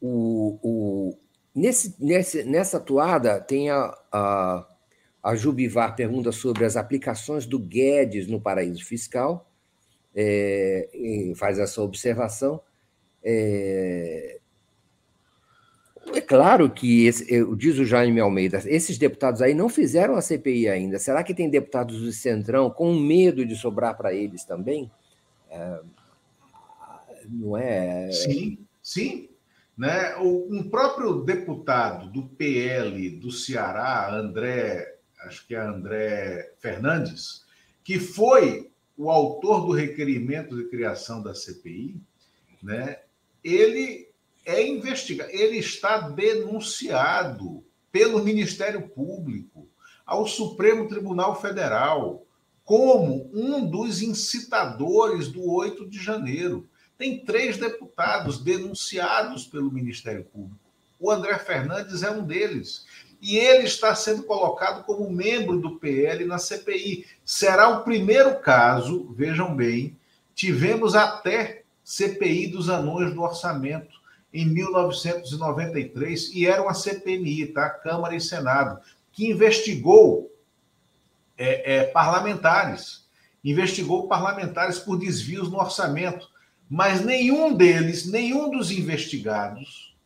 O, 0.00 0.58
o, 0.62 1.18
nesse, 1.52 1.96
nesse, 1.98 2.44
nessa 2.44 2.76
atuada, 2.76 3.40
tem 3.40 3.68
a, 3.68 3.92
a, 4.12 4.66
a 5.20 5.34
Jubivar 5.34 5.96
pergunta 5.96 6.30
sobre 6.30 6.64
as 6.64 6.76
aplicações 6.76 7.46
do 7.46 7.58
Guedes 7.58 8.28
no 8.28 8.40
paraíso 8.40 8.84
fiscal, 8.84 9.50
é, 10.14 11.32
faz 11.34 11.58
essa 11.58 11.82
observação. 11.82 12.60
É, 13.24 14.39
é 16.06 16.20
claro 16.20 16.70
que, 16.70 17.06
esse, 17.06 17.26
diz 17.56 17.78
o 17.78 17.84
Jaime 17.84 18.20
Almeida, 18.20 18.62
esses 18.66 18.98
deputados 18.98 19.42
aí 19.42 19.54
não 19.54 19.68
fizeram 19.68 20.16
a 20.16 20.22
CPI 20.22 20.68
ainda. 20.68 20.98
Será 20.98 21.22
que 21.22 21.34
tem 21.34 21.48
deputados 21.48 22.00
do 22.00 22.12
Centrão 22.12 22.70
com 22.70 22.94
medo 22.94 23.44
de 23.44 23.54
sobrar 23.54 23.96
para 23.96 24.12
eles 24.12 24.44
também? 24.44 24.90
É, 25.50 25.80
não 27.28 27.56
é? 27.56 28.10
Sim, 28.12 28.58
sim. 28.82 29.28
Né? 29.76 30.16
Um 30.16 30.68
próprio 30.68 31.22
deputado 31.22 32.10
do 32.10 32.26
PL 32.28 33.10
do 33.10 33.30
Ceará, 33.30 34.14
André, 34.14 34.96
acho 35.22 35.46
que 35.46 35.54
é 35.54 35.60
André 35.60 36.54
Fernandes, 36.58 37.44
que 37.84 37.98
foi 37.98 38.70
o 38.96 39.10
autor 39.10 39.66
do 39.66 39.72
requerimento 39.72 40.56
de 40.56 40.68
criação 40.68 41.22
da 41.22 41.34
CPI, 41.34 42.00
né? 42.62 42.98
ele 43.42 44.09
é 44.50 44.66
investigado, 44.66 45.30
ele 45.30 45.58
está 45.58 46.00
denunciado 46.08 47.64
pelo 47.92 48.22
Ministério 48.24 48.88
Público 48.88 49.68
ao 50.04 50.26
Supremo 50.26 50.88
Tribunal 50.88 51.40
Federal 51.40 52.26
como 52.64 53.30
um 53.32 53.64
dos 53.64 54.02
incitadores 54.02 55.28
do 55.28 55.48
8 55.48 55.88
de 55.88 56.02
janeiro. 56.02 56.68
Tem 56.98 57.24
três 57.24 57.56
deputados 57.56 58.42
denunciados 58.42 59.46
pelo 59.46 59.72
Ministério 59.72 60.24
Público. 60.24 60.58
O 60.98 61.10
André 61.10 61.38
Fernandes 61.38 62.02
é 62.02 62.10
um 62.10 62.24
deles. 62.24 62.84
E 63.22 63.36
ele 63.36 63.64
está 63.64 63.94
sendo 63.94 64.22
colocado 64.22 64.84
como 64.84 65.10
membro 65.10 65.60
do 65.60 65.78
PL 65.78 66.24
na 66.24 66.38
CPI. 66.38 67.06
Será 67.24 67.68
o 67.68 67.84
primeiro 67.84 68.38
caso, 68.40 69.12
vejam 69.16 69.54
bem, 69.54 69.96
tivemos 70.34 70.94
até 70.94 71.62
CPI 71.84 72.48
dos 72.48 72.68
anões 72.68 73.14
do 73.14 73.22
orçamento 73.22 73.99
em 74.32 74.46
1993 74.46 76.30
e 76.34 76.46
era 76.46 76.62
uma 76.62 76.74
CPMI, 76.74 77.46
tá? 77.46 77.68
Câmara 77.68 78.14
e 78.14 78.20
Senado, 78.20 78.80
que 79.12 79.28
investigou 79.28 80.30
é, 81.36 81.76
é, 81.76 81.84
parlamentares, 81.86 83.08
investigou 83.42 84.06
parlamentares 84.06 84.78
por 84.78 84.98
desvios 84.98 85.50
no 85.50 85.58
orçamento, 85.58 86.28
mas 86.68 87.04
nenhum 87.04 87.54
deles, 87.54 88.06
nenhum 88.06 88.50
dos 88.50 88.70
investigados 88.70 89.96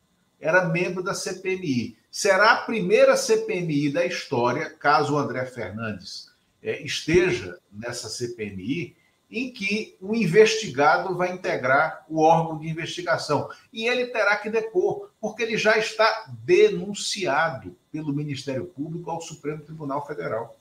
era 0.40 0.68
membro 0.68 1.02
da 1.02 1.14
CPMI. 1.14 1.96
Será 2.10 2.52
a 2.52 2.62
primeira 2.62 3.16
CPMI 3.16 3.90
da 3.90 4.06
história, 4.06 4.70
caso 4.70 5.14
o 5.14 5.18
André 5.18 5.44
Fernandes 5.46 6.32
é, 6.62 6.82
esteja 6.82 7.58
nessa 7.70 8.08
CPMI, 8.08 8.96
em 9.34 9.50
que 9.50 9.96
o 10.00 10.14
investigado 10.14 11.16
vai 11.16 11.32
integrar 11.32 12.06
o 12.08 12.20
órgão 12.20 12.56
de 12.56 12.68
investigação. 12.68 13.48
E 13.72 13.88
ele 13.88 14.06
terá 14.06 14.36
que 14.36 14.48
depor, 14.48 15.10
porque 15.20 15.42
ele 15.42 15.58
já 15.58 15.76
está 15.76 16.32
denunciado 16.44 17.76
pelo 17.90 18.14
Ministério 18.14 18.66
Público 18.66 19.10
ao 19.10 19.20
Supremo 19.20 19.60
Tribunal 19.62 20.06
Federal. 20.06 20.56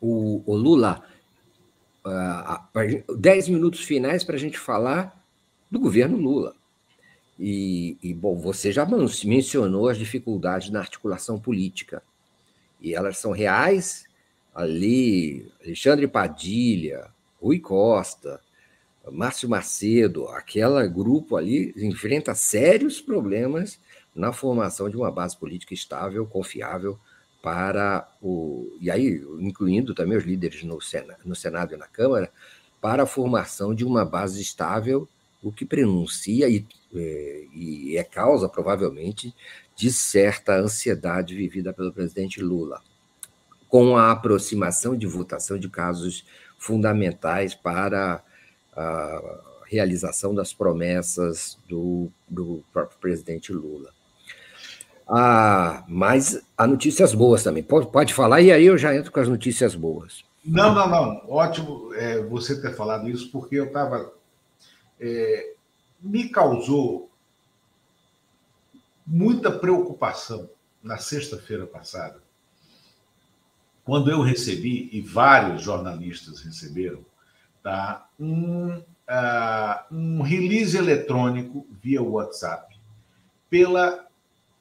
O, 0.00 0.42
o 0.44 0.56
Lula, 0.56 1.04
uh, 2.04 3.16
dez 3.16 3.48
minutos 3.48 3.84
finais 3.84 4.24
para 4.24 4.34
a 4.34 4.38
gente 4.38 4.58
falar 4.58 5.24
do 5.70 5.78
governo 5.78 6.16
Lula. 6.16 6.56
E, 7.38 7.96
e, 8.02 8.12
bom, 8.12 8.36
você 8.36 8.72
já 8.72 8.84
mencionou 9.24 9.88
as 9.88 9.96
dificuldades 9.96 10.70
na 10.70 10.80
articulação 10.80 11.38
política. 11.38 12.02
E 12.80 12.96
elas 12.96 13.18
são 13.18 13.30
reais 13.30 14.05
ali 14.56 15.52
Alexandre 15.62 16.08
Padilha, 16.08 17.10
Rui 17.38 17.60
Costa, 17.60 18.40
Márcio 19.12 19.48
Macedo, 19.48 20.26
aquele 20.28 20.88
grupo 20.88 21.36
ali 21.36 21.74
enfrenta 21.76 22.34
sérios 22.34 22.98
problemas 23.00 23.78
na 24.14 24.32
formação 24.32 24.88
de 24.88 24.96
uma 24.96 25.10
base 25.10 25.36
política 25.36 25.74
estável, 25.74 26.26
confiável 26.26 26.98
para 27.42 28.08
o 28.22 28.74
e 28.80 28.90
aí 28.90 29.22
incluindo 29.38 29.94
também 29.94 30.16
os 30.16 30.24
líderes 30.24 30.64
no 30.64 30.80
Senado, 30.80 31.20
no 31.24 31.36
Senado 31.36 31.74
e 31.74 31.76
na 31.76 31.86
Câmara 31.86 32.32
para 32.80 33.02
a 33.02 33.06
formação 33.06 33.74
de 33.74 33.84
uma 33.84 34.04
base 34.06 34.40
estável, 34.40 35.06
o 35.42 35.52
que 35.52 35.66
prenuncia 35.66 36.48
e, 36.48 36.66
é, 36.94 37.44
e 37.54 37.96
é 37.96 38.02
causa 38.02 38.48
provavelmente 38.48 39.34
de 39.76 39.92
certa 39.92 40.56
ansiedade 40.56 41.36
vivida 41.36 41.74
pelo 41.74 41.92
presidente 41.92 42.40
Lula 42.40 42.82
com 43.68 43.96
a 43.96 44.10
aproximação 44.10 44.96
de 44.96 45.06
votação 45.06 45.58
de 45.58 45.68
casos 45.68 46.24
fundamentais 46.58 47.54
para 47.54 48.22
a 48.74 49.40
realização 49.66 50.34
das 50.34 50.52
promessas 50.52 51.58
do, 51.68 52.10
do 52.28 52.62
próprio 52.72 52.98
presidente 52.98 53.52
Lula. 53.52 53.90
Ah, 55.08 55.84
mas 55.88 56.42
há 56.56 56.66
notícias 56.66 57.14
boas 57.14 57.42
também. 57.42 57.62
Pode, 57.62 57.90
pode 57.90 58.12
falar 58.12 58.40
e 58.40 58.50
aí 58.50 58.66
eu 58.66 58.76
já 58.76 58.94
entro 58.94 59.12
com 59.12 59.20
as 59.20 59.28
notícias 59.28 59.74
boas. 59.74 60.24
Não, 60.44 60.74
não, 60.74 60.88
não. 60.88 61.22
Ótimo 61.28 61.92
é, 61.94 62.22
você 62.22 62.60
ter 62.60 62.74
falado 62.74 63.08
isso, 63.08 63.30
porque 63.30 63.56
eu 63.56 63.66
estava. 63.66 64.12
É, 65.00 65.54
me 66.00 66.28
causou 66.28 67.10
muita 69.06 69.50
preocupação 69.50 70.48
na 70.82 70.98
sexta-feira 70.98 71.66
passada, 71.66 72.20
quando 73.86 74.10
eu 74.10 74.20
recebi, 74.20 74.90
e 74.92 75.00
vários 75.00 75.62
jornalistas 75.62 76.40
receberam, 76.40 77.06
tá, 77.62 78.08
um, 78.18 78.78
uh, 78.78 79.94
um 79.94 80.22
release 80.22 80.76
eletrônico 80.76 81.64
via 81.80 82.02
WhatsApp, 82.02 82.76
pela, 83.48 84.04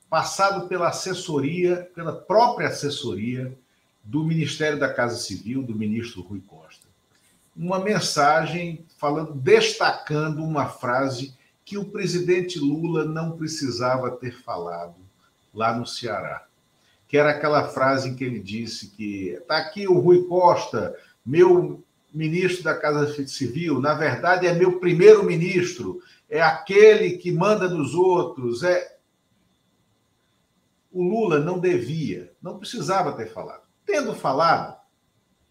passado 0.07 0.67
pela 0.67 0.89
assessoria, 0.89 1.89
pela 1.95 2.13
própria 2.13 2.67
assessoria 2.67 3.57
do 4.03 4.23
Ministério 4.23 4.77
da 4.79 4.93
Casa 4.93 5.15
Civil, 5.17 5.63
do 5.63 5.73
ministro 5.73 6.21
Rui 6.21 6.41
Costa. 6.41 6.85
Uma 7.55 7.79
mensagem 7.79 8.85
falando, 8.95 9.33
destacando 9.33 10.43
uma 10.43 10.67
frase 10.67 11.35
que 11.65 11.79
o 11.79 11.85
presidente 11.85 12.59
Lula 12.59 13.05
não 13.05 13.35
precisava 13.35 14.11
ter 14.11 14.39
falado 14.43 14.97
lá 15.51 15.75
no 15.75 15.87
Ceará. 15.87 16.44
Que 17.15 17.19
era 17.19 17.31
aquela 17.31 17.69
frase 17.69 18.09
em 18.09 18.13
que 18.17 18.25
ele 18.25 18.41
disse 18.41 18.89
que 18.89 19.29
está 19.29 19.55
aqui 19.55 19.87
o 19.87 19.97
Rui 19.99 20.25
Costa, 20.25 20.93
meu 21.25 21.81
ministro 22.13 22.65
da 22.65 22.77
Casa 22.77 23.25
Civil, 23.25 23.79
na 23.79 23.93
verdade 23.93 24.45
é 24.45 24.53
meu 24.53 24.81
primeiro-ministro, 24.81 26.01
é 26.29 26.41
aquele 26.41 27.11
que 27.11 27.31
manda 27.31 27.69
nos 27.69 27.95
outros, 27.95 28.63
é 28.63 28.97
o 30.91 31.01
Lula 31.01 31.39
não 31.39 31.57
devia, 31.57 32.33
não 32.41 32.59
precisava 32.59 33.13
ter 33.13 33.31
falado. 33.31 33.63
Tendo 33.85 34.13
falado, 34.13 34.77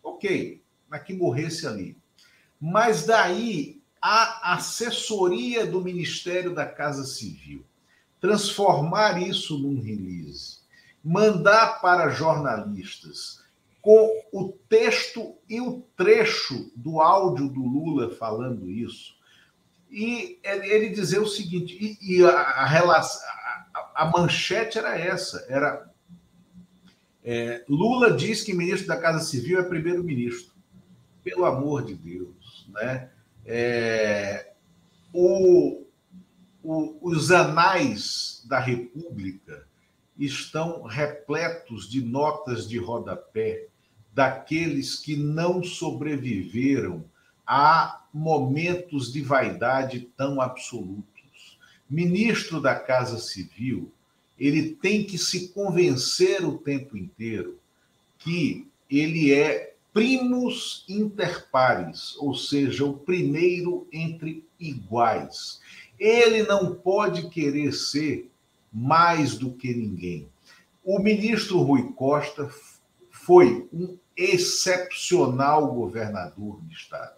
ok, 0.03 0.63
mas 0.87 1.03
que 1.03 1.15
morresse 1.15 1.67
ali. 1.67 1.97
Mas 2.61 3.07
daí 3.07 3.81
a 4.03 4.53
assessoria 4.53 5.65
do 5.65 5.81
Ministério 5.81 6.55
da 6.55 6.67
Casa 6.67 7.05
Civil 7.05 7.65
transformar 8.21 9.19
isso 9.23 9.59
num 9.59 9.81
release, 9.81 10.54
mandar 11.05 11.81
para 11.81 12.09
jornalistas 12.09 13.45
com 13.83 14.09
o 14.33 14.49
texto 14.69 15.37
e 15.49 15.61
o 15.61 15.83
trecho 15.95 16.73
do 16.75 17.01
áudio 17.01 17.49
do 17.49 17.61
Lula 17.61 18.11
falando 18.15 18.71
isso, 18.71 19.15
e 19.91 20.41
ele 20.43 20.89
dizer 20.89 21.21
o 21.21 21.27
seguinte, 21.27 21.99
e, 22.01 22.25
a, 22.25 22.31
a, 22.31 22.67
relação, 22.67 23.21
a, 23.75 24.03
a 24.03 24.11
manchete 24.11 24.79
era 24.79 24.99
essa, 24.99 25.45
era 25.49 25.89
é, 27.23 27.65
Lula 27.69 28.13
diz 28.13 28.43
que 28.43 28.53
ministro 28.53 28.87
da 28.87 29.01
Casa 29.01 29.25
Civil 29.25 29.59
é 29.59 29.63
primeiro-ministro. 29.63 30.53
Pelo 31.23 31.47
amor 31.47 31.83
de 31.83 31.95
Deus, 31.95 32.69
né? 32.69 33.09
É, 33.47 34.53
o, 35.11 35.87
o, 36.63 36.99
os 37.01 37.31
anais 37.31 38.45
da 38.47 38.59
República 38.59 39.67
estão 40.19 40.83
repletos 40.83 41.89
de 41.89 42.01
notas 42.05 42.69
de 42.69 42.79
rodapé 42.79 43.67
daqueles 44.13 44.97
que 44.97 45.17
não 45.17 45.63
sobreviveram 45.63 47.05
a 47.47 48.05
momentos 48.13 49.13
de 49.13 49.21
vaidade 49.21 50.09
tão 50.17 50.41
absolutos. 50.41 51.59
Ministro 51.91 52.61
da 52.61 52.75
Casa 52.75 53.19
Civil 53.19 53.93
ele 54.39 54.75
tem 54.75 55.05
que 55.05 55.17
se 55.19 55.49
convencer 55.49 56.45
o 56.45 56.59
tempo 56.59 56.97
inteiro 56.97 57.59
que 58.19 58.67
ele 58.91 59.33
é 59.33 59.75
primus 59.93 60.85
inter 60.89 61.49
pares, 61.51 62.17
ou 62.19 62.35
seja, 62.35 62.85
o 62.85 62.95
primeiro 62.95 63.87
entre 63.93 64.45
iguais. 64.59 65.61
Ele 65.99 66.43
não 66.43 66.75
pode 66.75 67.29
querer 67.29 67.73
ser 67.73 68.29
mais 68.75 69.39
do 69.39 69.53
que 69.53 69.73
ninguém. 69.73 70.29
O 70.83 70.99
ministro 70.99 71.63
Rui 71.63 71.93
Costa 71.93 72.51
foi 73.09 73.69
um 73.73 73.97
excepcional 74.17 75.73
governador 75.73 76.61
de 76.63 76.75
Estado. 76.75 77.15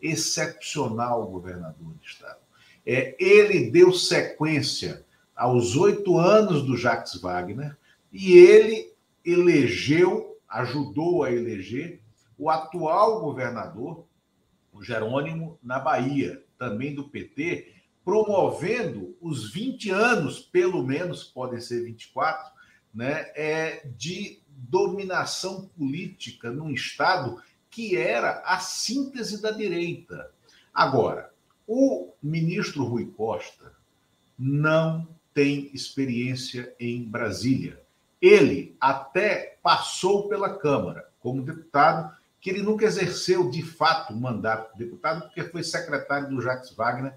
Excepcional 0.00 1.26
governador 1.26 1.92
de 2.00 2.06
Estado. 2.06 2.38
É, 2.86 3.14
ele 3.18 3.70
deu 3.70 3.92
sequência 3.92 5.04
aos 5.36 5.76
oito 5.76 6.18
anos 6.18 6.62
do 6.62 6.76
Jacques 6.76 7.20
Wagner, 7.20 7.76
e 8.12 8.32
ele 8.32 8.92
elegeu, 9.24 10.38
ajudou 10.48 11.24
a 11.24 11.32
eleger, 11.32 12.00
o 12.38 12.48
atual 12.48 13.20
governador, 13.20 14.04
o 14.72 14.82
Jerônimo, 14.82 15.58
na 15.62 15.78
Bahia, 15.78 16.42
também 16.58 16.94
do 16.94 17.08
PT, 17.08 17.74
promovendo 18.04 19.16
os 19.20 19.52
20 19.52 19.90
anos, 19.90 20.38
pelo 20.38 20.82
menos 20.82 21.24
podem 21.24 21.60
ser 21.60 21.84
24, 21.84 22.50
né, 22.94 23.30
é, 23.34 23.86
de 23.96 24.40
dominação 24.48 25.70
política 25.76 26.50
num 26.50 26.70
Estado 26.70 27.40
que 27.70 27.96
era 27.96 28.42
a 28.44 28.58
síntese 28.58 29.40
da 29.40 29.50
direita. 29.50 30.30
Agora, 30.74 31.32
o 31.66 32.12
ministro 32.22 32.84
Rui 32.84 33.06
Costa 33.16 33.72
não 34.36 35.06
tem 35.32 35.70
experiência 35.72 36.74
em 36.80 37.04
Brasília. 37.04 37.80
Ele 38.20 38.76
até 38.80 39.58
passou 39.62 40.28
pela 40.28 40.58
Câmara 40.58 41.08
como 41.20 41.42
deputado, 41.42 42.14
que 42.40 42.50
ele 42.50 42.62
nunca 42.62 42.86
exerceu 42.86 43.50
de 43.50 43.62
fato 43.62 44.12
o 44.12 44.20
mandato 44.20 44.72
de 44.72 44.84
deputado, 44.84 45.22
porque 45.22 45.44
foi 45.44 45.62
secretário 45.62 46.28
do 46.28 46.40
Jacques 46.40 46.74
Wagner 46.74 47.14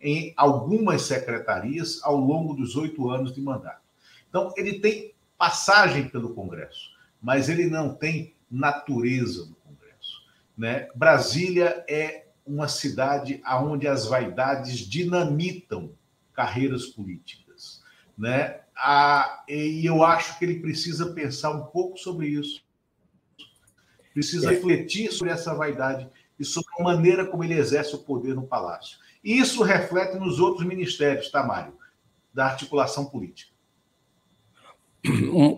em 0.00 0.32
algumas 0.36 1.02
secretarias 1.02 2.00
ao 2.02 2.16
longo 2.16 2.54
dos 2.54 2.76
oito 2.76 3.08
anos 3.10 3.34
de 3.34 3.40
mandato. 3.40 3.82
Então, 4.28 4.52
ele 4.56 4.80
tem 4.80 5.14
passagem 5.38 6.08
pelo 6.08 6.34
Congresso, 6.34 6.90
mas 7.20 7.48
ele 7.48 7.66
não 7.68 7.94
tem 7.94 8.34
natureza 8.50 9.46
do 9.46 9.54
Congresso. 9.56 10.22
Né? 10.56 10.88
Brasília 10.94 11.84
é 11.88 12.26
uma 12.46 12.68
cidade 12.68 13.42
onde 13.62 13.88
as 13.88 14.06
vaidades 14.06 14.78
dinamitam 14.78 15.90
carreiras 16.32 16.86
políticas 16.86 17.46
né? 18.16 18.60
Ah, 18.76 19.44
e 19.48 19.84
eu 19.84 20.02
acho 20.02 20.38
que 20.38 20.44
ele 20.44 20.60
precisa 20.60 21.12
pensar 21.12 21.50
um 21.50 21.64
pouco 21.66 21.98
sobre 21.98 22.28
isso, 22.28 22.64
precisa 24.12 24.50
é. 24.50 24.54
refletir 24.54 25.12
sobre 25.12 25.32
essa 25.32 25.54
vaidade 25.54 26.08
e 26.38 26.44
sobre 26.44 26.68
a 26.78 26.82
maneira 26.82 27.26
como 27.26 27.44
ele 27.44 27.54
exerce 27.54 27.94
o 27.94 27.98
poder 27.98 28.34
no 28.34 28.46
palácio. 28.46 28.98
Isso 29.26 29.64
reflete 29.64 30.16
nos 30.16 30.38
outros 30.38 30.64
ministérios, 30.64 31.28
tá, 31.32 31.42
Mário? 31.42 31.76
Da 32.32 32.46
articulação 32.46 33.06
política. 33.06 33.50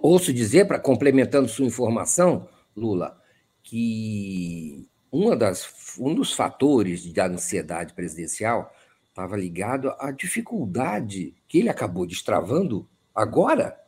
Ouço 0.01 0.33
dizer, 0.33 0.67
para 0.67 0.79
complementando 0.79 1.47
sua 1.51 1.67
informação, 1.67 2.49
Lula, 2.75 3.21
que 3.63 4.89
uma 5.13 5.37
das, 5.37 5.97
um 5.99 6.15
dos 6.15 6.33
fatores 6.33 7.13
da 7.13 7.27
ansiedade 7.27 7.93
presidencial 7.93 8.75
estava 9.07 9.37
ligado 9.37 9.91
à 9.99 10.11
dificuldade 10.13 11.35
que 11.47 11.59
ele 11.59 11.69
acabou 11.69 12.07
destravando 12.07 12.89
agora 13.15 13.79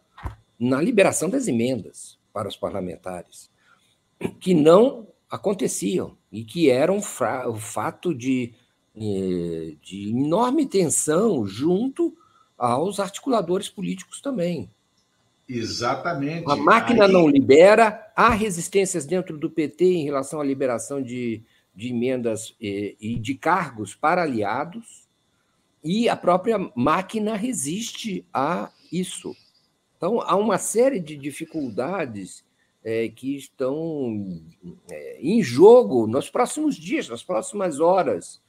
na 0.59 0.78
liberação 0.83 1.31
das 1.31 1.49
emendas 1.49 2.18
para 2.35 2.49
os 2.49 2.57
parlamentares, 2.57 3.51
que 4.41 4.53
não 4.53 5.09
aconteciam 5.31 6.18
e 6.31 6.45
que 6.45 6.68
eram 6.68 6.99
o 6.99 7.57
fato 7.57 8.14
de, 8.14 8.53
de 8.95 10.11
enorme 10.11 10.66
tensão 10.66 11.47
junto 11.47 12.16
aos 12.59 13.01
articuladores 13.01 13.68
políticos 13.68 14.20
também. 14.20 14.70
Exatamente. 15.49 16.45
A 16.49 16.55
máquina 16.55 17.07
Aí... 17.07 17.12
não 17.12 17.28
libera, 17.28 18.12
há 18.14 18.30
resistências 18.30 19.05
dentro 19.05 19.36
do 19.36 19.51
PT 19.51 19.84
em 19.84 20.05
relação 20.05 20.41
à 20.41 20.45
liberação 20.45 21.03
de, 21.03 21.43
de 21.74 21.88
emendas 21.88 22.55
e, 22.61 22.68
eh, 22.68 22.97
e 23.01 23.18
de 23.18 23.34
cargos 23.34 23.95
para 23.95 24.22
aliados, 24.22 25.09
e 25.82 26.09
a 26.09 26.14
própria 26.14 26.70
máquina 26.74 27.34
resiste 27.34 28.24
a 28.32 28.70
isso. 28.93 29.34
Então, 29.97 30.20
há 30.20 30.36
uma 30.36 30.59
série 30.59 31.01
de 31.01 31.16
dificuldades 31.16 32.45
é, 32.84 33.09
que 33.09 33.36
estão 33.36 34.41
é, 34.91 35.18
em 35.20 35.43
jogo 35.43 36.07
nos 36.07 36.30
próximos 36.30 36.76
dias, 36.76 37.09
nas 37.09 37.22
próximas 37.22 37.80
horas, 37.80 38.41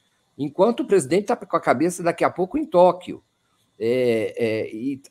enquanto 0.44 0.82
o 0.82 0.88
presidente 0.88 1.24
está 1.24 1.36
com 1.36 1.58
a 1.58 1.62
cabeça 1.62 2.02
daqui 2.02 2.24
a 2.24 2.30
pouco 2.30 2.58
em 2.58 2.66
Tóquio. 2.66 3.24
É, 3.78 4.34
é 4.38 4.76
e, 4.76 5.02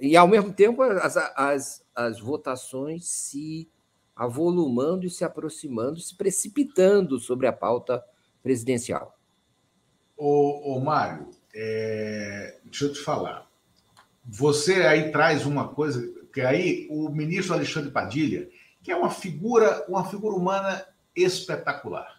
e, 0.00 0.16
ao 0.16 0.28
mesmo 0.28 0.52
tempo, 0.52 0.82
as, 0.82 1.16
as, 1.16 1.84
as 1.94 2.20
votações 2.20 3.08
se 3.08 3.70
avolumando 4.14 5.06
e 5.06 5.10
se 5.10 5.24
aproximando, 5.24 6.00
se 6.00 6.16
precipitando 6.16 7.18
sobre 7.18 7.46
a 7.46 7.52
pauta 7.52 8.02
presidencial. 8.42 9.16
Ô, 10.16 10.74
ô 10.74 10.80
Mário, 10.80 11.30
é... 11.54 12.58
deixa 12.64 12.86
eu 12.86 12.92
te 12.92 13.00
falar. 13.00 13.48
Você 14.24 14.82
aí 14.82 15.12
traz 15.12 15.46
uma 15.46 15.68
coisa 15.68 16.12
que 16.32 16.40
aí 16.40 16.86
o 16.90 17.08
ministro 17.08 17.54
Alexandre 17.54 17.90
Padilha, 17.90 18.48
que 18.82 18.92
é 18.92 18.96
uma 18.96 19.10
figura, 19.10 19.84
uma 19.88 20.04
figura 20.04 20.34
humana 20.34 20.84
espetacular. 21.14 22.17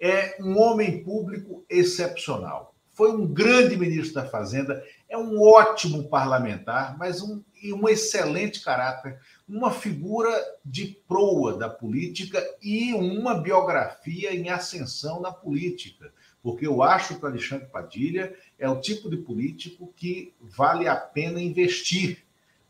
É 0.00 0.36
um 0.40 0.58
homem 0.58 1.04
público 1.04 1.64
excepcional. 1.68 2.74
Foi 2.92 3.12
um 3.12 3.26
grande 3.26 3.76
ministro 3.76 4.14
da 4.14 4.28
Fazenda, 4.28 4.84
é 5.08 5.16
um 5.16 5.40
ótimo 5.40 6.08
parlamentar, 6.08 6.98
mas 6.98 7.22
um, 7.22 7.42
e 7.62 7.72
um 7.72 7.88
excelente 7.88 8.62
caráter, 8.62 9.18
uma 9.48 9.70
figura 9.70 10.30
de 10.64 10.98
proa 11.06 11.56
da 11.56 11.68
política 11.68 12.42
e 12.62 12.92
uma 12.94 13.34
biografia 13.34 14.34
em 14.34 14.48
ascensão 14.48 15.20
na 15.20 15.32
política. 15.32 16.12
Porque 16.42 16.66
eu 16.66 16.82
acho 16.82 17.16
que 17.16 17.24
o 17.24 17.28
Alexandre 17.28 17.66
Padilha 17.66 18.34
é 18.58 18.68
o 18.68 18.80
tipo 18.80 19.10
de 19.10 19.18
político 19.18 19.92
que 19.94 20.34
vale 20.40 20.88
a 20.88 20.96
pena 20.96 21.40
investir 21.40 22.24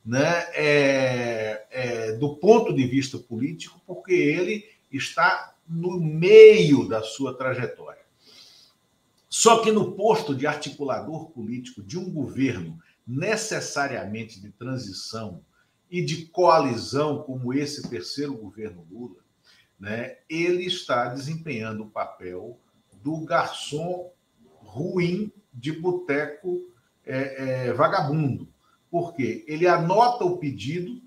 né, 0.05 0.47
é, 0.55 1.67
é, 1.71 2.13
do 2.13 2.35
ponto 2.37 2.75
de 2.75 2.87
vista 2.87 3.19
político, 3.19 3.81
porque 3.87 4.13
ele 4.13 4.65
está 4.91 5.55
no 5.71 6.01
meio 6.01 6.89
da 6.89 7.01
sua 7.01 7.37
trajetória. 7.37 8.01
Só 9.29 9.63
que 9.63 9.71
no 9.71 9.93
posto 9.93 10.35
de 10.35 10.45
articulador 10.45 11.31
político 11.31 11.81
de 11.81 11.97
um 11.97 12.11
governo 12.11 12.77
necessariamente 13.07 14.41
de 14.41 14.51
transição 14.51 15.45
e 15.89 16.05
de 16.05 16.27
coalizão, 16.27 17.23
como 17.23 17.55
esse 17.55 17.89
terceiro 17.89 18.37
governo 18.37 18.85
Lula, 18.91 19.21
né, 19.79 20.19
ele 20.29 20.67
está 20.67 21.07
desempenhando 21.15 21.85
o 21.85 21.91
papel 21.91 22.59
do 23.03 23.25
garçom 23.25 24.13
ruim 24.57 25.33
de 25.55 25.73
boteco 25.73 26.69
é, 27.07 27.69
é, 27.69 27.73
vagabundo. 27.73 28.49
Porque 28.91 29.45
ele 29.47 29.69
anota 29.69 30.25
o 30.25 30.39
pedido 30.39 31.01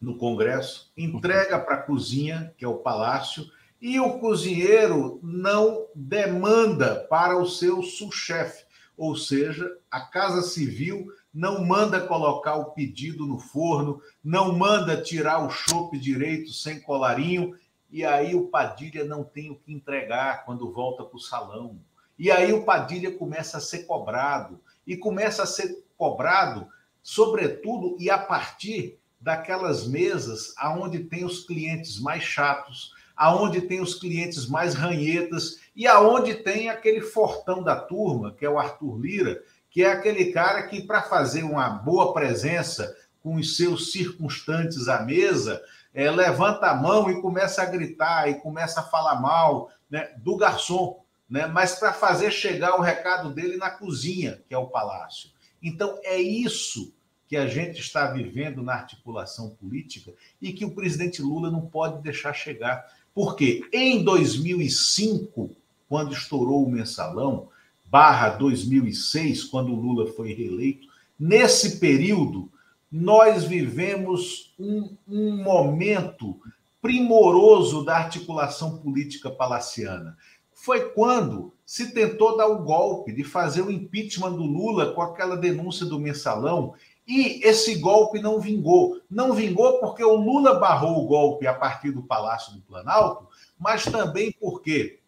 no 0.00 0.16
Congresso, 0.16 0.90
entrega 0.96 1.58
para 1.58 1.76
a 1.76 1.82
cozinha, 1.82 2.54
que 2.56 2.64
é 2.64 2.68
o 2.68 2.78
palácio, 2.78 3.50
e 3.80 3.98
o 3.98 4.18
cozinheiro 4.18 5.20
não 5.22 5.86
demanda 5.94 7.06
para 7.08 7.36
o 7.38 7.46
seu 7.46 7.82
subchefe, 7.82 8.64
ou 8.96 9.16
seja, 9.16 9.78
a 9.90 10.00
Casa 10.00 10.42
Civil 10.42 11.10
não 11.32 11.64
manda 11.64 12.00
colocar 12.06 12.56
o 12.56 12.72
pedido 12.72 13.26
no 13.26 13.38
forno, 13.38 14.02
não 14.22 14.56
manda 14.56 15.00
tirar 15.00 15.44
o 15.44 15.50
chope 15.50 15.98
direito 15.98 16.52
sem 16.52 16.80
colarinho, 16.80 17.56
e 17.90 18.04
aí 18.04 18.34
o 18.34 18.48
Padilha 18.48 19.04
não 19.04 19.24
tem 19.24 19.50
o 19.50 19.56
que 19.56 19.72
entregar 19.72 20.44
quando 20.44 20.72
volta 20.72 21.02
para 21.02 21.16
o 21.16 21.20
salão. 21.20 21.78
E 22.18 22.30
aí 22.30 22.52
o 22.52 22.64
Padilha 22.64 23.16
começa 23.16 23.56
a 23.56 23.60
ser 23.60 23.84
cobrado, 23.84 24.60
e 24.86 24.96
começa 24.96 25.42
a 25.42 25.46
ser 25.46 25.84
cobrado, 25.96 26.68
sobretudo 27.02 27.96
e 27.98 28.10
a 28.10 28.18
partir 28.18 28.99
daquelas 29.20 29.86
mesas 29.86 30.54
aonde 30.56 31.00
tem 31.00 31.24
os 31.24 31.44
clientes 31.44 32.00
mais 32.00 32.22
chatos, 32.22 32.94
aonde 33.14 33.60
tem 33.60 33.80
os 33.80 33.94
clientes 33.94 34.46
mais 34.46 34.74
ranhetas 34.74 35.60
e 35.76 35.86
aonde 35.86 36.34
tem 36.34 36.70
aquele 36.70 37.02
fortão 37.02 37.62
da 37.62 37.76
turma, 37.76 38.32
que 38.32 38.46
é 38.46 38.48
o 38.48 38.58
Arthur 38.58 38.98
Lira, 38.98 39.42
que 39.70 39.84
é 39.84 39.92
aquele 39.92 40.32
cara 40.32 40.62
que, 40.66 40.82
para 40.82 41.02
fazer 41.02 41.42
uma 41.42 41.68
boa 41.68 42.14
presença 42.14 42.96
com 43.22 43.36
os 43.36 43.56
seus 43.56 43.92
circunstantes 43.92 44.88
à 44.88 45.02
mesa, 45.02 45.62
é, 45.92 46.10
levanta 46.10 46.68
a 46.68 46.74
mão 46.74 47.10
e 47.10 47.20
começa 47.20 47.62
a 47.62 47.66
gritar 47.66 48.28
e 48.28 48.40
começa 48.40 48.80
a 48.80 48.84
falar 48.84 49.20
mal 49.20 49.70
né, 49.90 50.12
do 50.16 50.36
garçom, 50.36 51.04
né, 51.28 51.46
mas 51.46 51.74
para 51.74 51.92
fazer 51.92 52.30
chegar 52.30 52.76
o 52.76 52.82
recado 52.82 53.30
dele 53.30 53.56
na 53.58 53.70
cozinha, 53.70 54.42
que 54.48 54.54
é 54.54 54.58
o 54.58 54.68
palácio. 54.68 55.30
Então, 55.62 55.98
é 56.02 56.18
isso 56.18 56.92
que 57.30 57.36
a 57.36 57.46
gente 57.46 57.78
está 57.80 58.08
vivendo 58.10 58.60
na 58.60 58.72
articulação 58.72 59.50
política 59.50 60.12
e 60.42 60.52
que 60.52 60.64
o 60.64 60.72
presidente 60.72 61.22
Lula 61.22 61.48
não 61.48 61.60
pode 61.60 62.02
deixar 62.02 62.32
chegar. 62.32 62.84
Porque 63.14 63.62
em 63.72 64.02
2005, 64.02 65.48
quando 65.88 66.12
estourou 66.12 66.66
o 66.66 66.68
mensalão, 66.68 67.48
barra 67.84 68.30
2006, 68.30 69.44
quando 69.44 69.76
Lula 69.76 70.08
foi 70.08 70.32
reeleito, 70.32 70.88
nesse 71.16 71.78
período, 71.78 72.50
nós 72.90 73.44
vivemos 73.44 74.52
um, 74.58 74.96
um 75.06 75.40
momento 75.40 76.36
primoroso 76.82 77.84
da 77.84 77.96
articulação 77.96 78.78
política 78.78 79.30
palaciana. 79.30 80.18
Foi 80.52 80.90
quando 80.90 81.54
se 81.64 81.92
tentou 81.94 82.36
dar 82.36 82.48
o 82.48 82.64
golpe 82.64 83.12
de 83.12 83.22
fazer 83.22 83.62
o 83.62 83.70
impeachment 83.70 84.32
do 84.32 84.42
Lula 84.42 84.92
com 84.92 85.00
aquela 85.00 85.36
denúncia 85.36 85.86
do 85.86 86.00
mensalão 86.00 86.74
e 87.06 87.44
esse 87.44 87.76
golpe 87.76 88.20
não 88.20 88.40
vingou. 88.40 89.00
Não 89.10 89.32
vingou 89.32 89.80
porque 89.80 90.04
o 90.04 90.14
Lula 90.14 90.58
barrou 90.58 91.02
o 91.02 91.06
golpe 91.06 91.46
a 91.46 91.54
partir 91.54 91.90
do 91.90 92.02
Palácio 92.02 92.54
do 92.54 92.60
Planalto, 92.62 93.28
mas 93.58 93.84
também 93.84 94.32
porque 94.32 95.00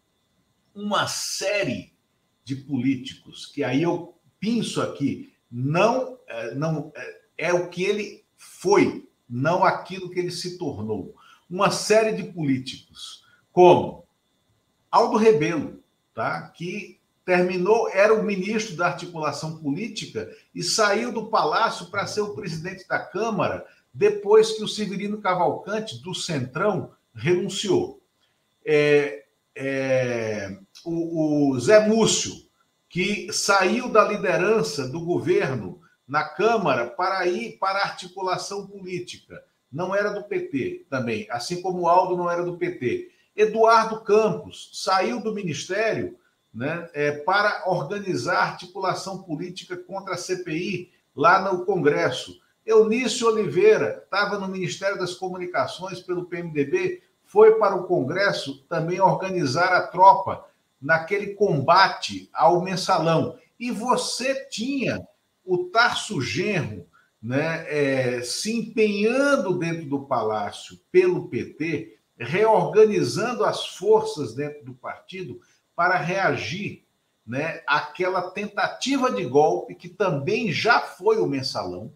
uma 0.75 1.07
série 1.07 1.93
de 2.43 2.55
políticos, 2.55 3.45
que 3.45 3.63
aí 3.63 3.83
eu 3.83 4.15
penso 4.39 4.81
aqui, 4.81 5.33
não, 5.49 6.19
é, 6.27 6.55
não 6.55 6.91
é, 6.95 7.21
é 7.37 7.53
o 7.53 7.69
que 7.69 7.83
ele 7.83 8.25
foi, 8.35 9.07
não 9.29 9.63
aquilo 9.63 10.09
que 10.09 10.19
ele 10.19 10.31
se 10.31 10.57
tornou. 10.57 11.15
Uma 11.49 11.71
série 11.71 12.13
de 12.13 12.31
políticos, 12.31 13.23
como 13.51 14.05
Aldo 14.91 15.17
Rebelo, 15.17 15.81
tá? 16.13 16.49
que 16.49 16.99
terminou, 17.25 17.89
era 17.89 18.13
o 18.13 18.23
ministro 18.23 18.75
da 18.75 18.87
articulação 18.87 19.57
política 19.57 20.29
e 20.53 20.61
saiu 20.61 21.11
do 21.11 21.27
palácio 21.27 21.87
para 21.87 22.07
ser 22.07 22.21
o 22.21 22.35
presidente 22.35 22.87
da 22.87 22.99
Câmara 22.99 23.65
depois 23.93 24.53
que 24.53 24.63
o 24.63 24.67
Severino 24.67 25.21
Cavalcante, 25.21 26.01
do 26.01 26.13
Centrão, 26.13 26.91
renunciou. 27.13 28.01
É, 28.65 29.25
é, 29.55 30.57
o, 30.83 31.51
o 31.51 31.59
Zé 31.59 31.87
Múcio, 31.87 32.33
que 32.89 33.31
saiu 33.31 33.89
da 33.89 34.03
liderança 34.03 34.87
do 34.87 35.01
governo 35.01 35.81
na 36.07 36.23
Câmara 36.23 36.87
para 36.87 37.25
ir 37.27 37.57
para 37.59 37.79
a 37.79 37.83
articulação 37.83 38.67
política. 38.67 39.43
Não 39.71 39.95
era 39.95 40.11
do 40.11 40.23
PT 40.23 40.85
também, 40.89 41.27
assim 41.29 41.61
como 41.61 41.81
o 41.81 41.87
Aldo 41.87 42.17
não 42.17 42.29
era 42.29 42.43
do 42.43 42.57
PT. 42.57 43.11
Eduardo 43.35 44.01
Campos 44.01 44.69
saiu 44.73 45.21
do 45.21 45.33
ministério 45.33 46.17
né, 46.53 46.87
é, 46.93 47.11
para 47.11 47.63
organizar 47.65 48.43
articulação 48.43 49.23
política 49.23 49.75
contra 49.75 50.13
a 50.13 50.17
CPI 50.17 50.91
lá 51.15 51.41
no 51.41 51.65
Congresso. 51.65 52.39
Eunício 52.65 53.27
Oliveira 53.27 54.03
estava 54.03 54.37
no 54.37 54.47
Ministério 54.47 54.97
das 54.97 55.15
Comunicações 55.15 55.99
pelo 55.99 56.25
PMDB, 56.25 57.01
foi 57.25 57.55
para 57.57 57.75
o 57.75 57.85
Congresso 57.85 58.63
também 58.69 59.01
organizar 59.01 59.73
a 59.73 59.87
tropa 59.87 60.45
naquele 60.79 61.33
combate 61.33 62.29
ao 62.33 62.61
mensalão. 62.61 63.37
E 63.59 63.71
você 63.71 64.45
tinha 64.45 65.05
o 65.43 65.65
Tarso 65.65 66.21
Genro 66.21 66.85
né, 67.21 67.65
é, 67.67 68.21
se 68.21 68.53
empenhando 68.53 69.57
dentro 69.57 69.85
do 69.85 70.05
palácio 70.05 70.77
pelo 70.91 71.27
PT, 71.29 71.97
reorganizando 72.17 73.43
as 73.43 73.65
forças 73.75 74.35
dentro 74.35 74.63
do 74.65 74.73
partido 74.73 75.39
para 75.75 75.97
reagir 75.97 76.83
né, 77.25 77.61
àquela 77.65 78.31
tentativa 78.31 79.11
de 79.11 79.25
golpe 79.25 79.75
que 79.75 79.89
também 79.89 80.51
já 80.51 80.81
foi 80.81 81.19
o 81.19 81.27
mensalão, 81.27 81.91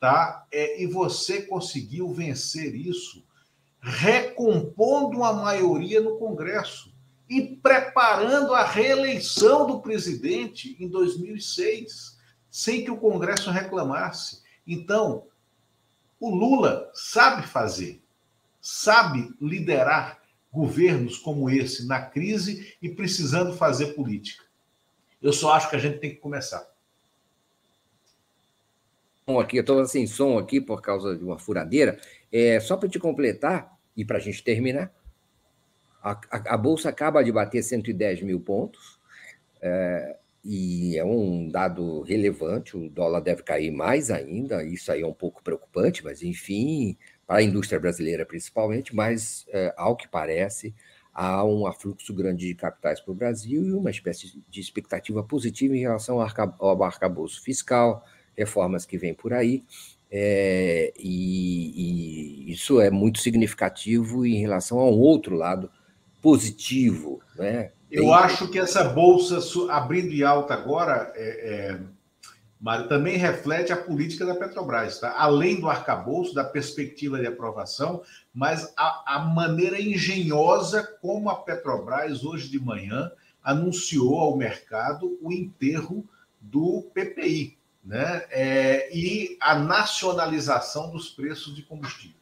tá? 0.00 0.46
É, 0.50 0.82
e 0.82 0.86
você 0.86 1.42
conseguiu 1.42 2.12
vencer 2.12 2.74
isso, 2.74 3.24
recompondo 3.80 5.22
a 5.22 5.32
maioria 5.32 6.00
no 6.00 6.18
Congresso 6.18 6.92
e 7.28 7.42
preparando 7.42 8.54
a 8.54 8.64
reeleição 8.64 9.66
do 9.66 9.80
presidente 9.80 10.76
em 10.80 10.88
2006, 10.88 12.18
sem 12.50 12.84
que 12.84 12.90
o 12.90 12.96
Congresso 12.96 13.50
reclamasse. 13.50 14.42
Então, 14.66 15.26
o 16.18 16.34
Lula 16.34 16.90
sabe 16.94 17.46
fazer, 17.46 18.02
sabe 18.60 19.32
liderar 19.40 20.18
governos 20.52 21.18
como 21.18 21.50
esse 21.50 21.86
na 21.86 22.00
crise 22.00 22.76
e 22.80 22.88
precisando 22.88 23.56
fazer 23.56 23.94
política. 23.94 24.44
Eu 25.20 25.32
só 25.32 25.52
acho 25.52 25.68
que 25.68 25.76
a 25.76 25.78
gente 25.78 25.98
tem 25.98 26.10
que 26.10 26.16
começar. 26.16 26.66
Bom, 29.26 29.38
aqui 29.38 29.58
eu 29.58 29.60
estou 29.60 29.84
sem 29.84 30.06
som 30.06 30.38
aqui 30.38 30.60
por 30.60 30.80
causa 30.80 31.16
de 31.16 31.22
uma 31.22 31.38
furadeira. 31.38 32.00
É, 32.32 32.58
só 32.60 32.76
para 32.76 32.88
te 32.88 32.98
completar 32.98 33.76
e 33.96 34.04
para 34.04 34.16
a 34.16 34.20
gente 34.20 34.42
terminar, 34.42 34.92
a, 36.02 36.12
a, 36.30 36.54
a, 36.54 36.56
bolsa 36.56 36.88
acaba 36.88 37.22
de 37.22 37.30
bater 37.30 37.62
110 37.62 38.22
mil 38.22 38.40
pontos. 38.40 38.98
É, 39.60 40.16
e 40.44 40.96
é 40.96 41.04
um 41.04 41.48
dado 41.48 42.00
relevante, 42.02 42.76
o 42.76 42.88
dólar 42.88 43.20
deve 43.20 43.42
cair 43.42 43.70
mais 43.70 44.10
ainda, 44.10 44.64
isso 44.64 44.90
aí 44.90 45.02
é 45.02 45.06
um 45.06 45.12
pouco 45.12 45.42
preocupante, 45.42 46.02
mas 46.02 46.22
enfim, 46.22 46.96
para 47.28 47.40
a 47.40 47.42
indústria 47.42 47.78
brasileira 47.78 48.24
principalmente, 48.24 48.96
mas, 48.96 49.46
é, 49.50 49.74
ao 49.76 49.94
que 49.94 50.08
parece, 50.08 50.74
há 51.12 51.44
um 51.44 51.66
afluxo 51.66 52.14
grande 52.14 52.48
de 52.48 52.54
capitais 52.54 53.00
para 53.00 53.12
o 53.12 53.14
Brasil 53.14 53.66
e 53.66 53.72
uma 53.72 53.90
espécie 53.90 54.42
de 54.48 54.60
expectativa 54.60 55.22
positiva 55.22 55.76
em 55.76 55.80
relação 55.80 56.20
ao 56.58 56.82
arcabouço 56.82 57.42
fiscal, 57.42 58.02
reformas 58.34 58.86
que 58.86 58.96
vêm 58.96 59.12
por 59.12 59.34
aí, 59.34 59.62
é, 60.10 60.90
e, 60.98 62.46
e, 62.46 62.52
isso 62.52 62.80
é 62.80 62.90
muito 62.90 63.18
significativo 63.18 64.24
em 64.24 64.40
relação 64.40 64.78
a 64.78 64.86
um 64.86 64.98
outro 64.98 65.36
lado 65.36 65.70
positivo. 66.22 67.20
Né? 67.36 67.72
Eu 67.90 68.14
acho 68.14 68.50
que 68.50 68.58
essa 68.58 68.84
bolsa 68.84 69.38
abrindo 69.70 70.14
em 70.14 70.22
alta 70.22 70.54
agora 70.54 71.12
é, 71.14 71.72
é, 71.74 71.80
mas 72.60 72.86
também 72.88 73.16
reflete 73.16 73.72
a 73.72 73.76
política 73.76 74.26
da 74.26 74.34
Petrobras, 74.34 74.98
tá? 74.98 75.14
além 75.16 75.60
do 75.60 75.68
arcabouço, 75.68 76.34
da 76.34 76.44
perspectiva 76.44 77.18
de 77.18 77.26
aprovação, 77.26 78.02
mas 78.34 78.72
a, 78.76 79.14
a 79.14 79.18
maneira 79.20 79.80
engenhosa 79.80 80.82
como 81.00 81.30
a 81.30 81.36
Petrobras, 81.36 82.24
hoje 82.24 82.48
de 82.50 82.58
manhã, 82.58 83.10
anunciou 83.42 84.18
ao 84.18 84.36
mercado 84.36 85.18
o 85.22 85.32
enterro 85.32 86.04
do 86.40 86.82
PPI 86.92 87.58
né? 87.88 88.22
É, 88.30 88.94
e 88.94 89.38
a 89.40 89.58
nacionalização 89.58 90.90
dos 90.90 91.08
preços 91.08 91.56
de 91.56 91.62
combustível. 91.62 92.18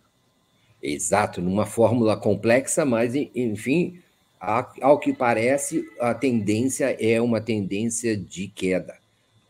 Exato, 0.81 1.43
numa 1.43 1.67
fórmula 1.67 2.17
complexa, 2.17 2.85
mas, 2.85 3.15
enfim, 3.15 4.01
ao 4.39 5.01
que 5.01 5.13
parece, 5.13 5.85
a 6.01 6.15
tendência 6.15 6.97
é 7.01 7.21
uma 7.21 7.41
tendência 7.41 8.17
de 8.17 8.47
queda. 8.47 8.97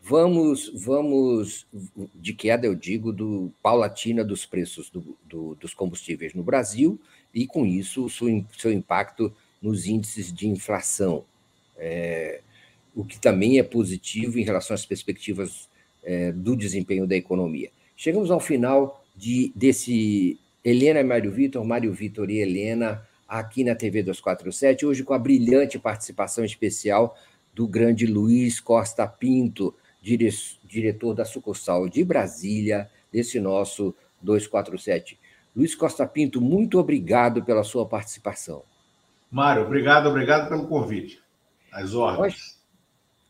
Vamos, 0.09 0.71
vamos 0.73 1.67
de 2.15 2.33
queda, 2.33 2.65
eu 2.65 2.73
digo, 2.73 3.11
do 3.11 3.51
paulatina 3.61 4.23
dos 4.23 4.45
preços 4.45 4.89
do, 4.89 5.17
do, 5.25 5.53
dos 5.55 5.73
combustíveis 5.73 6.33
no 6.33 6.43
Brasil 6.43 6.97
e, 7.33 7.45
com 7.45 7.65
isso, 7.65 8.05
o 8.05 8.09
seu, 8.09 8.45
seu 8.57 8.71
impacto 8.71 9.33
nos 9.61 9.85
índices 9.85 10.31
de 10.31 10.47
inflação, 10.47 11.25
é, 11.77 12.39
o 12.95 13.03
que 13.03 13.19
também 13.19 13.59
é 13.59 13.63
positivo 13.63 14.39
em 14.39 14.43
relação 14.43 14.73
às 14.73 14.85
perspectivas 14.85 15.67
é, 16.01 16.31
do 16.31 16.55
desempenho 16.55 17.05
da 17.05 17.17
economia. 17.17 17.69
Chegamos 17.93 18.31
ao 18.31 18.39
final 18.39 19.03
de, 19.13 19.51
desse 19.53 20.39
Helena 20.63 21.01
e 21.01 21.03
Mário 21.03 21.33
Vitor, 21.33 21.65
Mário 21.65 21.91
Vitor 21.91 22.29
e 22.29 22.37
Helena, 22.37 23.05
aqui 23.27 23.61
na 23.61 23.75
TV 23.75 24.03
247, 24.03 24.85
hoje 24.85 25.03
com 25.03 25.13
a 25.13 25.19
brilhante 25.19 25.77
participação 25.77 26.45
especial 26.45 27.17
do 27.53 27.67
grande 27.67 28.05
Luiz 28.05 28.61
Costa 28.61 29.05
Pinto, 29.05 29.75
dire 30.01 30.29
diretor 30.63 31.13
da 31.13 31.25
sucursal 31.25 31.87
de 31.87 32.03
Brasília, 32.03 32.89
desse 33.11 33.39
nosso 33.39 33.95
247. 34.21 35.19
Luiz 35.55 35.73
Costa 35.75 36.05
Pinto, 36.05 36.39
muito 36.39 36.79
obrigado 36.79 37.43
pela 37.43 37.63
sua 37.63 37.85
participação. 37.85 38.63
Mário, 39.31 39.63
obrigado, 39.63 40.07
obrigado 40.07 40.49
pelo 40.49 40.67
convite. 40.67 41.21
As 41.71 41.93
ordens. 41.93 42.57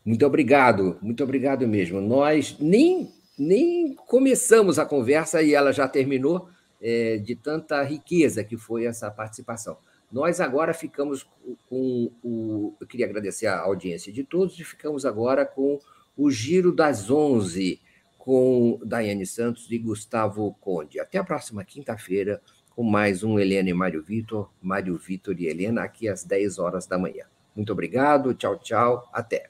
Muito 0.04 0.24
obrigado, 0.24 0.98
muito 1.02 1.22
obrigado 1.22 1.66
mesmo. 1.66 2.00
Nós 2.00 2.56
nem, 2.58 3.12
nem 3.38 3.94
começamos 3.94 4.78
a 4.78 4.86
conversa 4.86 5.42
e 5.42 5.54
ela 5.54 5.72
já 5.72 5.88
terminou 5.88 6.48
é, 6.80 7.18
de 7.18 7.34
tanta 7.34 7.82
riqueza 7.82 8.44
que 8.44 8.56
foi 8.56 8.86
essa 8.86 9.10
participação. 9.10 9.76
Nós 10.10 10.40
agora 10.40 10.72
ficamos 10.72 11.28
com 11.68 12.10
o. 12.22 12.74
Eu 12.80 12.86
queria 12.86 13.04
agradecer 13.04 13.46
a 13.46 13.60
audiência 13.60 14.12
de 14.12 14.24
todos 14.24 14.58
e 14.58 14.64
ficamos 14.64 15.04
agora 15.04 15.44
com 15.44 15.78
o 16.18 16.32
Giro 16.32 16.72
das 16.72 17.08
Onze, 17.08 17.80
com 18.18 18.80
Daiane 18.84 19.24
Santos 19.24 19.70
e 19.70 19.78
Gustavo 19.78 20.52
Conde. 20.60 20.98
Até 20.98 21.16
a 21.16 21.24
próxima 21.24 21.64
quinta-feira, 21.64 22.42
com 22.74 22.82
mais 22.82 23.22
um 23.22 23.38
Helena 23.38 23.70
e 23.70 23.72
Mário 23.72 24.02
Vitor, 24.02 24.50
Mário 24.60 24.98
Vitor 24.98 25.40
e 25.40 25.46
Helena, 25.46 25.84
aqui 25.84 26.08
às 26.08 26.24
10 26.24 26.58
horas 26.58 26.88
da 26.88 26.98
manhã. 26.98 27.24
Muito 27.54 27.72
obrigado, 27.72 28.34
tchau, 28.34 28.58
tchau, 28.58 29.08
até. 29.12 29.48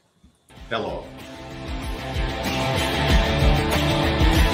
Até 0.67 0.77
logo. 0.77 1.07